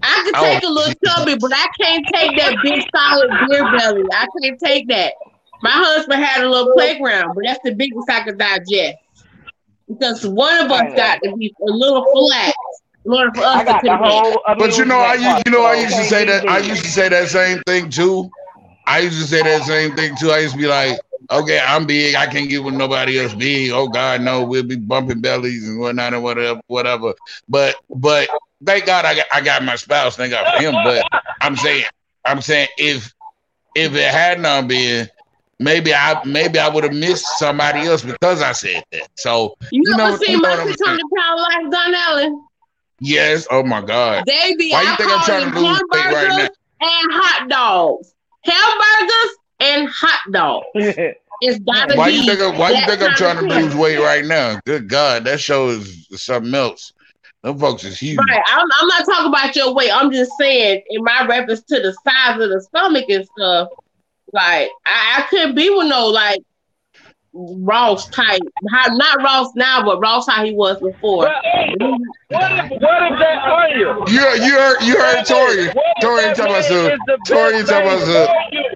[0.03, 0.43] I can Oh.
[0.43, 4.03] take a little chubby, but I can't take that big solid beer belly.
[4.13, 5.13] I can't take that.
[5.61, 8.97] My husband had a little playground, but that's the biggest I could digest.
[9.87, 12.53] Because one of us got to be a little flat
[13.05, 14.37] in order for us to connect.
[14.59, 16.47] But you know, I used, you know, I used to say that.
[16.47, 18.29] I used to say that same thing too.
[18.85, 20.31] I used to say that same thing too.
[20.31, 20.99] I used to be like,
[21.31, 22.15] okay, I'm big.
[22.15, 23.71] I can't get with nobody else big.
[23.71, 27.13] Oh God, no, we'll be bumping bellies and whatnot and whatever, whatever.
[27.49, 28.29] But, but
[28.63, 30.15] thank God I got, I got my spouse.
[30.15, 30.73] Thank God for him.
[30.83, 31.05] But
[31.41, 31.85] I'm saying,
[32.25, 33.13] I'm saying if,
[33.75, 35.09] if it had not been,
[35.59, 39.09] maybe I, maybe I would have missed somebody else because I said that.
[39.17, 42.43] So You, know, ever seen you know my what I'm 600 pound life, Donallen?
[42.99, 43.47] yes.
[43.51, 44.25] Oh my God.
[44.25, 48.13] Baby, Why you I think I'm trying to lose weight right hamburgers and hot dogs.
[48.43, 50.97] Hamburgers and hot dogs.
[51.39, 54.25] It's gotta Why you think I'm, why you think I'm trying to lose weight right
[54.25, 54.59] now?
[54.65, 56.93] Good God, that show is something else.
[57.43, 58.17] Them folks is huge.
[58.17, 58.41] Right.
[58.47, 59.91] I'm, I'm not talking about your weight.
[59.93, 63.69] I'm just saying, in my reference to the size of the stomach and stuff,
[64.33, 66.41] like I, I couldn't be with no like
[67.33, 68.41] Ross type.
[68.71, 71.25] How, not Ross now, but Ross how he was before.
[71.25, 74.03] What if, what if that are you?
[74.07, 75.67] You you heard you heard Tori.
[76.01, 76.99] Tori talking about some.
[77.25, 78.27] Tori talking about some.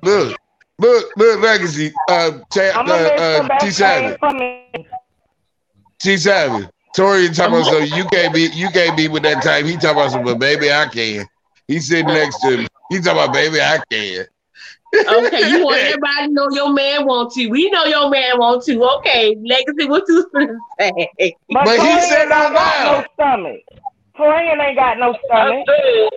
[0.03, 0.37] Look,
[0.79, 1.93] look, look, legacy.
[2.09, 4.09] Uh, Cha- I'm gonna miss the uh, uh, T Savage.
[4.09, 4.87] thing from me.
[5.99, 6.69] T Savage.
[6.95, 7.83] Tori talking about some.
[7.97, 9.65] You can't be you can't be with that type.
[9.65, 10.23] He talking about some.
[10.23, 11.25] But baby, I can.
[11.67, 12.67] He sitting next to me.
[12.89, 14.25] He talking about baby, I can.
[15.07, 17.49] Okay, you want everybody to know your man wants you.
[17.49, 18.83] We know your man wants you.
[18.97, 21.35] Okay, legacy, what you gonna say?
[21.49, 22.83] But, But he said ain't out got loud.
[22.83, 23.61] no stomach.
[24.17, 25.65] Torian ain't got no stomach.
[25.67, 26.09] Said,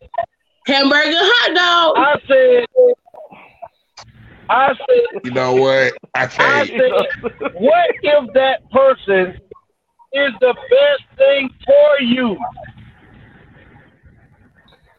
[0.66, 1.96] Hamburger hot dog.
[1.96, 2.66] I said,
[4.48, 5.94] I said, You know what?
[6.14, 6.70] I I can't.
[6.76, 6.90] said,
[7.55, 9.38] what if that person
[10.12, 12.36] is the best thing for you?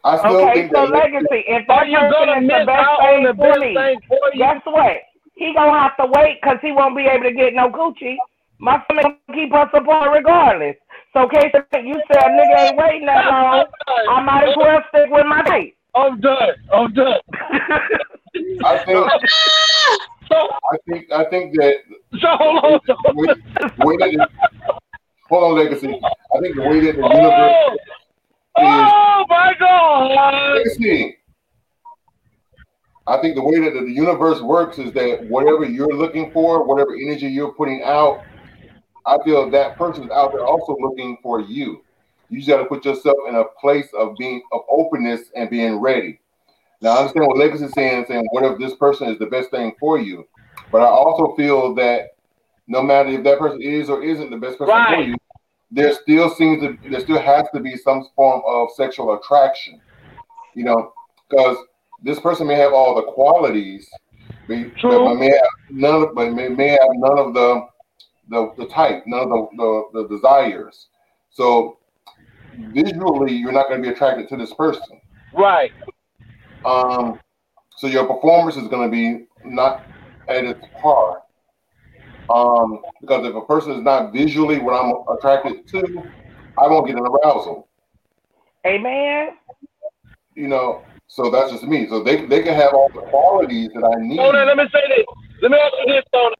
[0.06, 1.42] I still Okay, think so that legacy.
[1.50, 3.50] If Are that you person gonna is the miss best out on thing the for
[3.50, 4.38] best me, thing for you?
[4.38, 4.98] guess what?
[5.34, 8.16] He gonna have to wait because he won't be able to get no Gucci.
[8.60, 10.76] My stomach gonna keep us apart regardless.
[11.12, 11.50] So, case
[11.82, 13.66] you said a nigga ain't waiting that long.
[14.10, 15.76] I might as well stick with my date.
[15.96, 16.54] I'm done.
[16.72, 17.20] I'm done.
[18.64, 19.08] I think
[20.32, 21.76] I think I think that
[22.22, 22.80] So hold on.
[22.86, 24.28] the way that the,
[25.30, 25.88] hold on legacy.
[25.88, 27.16] I think the way that the oh!
[27.16, 27.80] universe
[28.58, 30.64] Oh my God!
[33.08, 36.96] I think the way that the universe works is that whatever you're looking for, whatever
[36.96, 38.24] energy you're putting out,
[39.06, 41.84] I feel that person's out there also looking for you.
[42.30, 45.80] You just got to put yourself in a place of being of openness and being
[45.80, 46.20] ready.
[46.82, 49.52] Now, I understand what Legacy is saying, saying what if this person is the best
[49.52, 50.28] thing for you,
[50.72, 52.16] but I also feel that
[52.68, 55.16] no matter if that person is or isn't the best person for you,
[55.72, 59.82] there still seems to there still has to be some form of sexual attraction.
[60.54, 60.94] You know,
[61.30, 61.58] because
[62.04, 63.90] this person may have all the qualities,
[64.48, 64.56] but
[65.18, 67.68] may have none of, but may, may have none of the
[68.30, 70.88] the, the type, none of the, the, the desires.
[71.30, 71.78] So
[72.74, 75.00] visually, you're not going to be attracted to this person.
[75.34, 75.72] Right.
[76.64, 77.20] Um,
[77.78, 79.84] so your performance is going to be not
[80.28, 81.22] at its par.
[82.34, 86.04] Um, because if a person is not visually what I'm attracted to,
[86.58, 87.68] I won't get an arousal.
[88.66, 89.30] Amen.
[90.34, 91.88] You know, so that's just me.
[91.88, 94.20] So they they can have all the qualities that I need.
[94.20, 95.06] Hold on, let me say this.
[95.42, 96.36] Let me ask you this, Tony.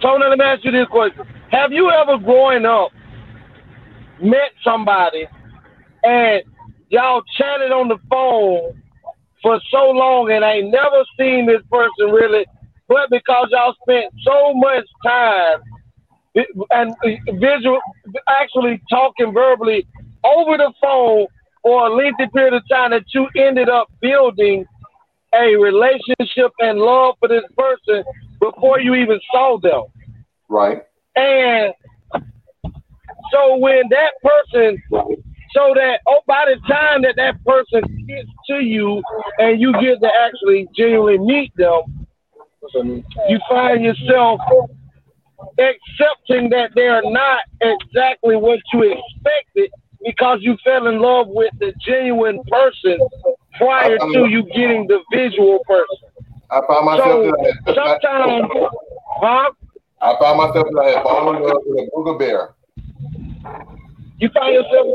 [0.00, 1.26] Tony, let me ask you this question.
[1.50, 2.92] Have you ever growing up
[4.20, 5.26] met somebody
[6.04, 6.42] and
[6.88, 8.80] y'all chatted on the phone
[9.42, 12.46] for so long and ain't never seen this person really,
[12.88, 15.60] but because y'all spent so much time
[16.70, 17.80] and uh, visual
[18.28, 19.86] actually talking verbally
[20.24, 21.26] over the phone
[21.62, 24.64] for a lengthy period of time that you ended up building
[25.34, 28.04] a relationship and love for this person
[28.40, 29.82] before you even saw them.
[30.48, 30.82] Right.
[31.16, 31.74] And
[33.32, 34.82] so when that person
[35.54, 39.02] so that oh, by the time that that person gets to you
[39.38, 42.06] and you get to actually genuinely meet them,
[43.28, 44.40] you find yourself
[45.58, 49.70] accepting that they're not exactly what you expected
[50.04, 52.98] because you fell in love with the genuine person
[53.56, 56.08] prior to you getting the visual person.
[56.50, 58.50] I found myself So that I had, sometimes,
[59.20, 59.50] huh?
[60.00, 62.54] I found myself that I had fallen in love with a booger bear.
[64.18, 64.86] You find yourself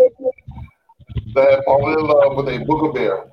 [1.35, 3.25] That I had fallen in love with a booger bear.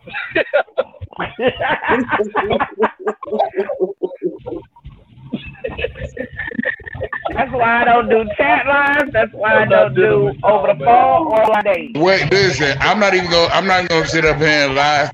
[7.34, 9.12] That's why I don't do chat lines.
[9.12, 11.92] That's why I don't do over the phone or on days.
[11.94, 12.76] Wait, listen.
[12.80, 13.50] I'm not even going.
[13.52, 15.10] I'm not going to sit up here and lie.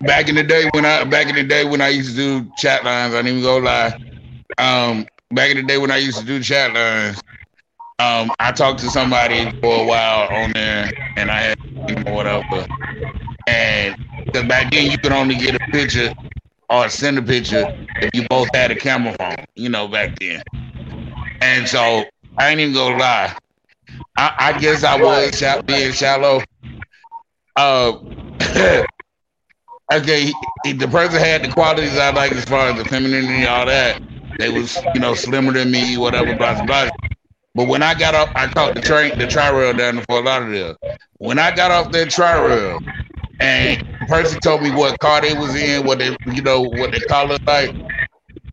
[0.00, 2.50] Back in the day when I back in the day when I used to do
[2.56, 3.96] chat lines, I didn't even go lie.
[4.58, 7.20] Um, back in the day when I used to do chat lines,
[7.98, 11.58] um, I talked to somebody for a while on there, and I had
[12.08, 12.66] whatever.
[13.46, 16.12] And because back then you could only get a picture
[16.68, 17.66] or send a picture
[18.00, 19.44] if you both had a camera phone.
[19.54, 20.42] You know, back then.
[21.40, 22.04] And so
[22.38, 23.36] I ain't even gonna lie.
[24.16, 26.40] I, I guess I was being shallow.
[27.56, 27.92] Uh,
[29.92, 30.34] okay, he-
[30.64, 33.66] he- the person had the qualities I like as far as the femininity, and all
[33.66, 34.00] that.
[34.38, 36.64] They was, you know, slimmer than me, whatever, blah blah.
[36.64, 36.90] blah.
[37.54, 40.24] But when I got up, I caught the train, the tri rail down to Fort
[40.24, 40.76] Lauderdale.
[41.18, 42.80] When I got off that tri rail,
[43.40, 46.92] and the person told me what car they was in, what they, you know, what
[46.92, 47.74] they call it like.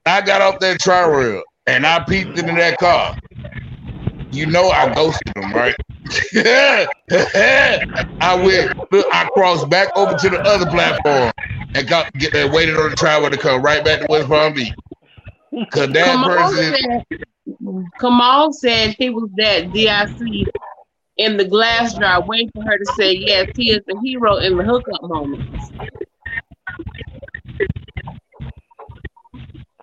[0.06, 3.18] I got off that tri rail and I peeped into that car.
[4.32, 5.76] You know I ghosted them, right?
[8.22, 8.74] I went,
[9.14, 11.32] I crossed back over to the other platform
[11.76, 14.28] and got get there, waited on the tri rail to come right back to West
[14.28, 14.74] Palm Beach.
[15.72, 17.04] Cause that Kamal person,
[18.00, 20.48] Kamal said he was that DIC
[21.18, 24.58] in the glass jar waiting for her to say yes, he is the hero in
[24.58, 25.72] the hookup moments.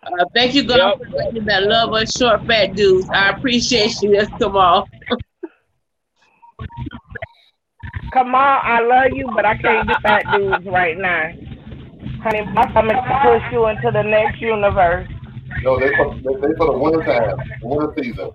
[0.03, 3.09] Uh, thank you, God, for letting that love us short fat dudes.
[3.11, 4.17] I appreciate you.
[4.17, 4.89] That's Kamal.
[8.13, 11.31] Come on, I love you, but I can't get fat dudes right now.
[12.23, 15.09] Honey, I'm going to push you into the next universe.
[15.63, 18.31] No, they for, they, they for the winter time, winter season.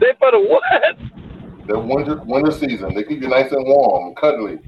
[0.00, 1.66] They for the what?
[1.66, 2.94] The winter winter season.
[2.94, 4.58] They keep you nice and warm, cuddly.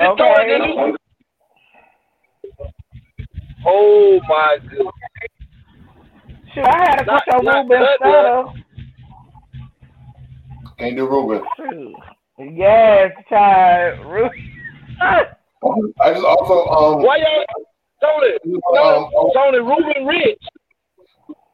[0.00, 0.94] Okay.
[3.66, 4.86] Oh my goodness.
[6.54, 8.54] Shoot, I had a Not- couple not Ruben Studdard.
[10.78, 11.42] Can't do Ruben.
[12.56, 14.06] Yes, child.
[14.06, 14.30] Ruben.
[16.00, 17.02] I just also um.
[17.02, 17.44] Why y'all
[18.02, 18.32] Tony?
[18.46, 20.38] Um, um, um, Tony, Tony Ruben Rich.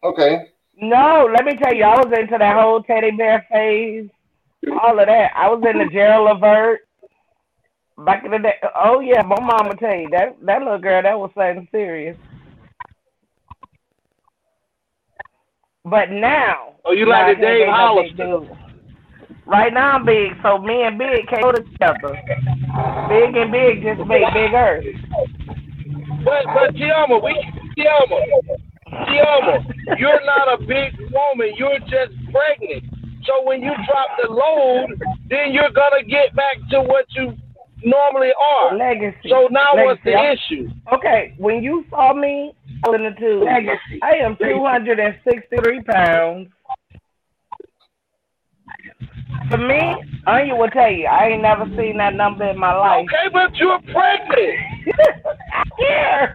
[0.04, 0.46] Okay.
[0.78, 4.08] No, let me tell you, I was into that whole teddy bear phase,
[4.82, 5.32] all of that.
[5.34, 6.80] I was into Gerald Levert
[8.04, 8.54] back in the day.
[8.74, 12.16] Oh yeah, my mama tell you that that little girl that was something serious.
[15.84, 18.16] But now, Oh, you like the Dave I can't Hollister.
[18.16, 18.58] get no big dude.
[19.46, 22.18] Right now I'm big, so me and Big can't go together.
[23.08, 24.82] Big and Big just make bigger.
[26.24, 27.32] But but TeAma, we
[27.78, 28.20] TeAma,
[29.06, 31.54] TeAma, you're not a big woman.
[31.56, 32.84] You're just pregnant.
[33.24, 35.00] So when you drop the load,
[35.30, 37.36] then you're gonna get back to what you
[37.84, 38.76] normally are.
[38.76, 39.28] Legacy.
[39.28, 40.40] So now what's the Legacy.
[40.54, 40.68] issue?
[40.92, 42.52] Okay, when you saw me
[42.84, 44.00] I was in the tube, Legacy.
[44.02, 46.48] I am 263 pounds.
[49.50, 49.96] For me,
[50.26, 53.06] Anya will tell you, I ain't never seen that number in my life.
[53.06, 54.58] Okay, but you're pregnant.
[55.78, 56.32] yeah.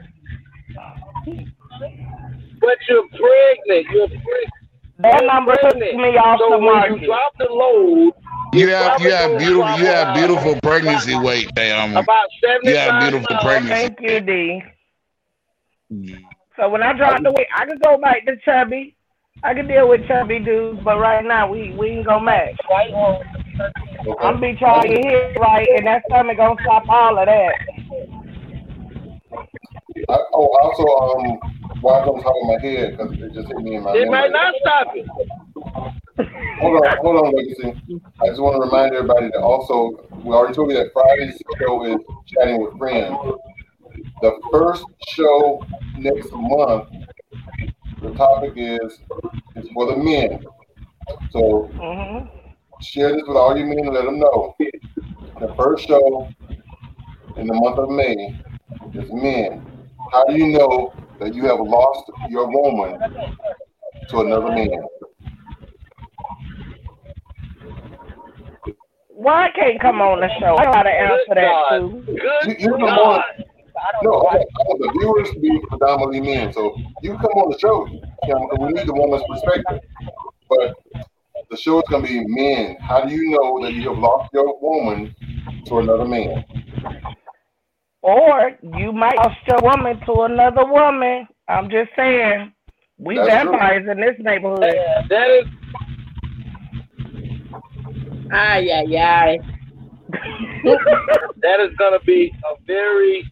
[2.59, 3.87] But you're pregnant.
[3.91, 4.61] You're pregnant.
[4.99, 7.01] That number took me off so the when market.
[7.01, 8.13] you drop the load,
[8.53, 11.97] you have you have beautiful you have beautiful pregnancy weight, damn.
[11.97, 12.69] about seventy.
[12.69, 13.73] You have beautiful pregnancy.
[13.73, 14.63] Thank you, D.
[15.91, 16.21] Mm.
[16.57, 18.95] So when I drop the weight, I can go back to chubby.
[19.43, 22.55] I can deal with chubby dudes, but right now we we ain't gonna match.
[24.21, 27.53] I'm be trying to hit right, and that stomach gonna stop all of that.
[30.09, 31.39] I, oh, also um,
[31.81, 33.93] why on top of my head because it just hit me in my.
[33.93, 35.07] it might not stop it.
[36.61, 37.73] Hold on, hold on, Legacy.
[38.21, 41.85] I just want to remind everybody that also, we already told you that Friday's show
[41.85, 41.97] is
[42.27, 43.15] chatting with friends.
[44.21, 45.65] The first show
[45.97, 46.89] next month,
[48.01, 48.99] the topic is
[49.55, 50.39] is for the men.
[51.29, 52.27] So Mm-hmm.
[52.81, 54.55] share this with all your men and let them know.
[54.59, 56.29] The first show
[57.37, 58.39] in the month of May
[58.93, 59.65] is men.
[60.11, 62.99] How do you know that you have lost your woman
[64.09, 64.83] to another man?
[69.09, 70.55] Why I can't come on the show?
[70.57, 72.03] I gotta answer that too.
[72.47, 72.77] You, you
[74.01, 74.11] come on.
[74.11, 76.53] No, I want, I want the viewers to be predominantly men.
[76.53, 77.85] So you come on the show,
[78.25, 79.79] Kim, 'cause we need the woman's perspective.
[80.49, 80.73] But
[81.49, 82.77] the show is going to be men.
[82.81, 85.15] How do you know that you have lost your woman
[85.65, 86.45] to another man?
[88.01, 91.27] Or you might lost your woman to another woman.
[91.47, 92.53] I'm just saying.
[92.97, 93.51] We That's true.
[93.51, 94.61] vampires in this neighborhood.
[95.09, 95.45] That is
[98.33, 99.39] Ay, ay, ay.
[101.41, 103.29] that is gonna be a very.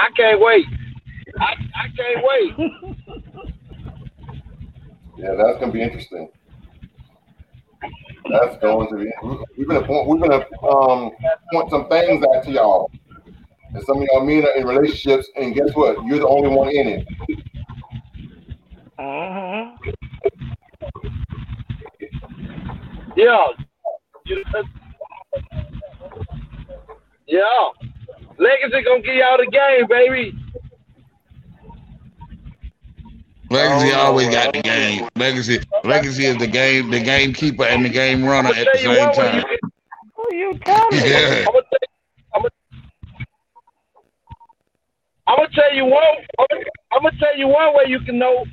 [0.00, 0.66] I can't wait.
[1.38, 2.96] I, I can't wait.
[5.18, 6.30] Yeah, that's going to be interesting.
[8.30, 9.12] That's going to be.
[9.58, 10.08] We're gonna point.
[10.08, 11.10] We're gonna um,
[11.52, 12.90] point some things out to y'all.
[13.74, 16.02] And some of y'all men are in relationships, and guess what?
[16.06, 17.06] You're the only one in it.
[18.98, 19.76] Uh-huh.
[23.16, 23.46] Yeah.
[27.26, 27.89] Yeah.
[28.40, 30.34] Legacy gonna give y'all the game, baby.
[33.50, 35.02] Legacy oh, always got oh, the game.
[35.04, 35.08] Oh.
[35.14, 39.44] Legacy, Legacy is the game, the gamekeeper and the game runner at the same time.
[40.16, 40.88] Who you telling?
[40.92, 41.44] Yeah.
[41.46, 41.78] I'm gonna tell
[42.34, 42.50] I'm gonna,
[45.26, 46.02] I'm gonna tell you one.
[46.92, 48.46] I'm gonna, tell you one way you can know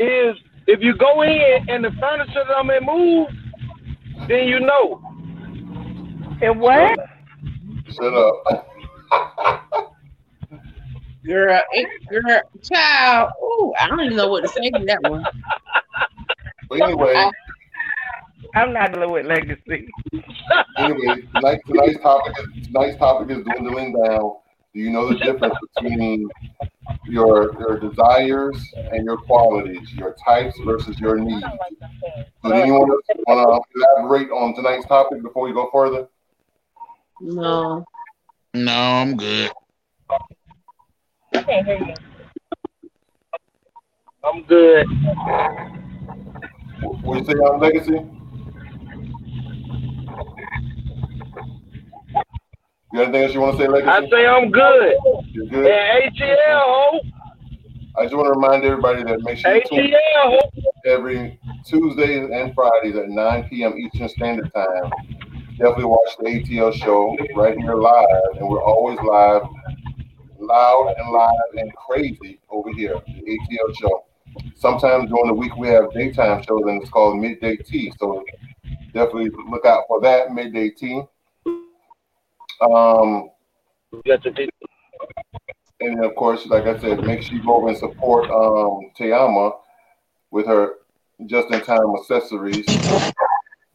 [0.00, 0.36] is
[0.66, 3.28] if you go in and the furniture that I'm in move,
[4.28, 5.00] then you know.
[6.42, 6.98] It what?
[7.88, 8.73] Shut up.
[11.24, 13.30] Girl, it, girl, child.
[13.42, 15.24] Ooh, I don't even know what to say to that one.
[16.68, 17.30] But anyway,
[18.54, 19.88] I'm not dealing with legacy.
[20.76, 24.36] anyway, tonight, tonight's topic is tonight's topic is dwindling down.
[24.74, 26.28] Do you know the difference between
[27.06, 31.44] your your desires and your qualities, your types versus your needs?
[32.42, 32.88] So, do anyone
[33.26, 36.08] want to elaborate on tonight's topic before we go further?
[37.20, 37.84] No.
[38.56, 39.50] No, I'm good.
[41.34, 41.94] I can't hear you.
[44.22, 44.86] I'm good.
[47.02, 47.90] What you say on legacy?
[52.92, 53.90] You got anything else you want to say, legacy?
[53.90, 54.94] I say I'm good.
[55.32, 55.66] You're good.
[55.66, 57.00] And ATL, ho.
[57.98, 59.92] I just want to remind everybody that make sure you tune
[60.86, 63.76] every Tuesdays and Fridays at 9 p.m.
[63.78, 64.92] Eastern Standard Time.
[65.56, 68.06] Definitely watch the ATL show right here live,
[68.38, 69.42] and we're always live,
[70.40, 73.00] loud and live and crazy over here.
[73.06, 74.04] The ATL show.
[74.56, 77.92] Sometimes during the week we have daytime shows, and it's called Midday Tea.
[78.00, 78.24] So
[78.92, 81.02] definitely look out for that Midday Tea.
[82.60, 83.30] Um,
[85.80, 89.52] and of course, like I said, make sure you go over and support um, TeAma
[90.32, 90.74] with her
[91.26, 92.66] just-in-time accessories.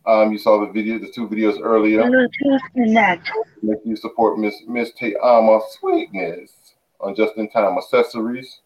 [0.10, 2.10] Um, you saw the video, the two videos earlier.
[2.10, 8.62] Make sure you support Miss Miss TeAma Sweetness on just-in-time accessories.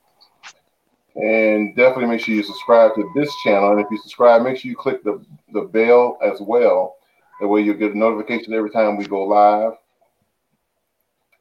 [1.15, 3.71] And definitely make sure you subscribe to this channel.
[3.71, 5.21] And if you subscribe, make sure you click the,
[5.51, 6.95] the bell as well.
[7.41, 9.73] That way you'll get a notification every time we go live.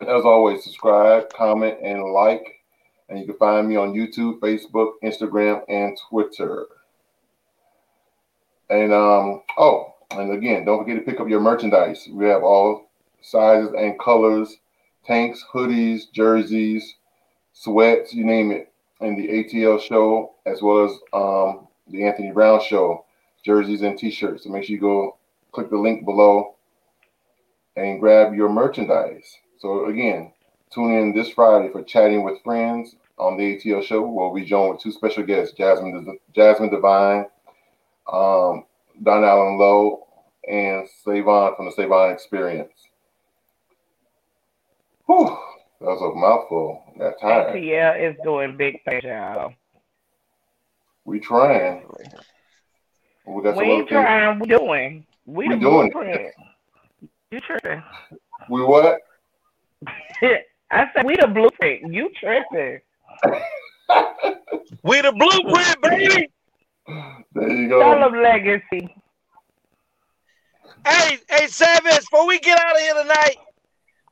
[0.00, 2.60] As always, subscribe, comment, and like.
[3.08, 6.66] And you can find me on YouTube, Facebook, Instagram, and Twitter.
[8.68, 12.08] And um, oh, and again, don't forget to pick up your merchandise.
[12.10, 12.88] We have all
[13.22, 14.56] sizes and colors,
[15.04, 16.96] tanks, hoodies, jerseys,
[17.52, 22.60] sweats, you name it, in the ATL show, as well as um, the Anthony Brown
[22.62, 23.04] show,
[23.44, 24.44] jerseys and t-shirts.
[24.44, 25.16] So make sure you go
[25.50, 26.54] click the link below
[27.76, 29.38] and grab your merchandise.
[29.58, 30.32] So again,
[30.72, 34.02] tune in this Friday for chatting with friends on the ATL show.
[34.02, 37.26] where We'll be joined with two special guests, Jasmine Jasmine Divine,
[38.12, 38.64] um,
[39.02, 40.06] Donallen Lowe,
[40.48, 42.72] and Savon from the Savon Experience.
[45.06, 45.26] Whew,
[45.80, 46.82] that was a mouthful.
[46.98, 47.62] Got tired.
[47.64, 49.54] Yeah, it's doing big things, y'all.
[51.04, 51.84] We trying.
[53.26, 53.90] We got We other ain't things.
[53.90, 55.06] trying, we doing.
[55.26, 55.92] We, We the doing it.
[55.92, 56.34] blueprint.
[57.30, 57.82] You tripping.
[58.48, 58.98] We what?
[60.70, 61.92] I said we the blueprint.
[61.92, 62.80] You tripping.
[64.82, 66.28] We the blueprint, baby.
[67.34, 68.10] There you Tell go.
[68.10, 68.94] them legacy.
[70.86, 73.36] Hey, hey, Savage, before we get out of here tonight,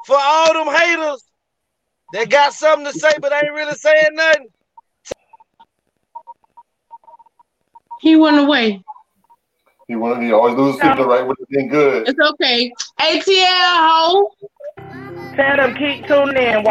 [0.06, 1.24] for all them haters
[2.12, 4.48] that got something to say but ain't really saying nothing,
[8.00, 8.82] He went away.
[9.86, 10.24] He wanted.
[10.24, 12.08] He always loses signal right when it's been good.
[12.08, 12.72] It's okay.
[12.98, 14.30] ATL ho.
[15.36, 16.64] Tell them keep tuning in.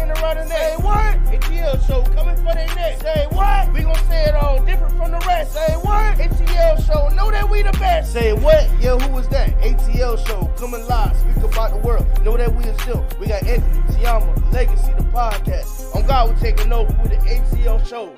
[0.00, 0.48] Around.
[0.48, 1.14] Say what?
[1.24, 3.00] ATL show coming for their neck.
[3.00, 3.72] Say what?
[3.72, 5.52] We gon' say it all different from the rest.
[5.52, 6.16] Say what?
[6.18, 8.12] ATL show, know that we the best.
[8.12, 8.68] Say what?
[8.80, 9.58] Yeah, who was that?
[9.60, 12.06] ATL show coming live, speak about the world.
[12.24, 13.04] Know that we is still.
[13.18, 15.94] We got Anthony, TeAma, Legacy, the podcast.
[15.96, 18.14] On God, we're taking over with the ATL show.